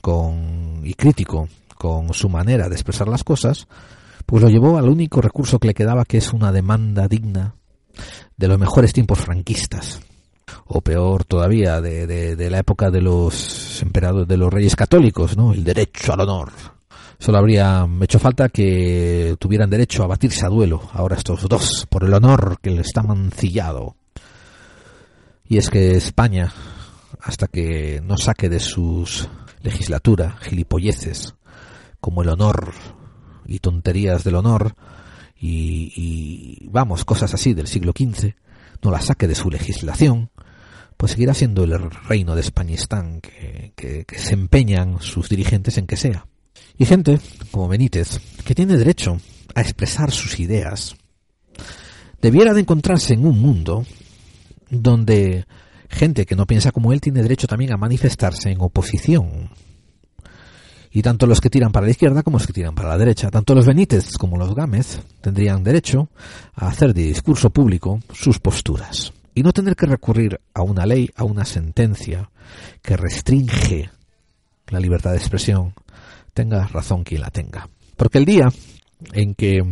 [0.00, 3.68] con, y crítico con su manera de expresar las cosas,
[4.24, 7.54] pues lo llevó al único recurso que le quedaba, que es una demanda digna
[8.36, 10.00] de los mejores tiempos franquistas.
[10.64, 15.36] O peor todavía de, de, de, la época de los emperadores de los reyes católicos
[15.36, 16.75] no el derecho al honor
[17.18, 22.04] solo habría hecho falta que tuvieran derecho a batirse a duelo ahora estos dos por
[22.04, 23.96] el honor que les está mancillado
[25.48, 26.52] y es que España
[27.20, 29.28] hasta que no saque de sus
[29.62, 31.34] legislatura gilipolleces
[32.00, 32.72] como el honor
[33.46, 34.74] y tonterías del honor
[35.38, 38.34] y, vamos cosas así del siglo XV
[38.82, 40.30] no la saque de su legislación,
[40.96, 46.26] pues seguirá siendo el reino de Españistán que se empeñan sus dirigentes en que sea.
[46.78, 47.18] Y gente
[47.50, 49.18] como Benítez, que tiene derecho
[49.54, 50.96] a expresar sus ideas,
[52.20, 53.84] debiera de encontrarse en un mundo
[54.68, 55.46] donde
[55.88, 59.50] gente que no piensa como él tiene derecho también a manifestarse en oposición.
[60.90, 63.30] Y tanto los que tiran para la izquierda como los que tiran para la derecha,
[63.30, 66.08] tanto los Benítez como los Gámez, tendrían derecho
[66.54, 69.12] a hacer de discurso público sus posturas.
[69.34, 72.30] Y no tener que recurrir a una ley, a una sentencia
[72.80, 73.90] que restringe
[74.68, 75.74] la libertad de expresión,
[76.36, 77.68] tenga razón quien la tenga.
[77.96, 78.48] Porque el día
[79.14, 79.64] en que,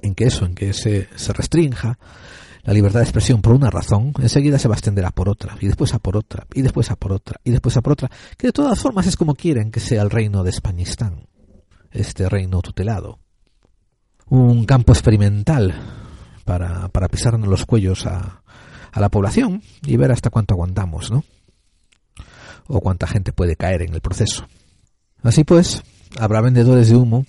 [0.00, 1.98] en que eso, en que se, se restrinja,
[2.62, 5.56] la libertad de expresión por una razón, enseguida se va a extender a por otra,
[5.60, 8.10] y después a por otra, y después a por otra, y después a por otra,
[8.38, 11.26] que de todas formas es como quieren que sea el reino de Españistán,
[11.90, 13.18] este reino tutelado.
[14.26, 15.74] Un campo experimental
[16.44, 18.42] para, para pisarnos los cuellos a,
[18.92, 21.24] a la población y ver hasta cuánto aguantamos, ¿no?
[22.68, 24.46] O cuánta gente puede caer en el proceso.
[25.22, 25.82] Así pues,
[26.18, 27.26] habrá vendedores de humo,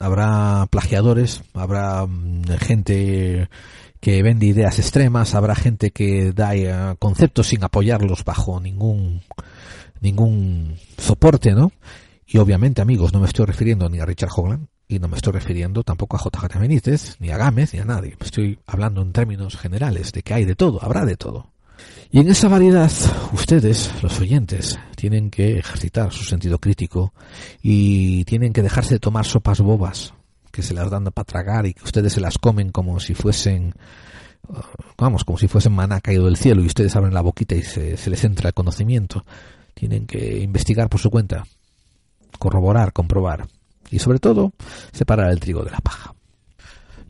[0.00, 2.06] habrá plagiadores, habrá
[2.60, 3.48] gente
[4.00, 9.22] que vende ideas extremas, habrá gente que da uh, conceptos sin apoyarlos bajo ningún
[10.00, 11.72] ningún soporte, ¿no?
[12.26, 15.32] Y obviamente, amigos, no me estoy refiriendo ni a Richard Hogland y no me estoy
[15.32, 18.16] refiriendo tampoco a JJ Benítez, ni a Gámez, ni a nadie.
[18.20, 21.50] Estoy hablando en términos generales de que hay de todo, habrá de todo.
[22.10, 22.90] Y en esa variedad,
[23.32, 27.12] ustedes, los oyentes, tienen que ejercitar su sentido crítico
[27.62, 30.14] y tienen que dejarse de tomar sopas bobas
[30.50, 33.74] que se las dan para tragar y que ustedes se las comen como si fuesen,
[34.48, 34.58] uh,
[34.96, 37.96] vamos, como si fuesen maná caído del cielo y ustedes abren la boquita y se,
[37.96, 39.24] se les entra el conocimiento.
[39.74, 41.44] Tienen que investigar por su cuenta,
[42.38, 43.46] corroborar, comprobar
[43.90, 44.52] y sobre todo
[44.92, 46.14] separar el trigo de la paja.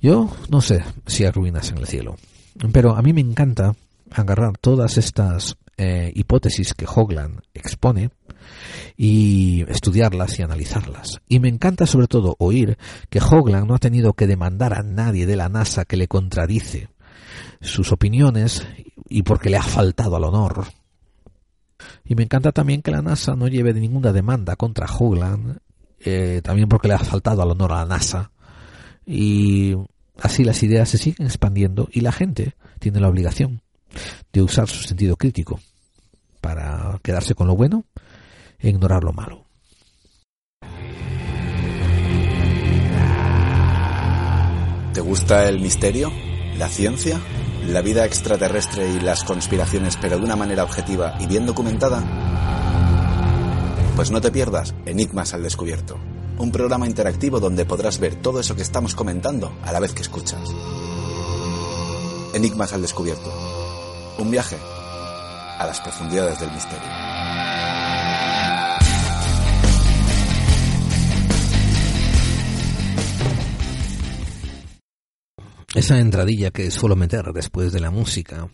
[0.02, 2.16] Yo no sé si hay ruinas en el cielo,
[2.72, 3.74] pero a mí me encanta
[4.12, 8.10] agarrar todas estas eh, hipótesis que Hogland expone
[8.96, 11.20] y estudiarlas y analizarlas.
[11.28, 12.76] Y me encanta sobre todo oír
[13.10, 16.88] que Hogland no ha tenido que demandar a nadie de la NASA que le contradice
[17.60, 18.66] sus opiniones
[19.08, 20.66] y porque le ha faltado al honor.
[22.04, 25.58] Y me encanta también que la NASA no lleve ninguna demanda contra Hogland,
[26.00, 28.32] eh, también porque le ha faltado al honor a la NASA.
[29.06, 29.76] Y
[30.20, 33.62] así las ideas se siguen expandiendo y la gente tiene la obligación
[34.32, 35.60] de usar su sentido crítico
[36.40, 37.84] para quedarse con lo bueno
[38.58, 39.44] e ignorar lo malo.
[44.92, 46.10] ¿Te gusta el misterio?
[46.56, 47.20] ¿La ciencia?
[47.68, 52.02] ¿La vida extraterrestre y las conspiraciones pero de una manera objetiva y bien documentada?
[53.94, 55.98] Pues no te pierdas Enigmas al Descubierto,
[56.38, 60.02] un programa interactivo donde podrás ver todo eso que estamos comentando a la vez que
[60.02, 60.40] escuchas.
[62.34, 63.30] Enigmas al Descubierto,
[64.18, 64.56] un viaje
[65.58, 66.88] a las profundidades del misterio.
[75.74, 78.48] Esa entradilla que suelo meter después de la música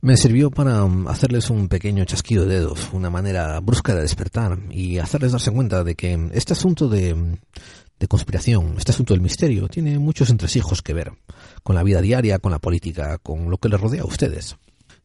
[0.00, 4.58] me sirvió para um, hacerles un pequeño chasquido de dedos, una manera brusca de despertar
[4.70, 7.38] y hacerles darse cuenta de que este asunto de,
[7.98, 11.12] de conspiración, este asunto del misterio, tiene muchos entresijos que ver
[11.62, 14.56] con la vida diaria, con la política, con lo que les rodea a ustedes.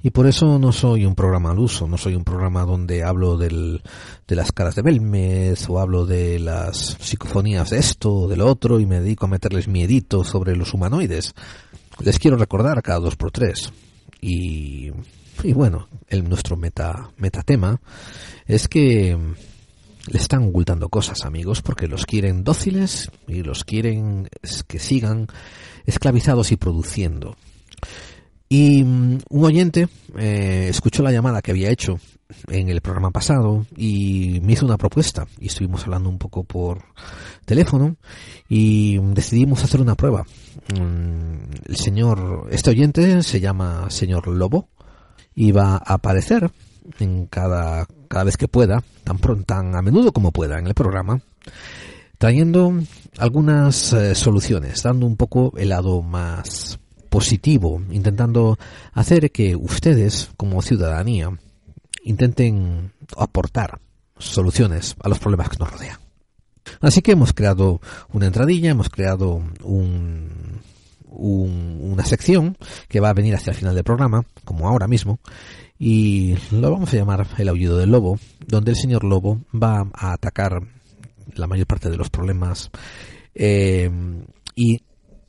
[0.05, 3.37] Y por eso no soy un programa al uso, no soy un programa donde hablo
[3.37, 3.81] del,
[4.27, 8.81] de las caras de Belmez o hablo de las psicofonías de esto o del otro
[8.81, 11.33] y me dedico a meterles miedito sobre los humanoides.
[12.03, 13.71] Les quiero recordar cada dos por tres.
[14.19, 14.91] Y,
[15.41, 17.79] y bueno, el, nuestro meta, metatema
[18.45, 19.17] es que
[20.07, 24.29] le están ocultando cosas, amigos, porque los quieren dóciles y los quieren
[24.67, 25.27] que sigan
[25.85, 27.35] esclavizados y produciendo.
[28.49, 31.97] Y um, un oyente eh, escuchó la llamada que había hecho
[32.49, 36.83] en el programa pasado y me hizo una propuesta y estuvimos hablando un poco por
[37.45, 37.95] teléfono
[38.49, 40.25] y decidimos hacer una prueba.
[40.77, 44.69] Um, el señor, este oyente se llama señor Lobo
[45.33, 46.51] y va a aparecer
[46.99, 50.75] en cada, cada vez que pueda, tan pronto, tan a menudo como pueda en el
[50.75, 51.19] programa,
[52.19, 52.71] trayendo
[53.17, 56.77] algunas eh, soluciones, dando un poco el lado más
[57.09, 58.59] positivo, intentando
[58.93, 61.31] hacer que ustedes, como ciudadanía,
[62.03, 63.79] intenten aportar
[64.19, 65.97] soluciones a los problemas que nos rodean.
[66.81, 67.81] Así que hemos creado
[68.11, 70.61] una entradilla, hemos creado un,
[71.07, 72.59] un, una sección
[72.89, 75.19] que va a venir hacia el final del programa, como ahora mismo,
[75.85, 80.13] y lo vamos a llamar el aullido del lobo, donde el señor lobo va a
[80.13, 80.61] atacar
[81.35, 82.71] la mayor parte de los problemas
[83.35, 83.91] eh,
[84.55, 84.81] y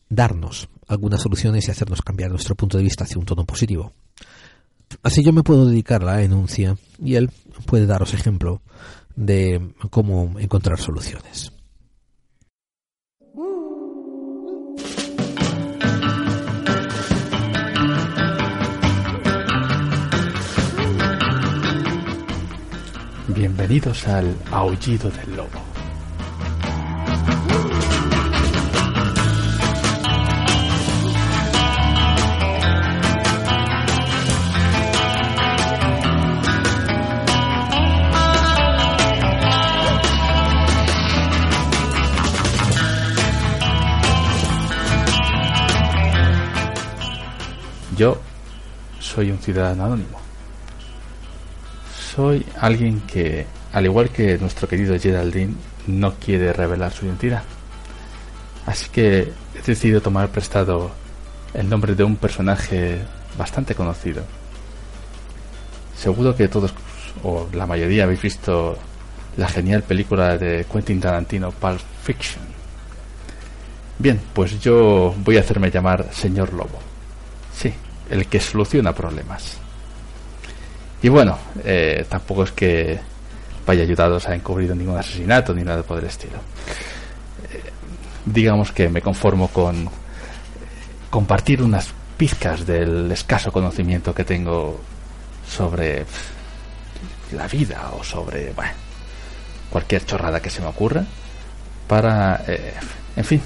[0.08, 3.94] darnos algunas soluciones y hacernos cambiar nuestro punto de vista hacia un tono positivo.
[5.02, 7.30] Así yo me puedo dedicar a la denuncia y él
[7.66, 8.62] puede daros ejemplo
[9.16, 11.50] de cómo encontrar soluciones.
[23.34, 25.48] Bienvenidos al Aullido del Lobo.
[47.96, 48.16] Yo
[49.00, 50.23] soy un ciudadano anónimo.
[52.14, 55.54] Soy alguien que, al igual que nuestro querido Geraldine,
[55.88, 57.42] no quiere revelar su identidad.
[58.66, 60.92] Así que he decidido tomar prestado
[61.54, 63.00] el nombre de un personaje
[63.36, 64.22] bastante conocido.
[65.96, 66.72] Seguro que todos,
[67.24, 68.78] o la mayoría, habéis visto
[69.36, 72.44] la genial película de Quentin Tarantino, Pulp Fiction.
[73.98, 76.78] Bien, pues yo voy a hacerme llamar Señor Lobo.
[77.52, 77.72] Sí,
[78.08, 79.63] el que soluciona problemas.
[81.04, 82.98] Y bueno, eh, tampoco es que
[83.66, 86.38] vaya ayudados a encubrir ningún asesinato ni nada por el estilo.
[87.52, 87.62] Eh,
[88.24, 89.86] digamos que me conformo con
[91.10, 94.80] compartir unas pizcas del escaso conocimiento que tengo
[95.46, 96.06] sobre
[97.32, 98.72] la vida o sobre bueno,
[99.68, 101.04] cualquier chorrada que se me ocurra
[101.86, 102.72] para, eh,
[103.14, 103.42] en fin,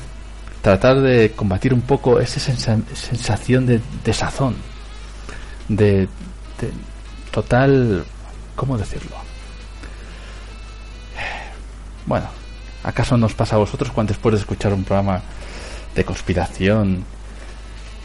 [0.63, 4.55] tratar de combatir un poco esa sensa- sensación de desazón,
[5.69, 6.03] de,
[6.61, 6.71] de
[7.31, 8.05] total,
[8.57, 9.17] ¿cómo decirlo?
[12.07, 12.27] Bueno,
[12.85, 15.21] ¿acaso nos pasa a vosotros cuando después de escuchar un programa
[15.95, 17.05] de conspiración,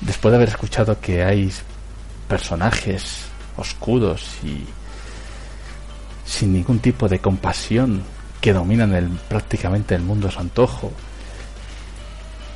[0.02, 1.52] después de haber escuchado que hay
[2.28, 3.26] personajes
[3.58, 4.66] oscuros y
[6.26, 8.04] sin ningún tipo de compasión
[8.42, 10.92] que dominan el, prácticamente el mundo a su antojo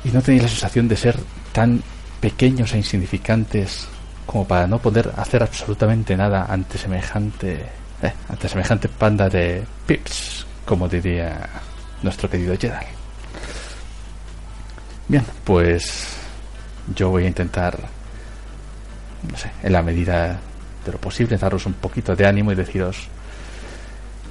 [0.04, 1.18] y no tenéis la sensación de ser
[1.52, 1.82] tan
[2.20, 3.86] pequeños e insignificantes
[4.28, 7.64] como para no poder hacer absolutamente nada ante semejante
[8.02, 11.48] eh, ante semejante panda de pips como diría
[12.02, 12.84] nuestro querido Jedi.
[15.08, 16.08] Bien pues
[16.94, 17.78] yo voy a intentar
[19.30, 20.38] no sé en la medida
[20.84, 23.08] de lo posible daros un poquito de ánimo y deciros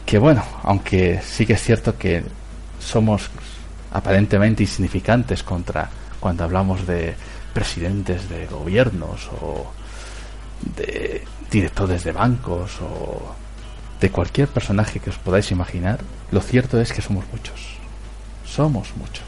[0.05, 2.23] que bueno, aunque sí que es cierto que
[2.79, 3.31] somos
[3.91, 7.15] aparentemente insignificantes contra cuando hablamos de
[7.51, 9.71] presidentes de gobiernos o
[10.61, 13.35] de directores de bancos o
[13.99, 15.99] de cualquier personaje que os podáis imaginar,
[16.31, 17.77] lo cierto es que somos muchos.
[18.45, 19.25] Somos muchos.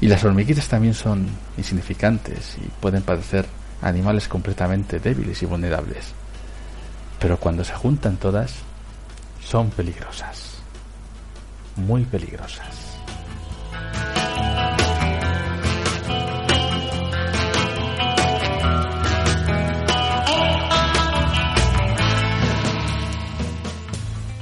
[0.00, 1.28] Y las hormiguitas también son
[1.58, 3.46] insignificantes y pueden parecer
[3.82, 6.12] animales completamente débiles y vulnerables.
[7.18, 8.54] Pero cuando se juntan todas,
[9.44, 10.54] son peligrosas.
[11.76, 12.90] Muy peligrosas.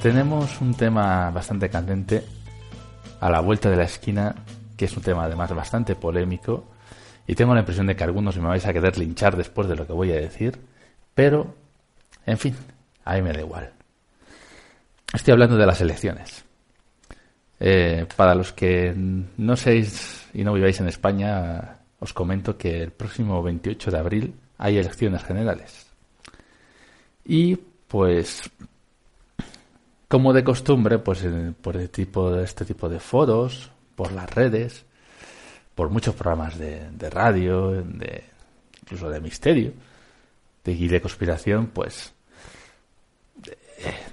[0.02, 2.22] Tenemos un tema bastante candente
[3.20, 4.32] a la vuelta de la esquina,
[4.76, 6.68] que es un tema además bastante polémico,
[7.26, 9.88] y tengo la impresión de que algunos me vais a querer linchar después de lo
[9.88, 10.56] que voy a decir,
[11.14, 11.52] pero,
[12.26, 12.54] en fin,
[13.04, 13.72] a mí me da igual.
[15.12, 16.44] Estoy hablando de las elecciones.
[17.58, 22.92] Eh, para los que no seáis y no viváis en España, os comento que el
[22.92, 25.88] próximo 28 de abril hay elecciones generales.
[27.24, 27.56] Y
[27.88, 28.48] pues,
[30.08, 34.84] como de costumbre, pues en- por el tipo este tipo de foros, por las redes,
[35.74, 38.24] por muchos programas de, de radio, de,
[38.82, 39.72] incluso de misterio,
[40.64, 42.12] de, y de conspiración, pues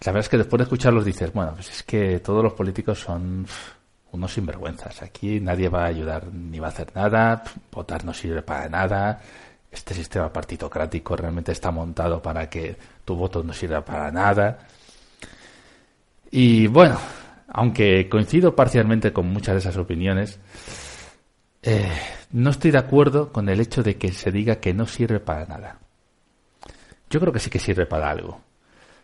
[0.04, 3.00] la verdad es que después de escucharlos dices, bueno, pues es que todos los políticos
[3.00, 3.48] son
[4.12, 5.02] unos sinvergüenzas.
[5.02, 9.20] Aquí nadie va a ayudar ni va a hacer nada, votar no sirve para nada.
[9.72, 14.60] Este sistema partitocrático realmente está montado para que tu voto no sirva para nada.
[16.38, 17.00] Y bueno,
[17.48, 20.38] aunque coincido parcialmente con muchas de esas opiniones,
[21.64, 21.90] eh,
[22.34, 25.46] no estoy de acuerdo con el hecho de que se diga que no sirve para
[25.46, 25.80] nada.
[27.10, 28.42] Yo creo que sí que sirve para algo.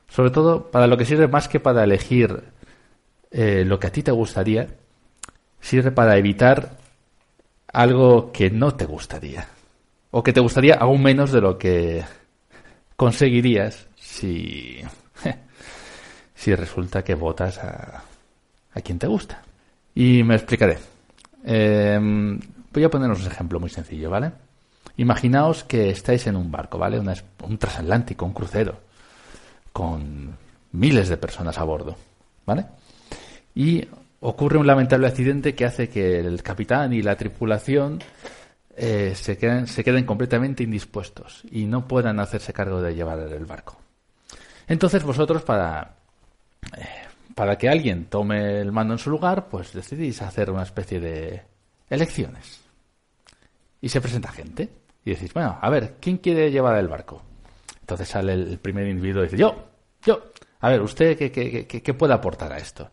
[0.09, 2.43] Sobre todo para lo que sirve más que para elegir
[3.31, 4.67] eh, lo que a ti te gustaría,
[5.61, 6.79] sirve para evitar
[7.71, 9.47] algo que no te gustaría.
[10.09, 12.03] O que te gustaría aún menos de lo que
[12.97, 14.81] conseguirías si,
[16.41, 18.01] si resulta que votas a,
[18.73, 19.43] a quien te gusta.
[19.93, 20.79] Y me explicaré.
[21.45, 21.99] Eh,
[22.73, 24.31] voy a poneros un ejemplo muy sencillo, ¿vale?
[24.97, 26.99] Imaginaos que estáis en un barco, ¿vale?
[26.99, 28.79] Un transatlántico, un crucero,
[29.71, 30.35] con
[30.71, 31.95] miles de personas a bordo,
[32.47, 32.65] ¿vale?
[33.53, 33.87] Y
[34.21, 37.99] ocurre un lamentable accidente que hace que el capitán y la tripulación
[38.75, 43.45] eh, se, queden, se queden completamente indispuestos y no puedan hacerse cargo de llevar el
[43.45, 43.77] barco.
[44.67, 46.00] Entonces vosotros para
[47.35, 51.41] para que alguien tome el mando en su lugar, pues decidís hacer una especie de
[51.89, 52.61] elecciones.
[53.81, 54.69] Y se presenta gente.
[55.03, 57.21] Y decís, bueno, a ver, ¿quién quiere llevar el barco?
[57.79, 59.55] Entonces sale el primer individuo y dice, yo,
[60.03, 62.89] yo, a ver, ¿usted qué, qué, qué- puede aportar a esto?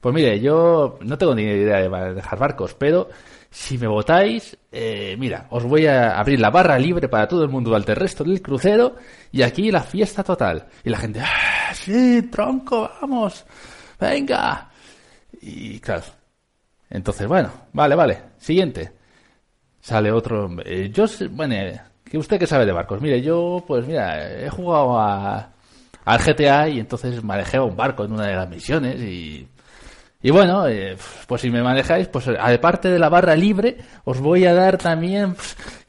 [0.00, 3.08] Pues mire, yo no tengo ni idea de manejar barcos, pero
[3.50, 7.50] si me votáis, eh, mira, os voy a abrir la barra libre para todo el
[7.50, 8.94] mundo durante el resto del crucero
[9.32, 10.68] y aquí la fiesta total.
[10.84, 13.44] Y la gente, ¡ah, sí, tronco, vamos,
[13.98, 14.70] venga!
[15.42, 16.04] Y claro,
[16.88, 18.92] entonces, bueno, vale, vale, siguiente.
[19.80, 21.54] Sale otro, eh, yo, bueno,
[22.04, 25.52] que usted que sabe de barcos, mire, yo, pues mira, he jugado a,
[26.04, 29.48] al GTA y entonces manejé un barco en una de las misiones y
[30.22, 34.44] y bueno, eh, pues si me manejáis, pues aparte de la barra libre, os voy
[34.44, 35.34] a dar también,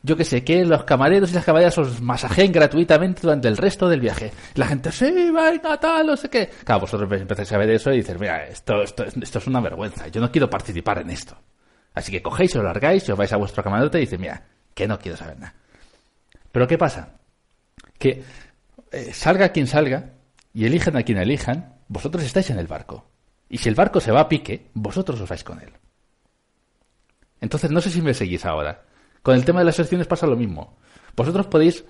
[0.04, 3.90] yo que sé, que los camareros y las camareras os masajeen gratuitamente durante el resto
[3.90, 4.32] del viaje.
[4.56, 6.50] La gente, sí, venga, tal, no sé qué.
[6.64, 10.08] Claro, vosotros empezáis a ver eso y dices, mira, esto, esto, esto es una vergüenza,
[10.08, 11.38] yo no quiero participar en esto.
[11.94, 14.98] Así que cogéis, os largáis os vais a vuestro camarote y dices, mira, que no
[14.98, 15.56] quiero saber nada.
[16.54, 17.18] Pero ¿qué pasa?
[18.00, 18.24] Que
[18.94, 20.14] eh, salga quien salga
[20.54, 23.11] y elijan a quien elijan, vosotros estáis en el barco.
[23.52, 25.74] Y si el barco se va a pique, vosotros os vais con él.
[27.42, 28.86] Entonces, no sé si me seguís ahora.
[29.22, 30.78] Con el tema de las elecciones pasa lo mismo.
[31.18, 31.84] Vosotros podéis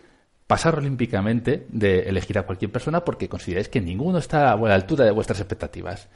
[0.48, 5.06] pasar olímpicamente de elegir a cualquier persona porque consideráis que ninguno está a la altura
[5.06, 6.10] de vuestras expectativas.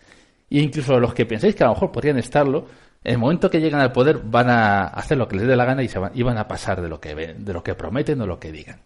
[0.50, 2.66] E incluso los que pensáis que a lo mejor podrían estarlo,
[3.04, 5.66] en el momento que llegan al poder van a hacer lo que les dé la
[5.66, 8.20] gana y, se van, y van a pasar de lo, que de lo que prometen
[8.20, 8.82] o lo que digan.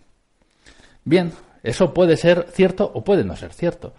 [1.06, 1.32] Bien,
[1.64, 3.94] eso puede ser cierto o puede no ser cierto.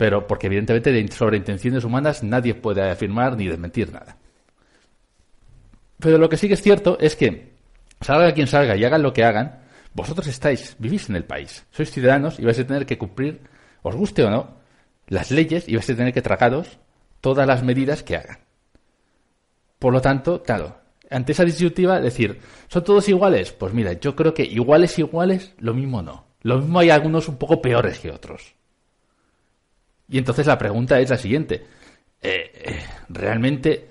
[0.00, 4.16] Pero porque evidentemente de sobre intenciones humanas nadie puede afirmar ni desmentir nada.
[5.98, 7.52] Pero lo que sí que es cierto es que
[8.00, 9.58] salga quien salga y hagan lo que hagan,
[9.92, 13.42] vosotros estáis, vivís en el país, sois ciudadanos y vais a tener que cumplir,
[13.82, 14.56] os guste o no,
[15.08, 16.78] las leyes y vais a tener que tragaros
[17.20, 18.38] todas las medidas que hagan.
[19.78, 23.52] Por lo tanto, claro, ante esa disyuntiva, decir, ¿son todos iguales?
[23.52, 26.24] Pues mira, yo creo que iguales, iguales, lo mismo no.
[26.40, 28.54] Lo mismo hay algunos un poco peores que otros.
[30.10, 31.64] Y entonces la pregunta es la siguiente.
[32.20, 33.90] Eh, ¿Realmente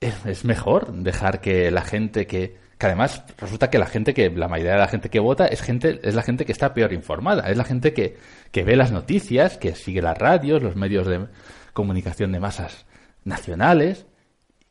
[0.00, 4.48] es, mejor dejar que la gente que, que además resulta que la gente que la
[4.48, 7.50] mayoría de la gente que vota es gente es la gente que está peor informada
[7.50, 8.16] es la gente que,
[8.50, 11.26] que ve las noticias que sigue las radios los medios de
[11.74, 12.86] comunicación de masas
[13.24, 14.06] nacionales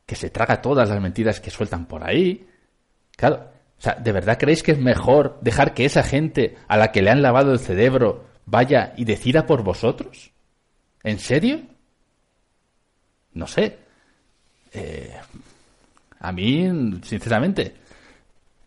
[0.04, 2.48] que se traga todas las mentiras que sueltan por ahí
[3.16, 6.90] claro o sea de verdad creéis que es mejor dejar que esa gente a la
[6.90, 10.32] que le han lavado el cerebro vaya y decida por vosotros
[11.02, 11.60] en serio
[13.32, 13.78] no sé
[14.72, 15.14] eh,
[16.20, 17.74] a mí, sinceramente,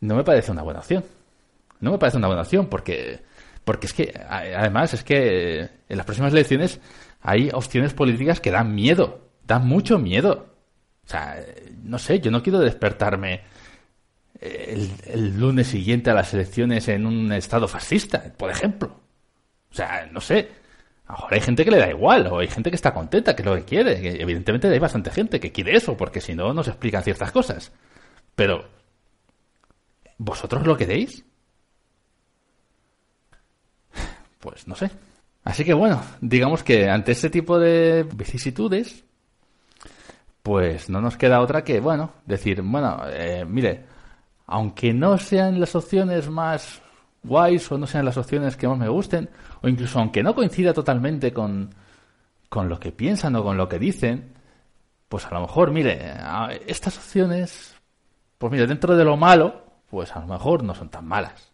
[0.01, 1.03] no me parece una buena opción.
[1.79, 3.21] No me parece una buena opción porque,
[3.63, 6.79] porque es que, además, es que en las próximas elecciones
[7.21, 10.47] hay opciones políticas que dan miedo, dan mucho miedo.
[11.05, 11.37] O sea,
[11.83, 13.41] no sé, yo no quiero despertarme
[14.39, 19.02] el, el lunes siguiente a las elecciones en un estado fascista, por ejemplo.
[19.73, 20.49] O sea, no sé,
[21.05, 23.45] Ahora hay gente que le da igual, o hay gente que está contenta, que es
[23.45, 24.21] lo que quiere.
[24.21, 27.71] evidentemente hay bastante gente que quiere eso, porque si no, no se explican ciertas cosas.
[28.35, 28.65] Pero,
[30.17, 31.25] ¿vosotros lo queréis?
[34.39, 34.91] Pues no sé.
[35.43, 39.03] Así que bueno, digamos que ante este tipo de vicisitudes,
[40.41, 43.85] pues no nos queda otra que, bueno, decir, bueno, eh, mire,
[44.47, 46.81] aunque no sean las opciones más
[47.23, 49.29] guays o no sean las opciones que más me gusten,
[49.61, 51.69] o incluso aunque no coincida totalmente con,
[52.49, 54.33] con lo que piensan o con lo que dicen,
[55.09, 56.15] pues a lo mejor, mire,
[56.67, 57.75] estas opciones,
[58.37, 61.51] pues mire, dentro de lo malo, pues a lo mejor no son tan malas.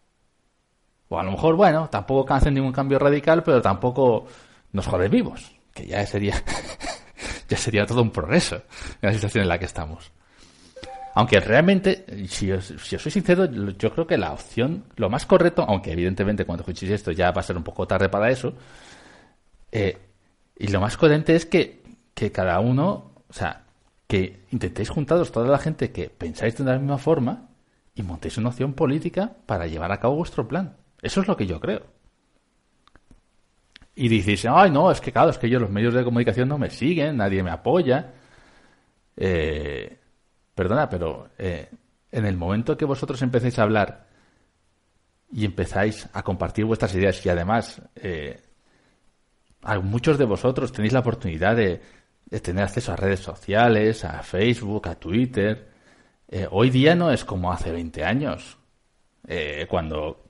[1.08, 4.26] O a lo mejor, bueno, tampoco hacen ningún cambio radical, pero tampoco
[4.72, 6.34] nos joden vivos, que ya sería,
[7.48, 10.12] ya sería todo un progreso en la situación en la que estamos.
[11.14, 15.64] Aunque realmente, si os, si soy sincero, yo creo que la opción, lo más correcto,
[15.66, 18.54] aunque evidentemente cuando escuchéis esto ya va a ser un poco tarde para eso,
[19.72, 19.98] eh,
[20.56, 21.82] y lo más coherente es que,
[22.14, 23.64] que cada uno, o sea,
[24.06, 27.48] que intentéis juntaros toda la gente que pensáis de la misma forma
[27.94, 30.76] y montéis una opción política para llevar a cabo vuestro plan.
[31.02, 31.82] Eso es lo que yo creo.
[33.94, 36.58] Y dices, ay, no, es que claro, es que yo los medios de comunicación no
[36.58, 38.12] me siguen, nadie me apoya.
[39.16, 39.99] Eh,
[40.60, 41.70] Perdona, pero eh,
[42.12, 44.08] en el momento que vosotros empecéis a hablar
[45.32, 48.42] y empezáis a compartir vuestras ideas y además eh,
[49.82, 51.80] muchos de vosotros tenéis la oportunidad de,
[52.42, 55.66] tener acceso a redes sociales, a Facebook, a Twitter.
[56.28, 58.58] Eh, hoy día no es como hace 20 años,
[59.66, 60.26] cuando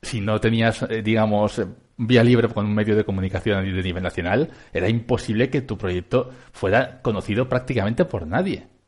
[0.00, 1.60] si no tenías, digamos,
[1.98, 6.30] vía libre con un medio de comunicación de nivel nacional, era imposible que tu proyecto
[6.50, 8.79] fuera conocido prácticamente por nadie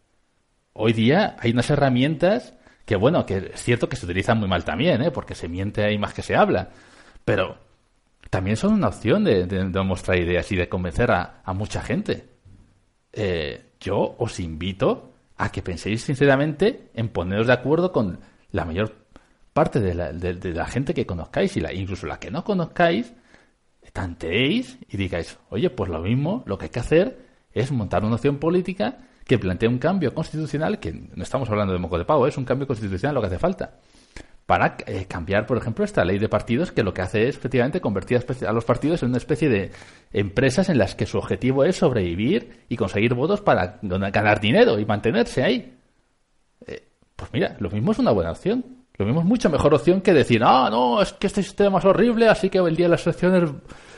[0.72, 2.54] hoy día hay unas herramientas
[2.84, 5.10] que, bueno, que es cierto que se utilizan muy mal también, ¿eh?
[5.10, 6.70] porque se miente ahí más que se habla,
[7.24, 7.58] pero
[8.30, 9.46] también son una opción de,
[9.84, 12.28] mostrar ideas y de convencer a, mucha gente.
[13.12, 18.20] Eh, yo os invito a que penséis sinceramente en poneros de acuerdo con
[18.50, 18.94] la mayor
[19.52, 23.12] parte de la, de la gente que conozcáis y la, incluso la que no conozcáis,
[23.92, 28.14] tanteéis y digáis, oye, pues lo mismo, lo que hay que hacer es montar una
[28.14, 32.26] opción política que plantea un cambio constitucional, que no estamos hablando de moco de pavo,
[32.26, 33.78] es un cambio constitucional lo que hace falta,
[34.46, 37.80] para eh, cambiar, por ejemplo, esta ley de partidos que lo que hace es efectivamente
[37.80, 39.70] convertir a los partidos en una especie de
[40.12, 44.84] empresas en las que su objetivo es sobrevivir y conseguir votos para ganar dinero y
[44.84, 45.78] mantenerse ahí.
[46.66, 48.64] Eh, pues mira, lo mismo es una buena opción.
[48.98, 51.84] Lo mismo es mucho mejor opción que decir, ah, no, es que este sistema es
[51.84, 53.50] horrible, así que el día de las elecciones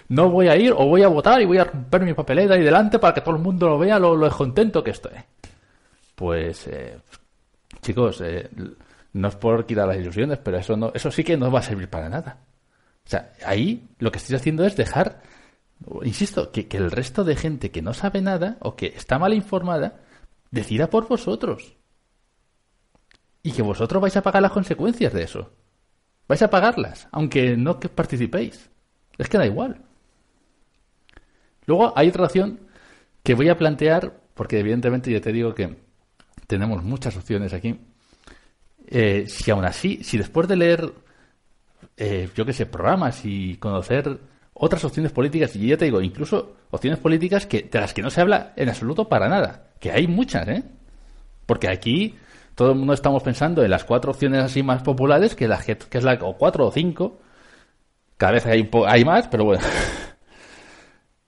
[0.08, 2.62] no voy a ir o voy a votar y voy a romper mi papeleta ahí
[2.62, 5.12] delante para que todo el mundo lo vea lo, lo contento que estoy.
[6.14, 6.98] Pues, eh,
[7.80, 8.48] chicos, eh,
[9.12, 11.62] No es por quitar las ilusiones, pero eso no, eso sí que no va a
[11.62, 12.38] servir para nada.
[13.06, 15.22] O sea, ahí lo que estoy haciendo es dejar,
[16.02, 19.34] insisto, que, que el resto de gente que no sabe nada o que está mal
[19.34, 20.00] informada
[20.50, 21.76] decida por vosotros.
[23.42, 25.52] Y que vosotros vais a pagar las consecuencias de eso.
[26.26, 28.70] Vais a pagarlas, aunque no que participéis.
[29.18, 29.82] Es que da igual.
[31.66, 32.60] Luego hay otra opción
[33.22, 35.76] que voy a plantear, porque evidentemente ya te digo que
[36.46, 37.78] tenemos muchas opciones aquí.
[38.86, 40.92] Eh, si aún así, si después de leer,
[41.96, 44.18] eh, yo qué sé, programas y conocer
[44.52, 48.10] otras opciones políticas, y ya te digo, incluso opciones políticas que, de las que no
[48.10, 50.62] se habla en absoluto para nada, que hay muchas, ¿eh?
[51.46, 52.14] Porque aquí
[52.54, 55.76] todo el mundo estamos pensando en las cuatro opciones así más populares, que, la, que
[55.90, 57.18] es la, o cuatro o cinco,
[58.16, 59.62] cada vez hay, hay más, pero bueno.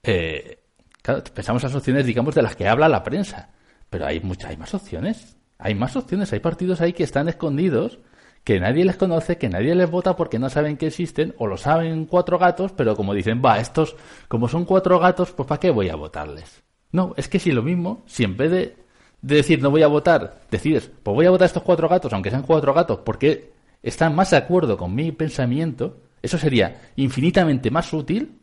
[0.07, 0.63] eh,
[1.01, 3.49] claro, pensamos en las opciones, digamos, de las que habla la prensa.
[3.89, 5.37] Pero hay muchas, hay más opciones.
[5.59, 6.31] Hay más opciones.
[6.33, 7.99] Hay partidos ahí que están escondidos,
[8.43, 11.57] que nadie les conoce, que nadie les vota porque no saben que existen, o lo
[11.57, 13.95] saben cuatro gatos, pero como dicen, va, estos,
[14.27, 16.63] como son cuatro gatos, pues ¿para qué voy a votarles?
[16.91, 18.75] No, es que si lo mismo, si en vez de,
[19.21, 22.13] de decir no voy a votar, decides, pues voy a votar a estos cuatro gatos,
[22.13, 23.51] aunque sean cuatro gatos, porque
[23.83, 28.39] están más de acuerdo con mi pensamiento, eso sería infinitamente más útil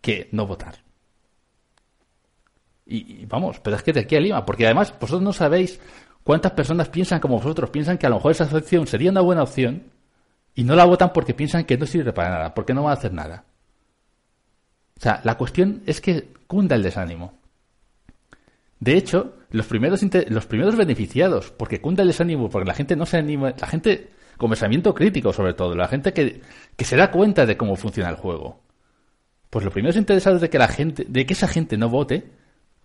[0.00, 0.83] que no votar.
[2.86, 5.80] Y, vamos, pero es que de aquí a Lima, porque además vosotros no sabéis
[6.22, 9.42] cuántas personas piensan como vosotros, piensan que a lo mejor esa opción sería una buena
[9.42, 9.84] opción
[10.54, 12.94] y no la votan porque piensan que no sirve para nada, porque no van a
[12.94, 13.44] hacer nada.
[14.96, 17.38] O sea, la cuestión es que cunda el desánimo.
[18.80, 23.06] De hecho, los primeros, los primeros beneficiados, porque cunda el desánimo, porque la gente no
[23.06, 26.42] se anima, la gente con pensamiento crítico sobre todo, la gente que,
[26.76, 28.60] que se da cuenta de cómo funciona el juego.
[29.48, 32.30] Pues los primeros interesados de que la gente, de que esa gente no vote,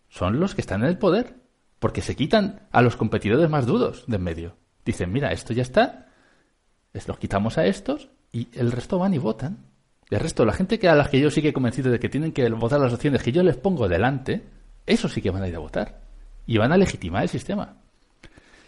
[0.10, 1.36] son los que están en el poder,
[1.80, 4.56] porque se quitan a los competidores más duros de en medio.
[4.86, 6.08] Dicen, mira, esto ya está,
[6.94, 9.66] los quitamos a estos y el resto van y votan.
[10.10, 12.50] El resto, la gente que a las que yo sigue convencido de que tienen que
[12.50, 14.44] votar las opciones que yo les pongo delante,
[14.86, 16.02] eso sí que van a ir a votar.
[16.48, 17.76] Y van a legitimar el sistema.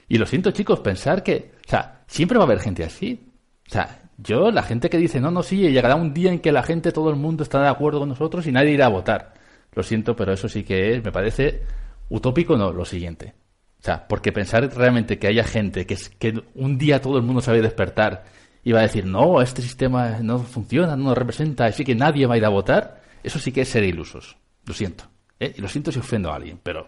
[0.08, 3.28] Y lo siento, chicos, pensar que, o sea, siempre va a haber gente así.
[3.68, 6.52] O sea, yo, la gente que dice, no, no, sí, llegará un día en que
[6.52, 9.34] la gente, todo el mundo estará de acuerdo con nosotros y nadie irá a votar.
[9.74, 11.62] Lo siento, pero eso sí que es, me parece
[12.10, 13.34] utópico, no, lo siguiente.
[13.80, 17.42] O sea, porque pensar realmente que haya gente que, que un día todo el mundo
[17.46, 18.26] a despertar
[18.64, 22.28] y va a decir, no, este sistema no funciona, no nos representa, así que nadie
[22.28, 24.38] va a ir a votar, eso sí que es ser ilusos.
[24.66, 25.06] Lo siento.
[25.40, 25.54] ¿eh?
[25.58, 26.88] Y lo siento si ofendo a alguien, pero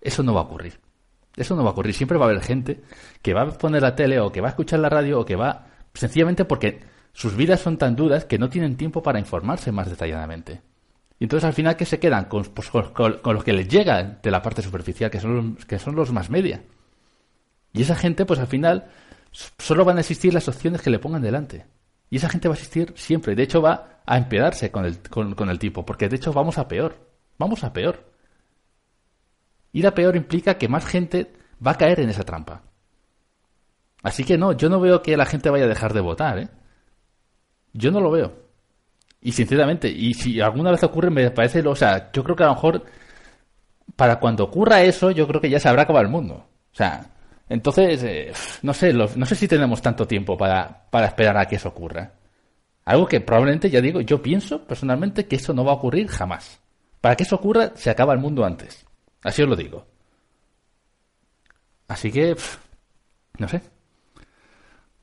[0.00, 0.80] eso no va a ocurrir.
[1.36, 1.94] Eso no va a ocurrir.
[1.94, 2.80] Siempre va a haber gente
[3.20, 5.36] que va a poner la tele o que va a escuchar la radio o que
[5.36, 6.80] va sencillamente porque
[7.12, 10.62] sus vidas son tan duras que no tienen tiempo para informarse más detalladamente.
[11.18, 12.26] Y entonces al final, ¿qué se quedan?
[12.26, 15.96] Con, pues, con, lo que les llega de la parte superficial, que son, que son
[15.96, 16.62] los más media.
[17.72, 18.90] Y esa gente, pues al final,
[19.58, 21.66] solo van a existir las opciones que le pongan delante.
[22.10, 23.34] Y esa gente va a existir siempre.
[23.34, 26.68] De hecho, va a empeorarse con el, con el tipo, porque de hecho vamos a
[26.68, 26.96] peor.
[27.36, 28.12] Vamos a peor.
[29.72, 31.32] Ir a peor implica que más gente
[31.64, 32.62] va a caer en esa trampa.
[34.02, 36.48] Así que no, yo no veo que la gente vaya a dejar de votar, ¿eh?
[37.72, 38.47] Yo no lo veo.
[39.20, 42.46] Y sinceramente, y si alguna vez ocurre, me parece, o sea, yo creo que a
[42.46, 42.84] lo mejor
[43.96, 46.34] para cuando ocurra eso, yo creo que ya se habrá acabado el mundo.
[46.34, 47.10] O sea,
[47.48, 48.32] entonces, eh,
[48.62, 52.12] no sé, no sé si tenemos tanto tiempo para, para esperar a que eso ocurra.
[52.84, 56.60] Algo que probablemente, ya digo, yo pienso personalmente que eso no va a ocurrir jamás.
[57.00, 58.86] Para que eso ocurra, se acaba el mundo antes.
[59.22, 59.86] Así os lo digo.
[61.88, 62.36] Así que,
[63.38, 63.62] no sé.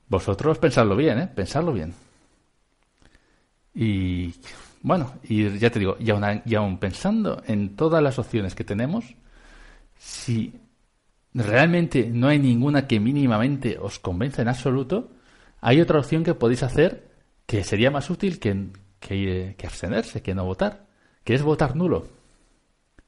[0.08, 1.28] Vosotros pensadlo bien, ¿eh?
[1.28, 1.94] Pensadlo bien.
[3.76, 4.34] Y
[4.81, 9.15] bueno, y ya te digo, y aún, pensando en todas las opciones que tenemos,
[9.97, 10.53] si
[11.34, 15.11] realmente no hay ninguna que mínimamente os convenza en absoluto,
[15.60, 17.10] hay otra opción que podéis hacer
[17.45, 18.68] que sería más útil que,
[18.99, 20.85] que, que abstenerse, que no votar,
[21.23, 22.07] que es votar nulo.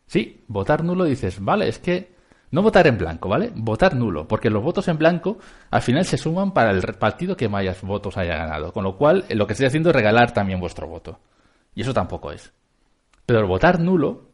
[0.07, 2.16] Sí, votar nulo dices, vale, es que
[2.51, 3.51] no votar en blanco, ¿vale?
[3.53, 5.37] Votar nulo, porque los votos en blanco
[5.69, 8.71] al final se suman para el partido que más votos haya ganado.
[8.71, 11.19] Con lo cual, lo que estoy haciendo es regalar también vuestro voto.
[11.75, 12.53] Y eso tampoco es.
[13.25, 14.29] Pero el votar nulo,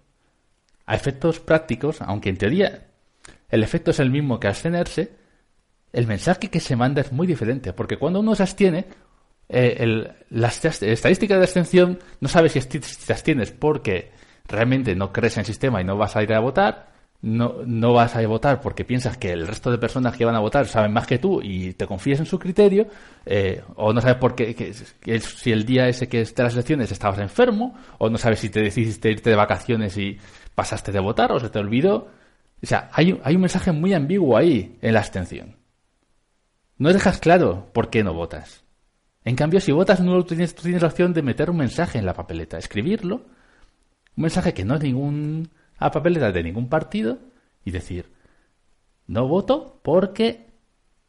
[0.86, 2.88] a efectos prácticos, aunque en teoría
[3.50, 5.12] el efecto es el mismo que abstenerse,
[5.92, 7.74] el mensaje que se manda es muy diferente.
[7.74, 8.86] Porque cuando uno se abstiene,
[9.50, 14.12] eh, la estadística de abstención no sabe si te abstienes porque
[14.48, 16.93] realmente no crees en el sistema y no vas a ir a votar,
[17.24, 20.42] no, no vas a votar porque piensas que el resto de personas que van a
[20.42, 22.88] votar saben más que tú y te confías en su criterio,
[23.26, 24.74] eh, o no sabes por qué,
[25.22, 28.60] si el día ese que de las elecciones estabas enfermo, o no sabes si te
[28.60, 30.20] decidiste irte de vacaciones y
[30.54, 32.10] pasaste de votar o se te olvidó.
[32.62, 35.56] O sea, hay, hay un mensaje muy ambiguo ahí en la abstención.
[36.78, 38.66] no dejas claro por qué no votas.
[39.24, 42.06] En cambio, si votas nulo, tienes, tú tienes la opción de meter un mensaje en
[42.06, 43.16] la papeleta, escribirlo,
[44.18, 47.20] un mensaje que no es ningún a papeleta de ningún partido
[47.66, 48.12] y decir,
[49.08, 50.48] no voto porque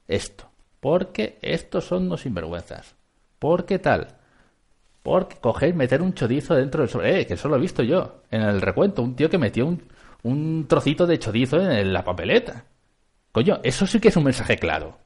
[0.08, 0.50] esto,
[0.80, 2.96] porque estos son unos sinvergüenzas,
[3.38, 4.08] porque tal,
[5.02, 8.22] porque coger, meter un chorizo dentro del sobre, eh, que eso lo he visto yo
[8.30, 9.82] en el recuento, un tío que metió un,
[10.22, 12.64] un trocito de chorizo en la papeleta.
[13.30, 14.98] Coño, eso sí que es un mensaje claro.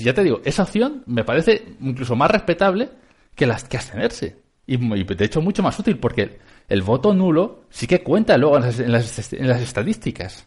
[0.00, 2.90] Ya te digo, esa opción me parece incluso más respetable
[3.34, 4.41] que las que abstenerse.
[4.66, 8.62] Y, de hecho mucho más útil porque el voto nulo sí que cuenta luego en
[8.62, 10.46] las, en las, en estadísticas.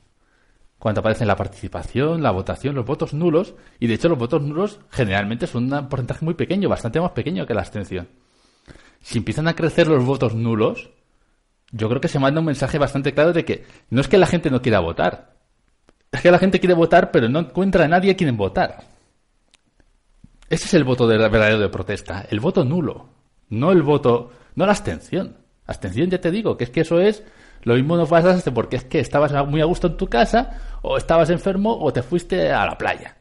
[0.79, 3.55] Cuando aparece la participación, la votación, los votos nulos.
[3.79, 7.45] Y de hecho los votos nulos generalmente son un porcentaje muy pequeño, bastante más pequeño
[7.45, 8.07] que la abstención.
[9.01, 10.91] Si empiezan a crecer los votos nulos,
[11.71, 14.27] yo creo que se manda un mensaje bastante claro de que no es que la
[14.27, 15.35] gente no quiera votar.
[16.11, 18.83] Es que la gente quiere votar, pero no encuentra a nadie a quien votar.
[20.49, 23.09] Ese es el voto de verdadero de protesta, el voto nulo,
[23.49, 25.38] no el voto, no la abstención.
[25.65, 27.23] Abstención ya te digo, que es que eso es
[27.65, 30.97] lo mismo no pasaste porque es que estabas muy a gusto en tu casa, o
[30.97, 33.17] estabas enfermo, o te fuiste a la playa.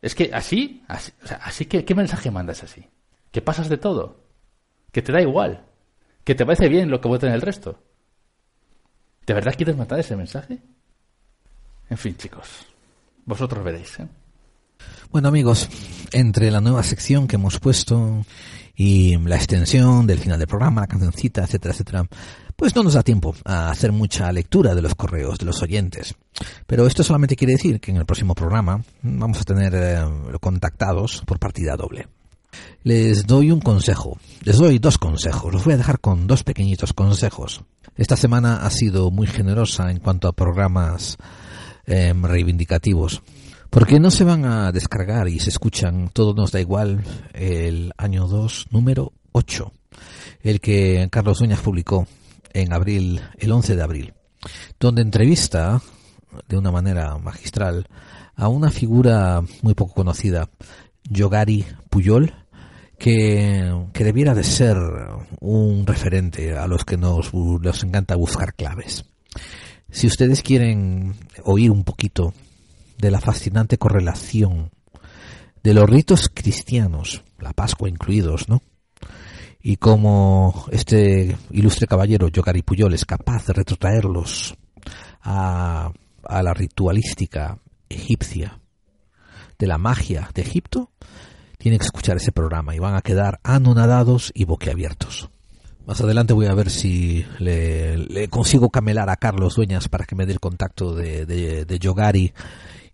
[0.00, 2.86] Es que así, así, o sea, así que, ¿qué mensaje mandas así?
[3.30, 4.24] ¿Que pasas de todo?
[4.90, 5.66] ¿Que te da igual?
[6.24, 7.78] ¿Que te parece bien lo que voten el resto?
[9.26, 10.62] ¿De verdad quieres matar ese mensaje?
[11.90, 12.66] En fin, chicos,
[13.26, 14.00] vosotros veréis.
[14.00, 14.08] ¿eh?
[15.10, 15.68] Bueno amigos,
[16.12, 18.24] entre la nueva sección que hemos puesto
[18.76, 22.08] y la extensión del final del programa, la cancioncita, etcétera, etcétera,
[22.56, 26.14] pues no nos da tiempo a hacer mucha lectura de los correos de los oyentes.
[26.66, 30.04] Pero esto solamente quiere decir que en el próximo programa vamos a tener eh,
[30.40, 32.08] contactados por partida doble.
[32.84, 36.92] Les doy un consejo, les doy dos consejos, los voy a dejar con dos pequeñitos
[36.92, 37.62] consejos.
[37.96, 41.16] Esta semana ha sido muy generosa en cuanto a programas
[41.86, 43.22] eh, reivindicativos.
[43.74, 47.02] Porque no se van a descargar y se escuchan, todo nos da igual,
[47.32, 49.72] el año 2, número 8,
[50.44, 52.06] el que Carlos Dueñas publicó
[52.52, 54.14] en abril, el 11 de abril,
[54.78, 55.82] donde entrevista
[56.48, 57.88] de una manera magistral
[58.36, 60.48] a una figura muy poco conocida,
[61.10, 62.32] Yogari Puyol,
[62.96, 64.76] que, que debiera de ser
[65.40, 69.04] un referente a los que nos, nos encanta buscar claves.
[69.90, 72.34] Si ustedes quieren oír un poquito
[72.98, 74.70] de la fascinante correlación
[75.64, 78.62] de los ritos cristianos, la Pascua incluidos, ¿no?
[79.62, 84.54] Y cómo este ilustre caballero Yogari Puyol es capaz de retrotraerlos
[85.22, 85.90] a,
[86.28, 87.58] la ritualística
[87.88, 88.60] egipcia
[89.58, 90.90] de la magia de Egipto,
[91.56, 95.30] tienen que escuchar ese programa y van a quedar anonadados y boquiabiertos.
[95.86, 100.14] Más adelante voy a ver si le, le consigo camelar a Carlos Dueñas para que
[100.14, 102.34] me dé el contacto de, de, de Yogari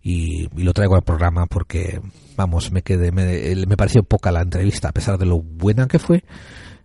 [0.01, 2.01] y, lo traigo al programa porque,
[2.35, 6.23] vamos, me quedé, me, pareció poca la entrevista, a pesar de lo buena que fue,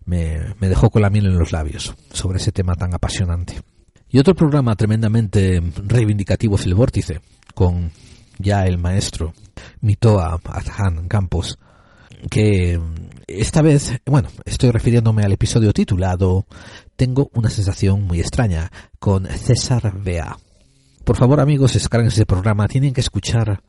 [0.05, 3.61] me, me dejó con la miel en los labios sobre ese tema tan apasionante.
[4.09, 7.19] Y otro programa tremendamente reivindicativo es El Vórtice,
[7.53, 7.91] con
[8.39, 9.33] ya el maestro
[9.81, 11.57] Mitoa Adhan Campos,
[12.29, 12.79] que
[13.27, 16.45] esta vez, bueno, estoy refiriéndome al episodio titulado
[16.95, 20.37] Tengo una sensación muy extraña con César Bea.
[21.07, 22.67] Por favor, amigos, descarguen ese programa.
[22.67, 23.61] Tienen que escuchar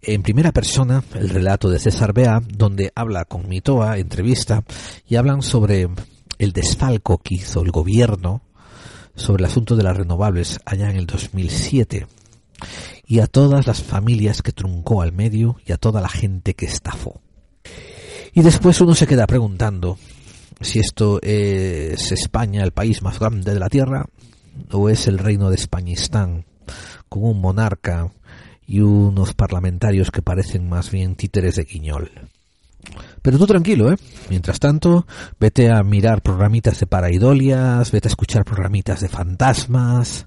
[0.00, 4.64] en primera persona el relato de César Bea, donde habla con Mitoa, entrevista,
[5.06, 5.90] y hablan sobre
[6.38, 8.40] el desfalco que hizo el gobierno
[9.14, 12.06] sobre el asunto de las renovables allá en el 2007
[13.06, 16.64] y a todas las familias que truncó al medio y a toda la gente que
[16.64, 17.20] estafó.
[18.32, 19.98] Y después uno se queda preguntando
[20.62, 24.06] si esto es España, el país más grande de la Tierra,
[24.72, 26.46] o es el reino de Españistán,
[27.10, 28.10] con un monarca
[28.66, 32.10] y unos parlamentarios que parecen más bien títeres de guiñol.
[33.20, 33.96] Pero tú tranquilo, ¿eh?
[34.30, 35.06] Mientras tanto,
[35.38, 40.26] vete a mirar programitas de paraidolias, vete a escuchar programitas de fantasmas.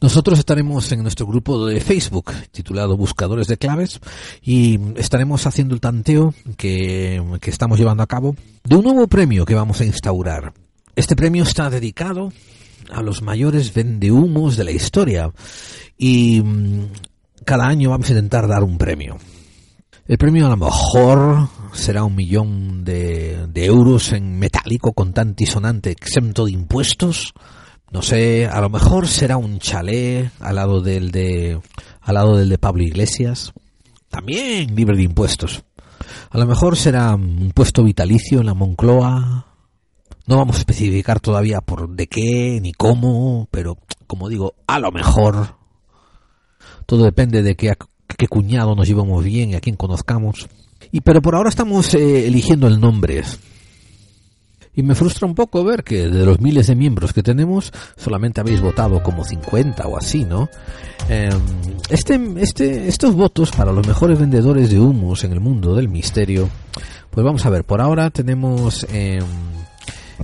[0.00, 4.00] Nosotros estaremos en nuestro grupo de Facebook titulado Buscadores de Claves
[4.42, 9.44] y estaremos haciendo el tanteo que, que estamos llevando a cabo de un nuevo premio
[9.44, 10.52] que vamos a instaurar.
[10.96, 12.32] Este premio está dedicado
[12.90, 15.32] a los mayores vendehumos de la historia
[15.98, 16.42] y
[17.44, 19.16] cada año vamos a intentar dar un premio.
[20.06, 25.46] El premio a lo mejor será un millón de, de euros en metálico contante y
[25.46, 27.34] sonante exento de impuestos.
[27.90, 31.60] No sé, a lo mejor será un chalet al lado del de
[32.02, 33.52] al lado del de Pablo Iglesias,
[34.08, 35.64] también libre de impuestos.
[36.30, 39.45] A lo mejor será un puesto vitalicio en la Moncloa.
[40.26, 44.90] No vamos a especificar todavía por de qué ni cómo, pero como digo, a lo
[44.90, 45.56] mejor
[46.86, 47.74] todo depende de qué,
[48.16, 50.48] qué cuñado nos llevamos bien y a quién conozcamos.
[50.90, 53.22] Y pero por ahora estamos eh, eligiendo el nombre.
[54.74, 58.40] Y me frustra un poco ver que de los miles de miembros que tenemos, solamente
[58.40, 60.50] habéis votado como 50 o así, ¿no?
[61.08, 61.30] Eh,
[61.88, 66.50] este, este, estos votos para los mejores vendedores de humus en el mundo del misterio,
[67.10, 69.20] pues vamos a ver, por ahora tenemos eh,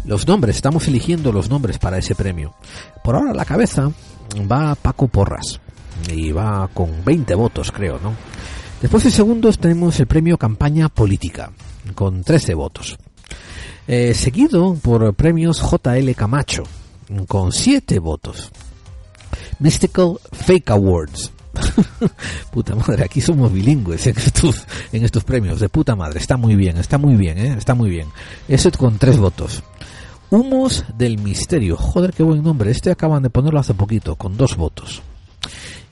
[0.04, 2.54] los nombres, estamos eligiendo los nombres para ese premio.
[3.02, 3.90] Por ahora la cabeza
[4.50, 5.60] va Paco Porras
[6.10, 8.14] y va con 20 votos, creo, ¿no?
[8.80, 11.52] Después de segundos tenemos el premio Campaña Política,
[11.94, 12.98] con 13 votos.
[13.86, 16.64] Eh, seguido por premios JL Camacho,
[17.28, 18.50] con 7 votos.
[19.58, 21.32] Mystical Fake Awards.
[22.50, 25.60] puta madre, aquí somos bilingües en estos, premios.
[25.60, 27.54] De puta madre, está muy bien, está muy bien, ¿eh?
[27.58, 28.08] está muy bien.
[28.48, 29.62] Eso con 3 votos.
[30.30, 31.76] Humos del Misterio.
[31.76, 32.70] Joder, qué buen nombre.
[32.70, 35.02] Este acaban de ponerlo hace poquito, con 2 votos.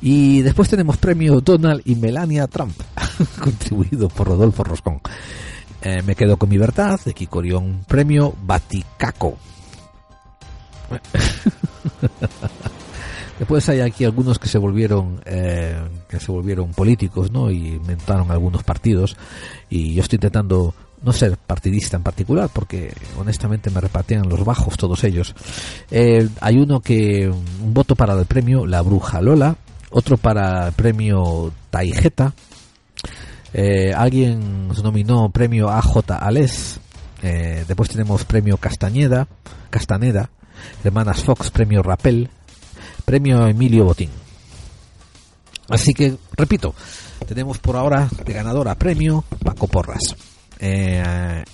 [0.02, 2.74] Y después tenemos premio Donald y Melania Trump,
[3.42, 5.00] contribuido por Rodolfo Roscón.
[5.82, 9.36] Eh, me quedo con mi verdad, de Kikorión, premio Baticaco.
[13.40, 15.74] Después hay aquí algunos que se volvieron eh,
[16.06, 17.50] que se volvieron políticos, ¿no?
[17.50, 19.16] Y inventaron algunos partidos.
[19.70, 24.76] Y yo estoy intentando no ser partidista en particular, porque honestamente me repatean los bajos
[24.76, 25.34] todos ellos.
[25.90, 29.56] Eh, hay uno que un voto para el premio La Bruja Lola,
[29.90, 32.34] otro para el premio Taijeta,
[33.54, 36.78] eh, alguien nominó premio AJ Ales.
[37.22, 39.28] Eh, después tenemos premio Castañeda,
[39.70, 40.28] Castaneda.
[40.84, 42.28] Hermanas Fox, premio Rapel.
[43.04, 44.10] Premio Emilio Botín.
[45.68, 46.74] Así que, repito,
[47.26, 50.16] tenemos por ahora de ganadora premio Paco Porras.
[50.58, 51.44] Eh,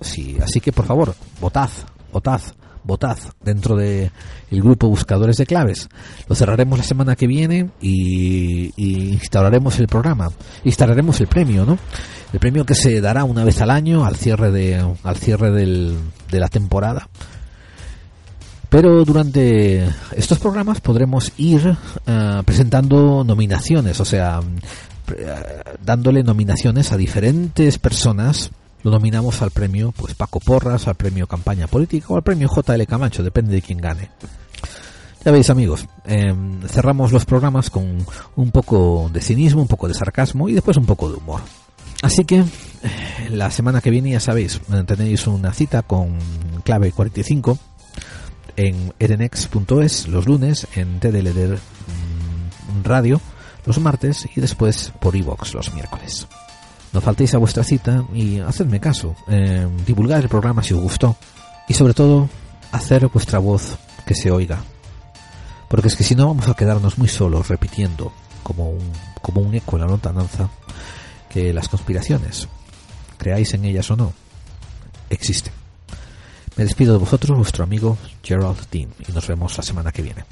[0.00, 1.70] sí, así que por favor, votad,
[2.12, 2.40] votad,
[2.82, 4.10] votad dentro de
[4.50, 5.88] el grupo buscadores de claves.
[6.28, 10.30] Lo cerraremos la semana que viene y, y, instauraremos el programa,
[10.64, 11.78] instalaremos el premio, ¿no?
[12.32, 15.96] El premio que se dará una vez al año al cierre de al cierre del,
[16.30, 17.08] de la temporada.
[18.70, 19.84] Pero durante
[20.16, 24.40] estos programas podremos ir uh, presentando nominaciones, o sea,
[25.84, 28.52] dándole nominaciones a diferentes personas
[28.82, 32.82] lo nominamos al premio pues Paco Porras, al premio Campaña Política o al premio JL
[32.86, 34.10] Camacho, depende de quién gane.
[35.22, 36.34] Ya veis amigos, eh,
[36.66, 37.98] cerramos los programas con
[38.36, 41.42] un poco de cinismo, un poco de sarcasmo y después un poco de humor.
[42.00, 42.42] Así que
[43.28, 46.16] la semana que viene ya sabéis, tenéis una cita con
[46.64, 47.58] clave 45
[48.56, 51.58] en erenex.es los lunes, en TDLD
[52.82, 53.20] Radio
[53.66, 56.26] los martes y después por iVox los miércoles.
[56.92, 61.16] No faltéis a vuestra cita y hacedme caso, eh, divulgar el programa si os gustó
[61.68, 62.28] y sobre todo
[62.72, 64.60] hacer vuestra voz que se oiga.
[65.68, 68.12] Porque es que si no vamos a quedarnos muy solos repitiendo
[68.42, 70.50] como un, como un eco en la lontananza
[71.28, 72.48] que las conspiraciones,
[73.18, 74.12] creáis en ellas o no,
[75.10, 75.59] existen.
[76.56, 80.24] Me despido de vosotros, vuestro amigo Gerald Dean, y nos vemos la semana que viene.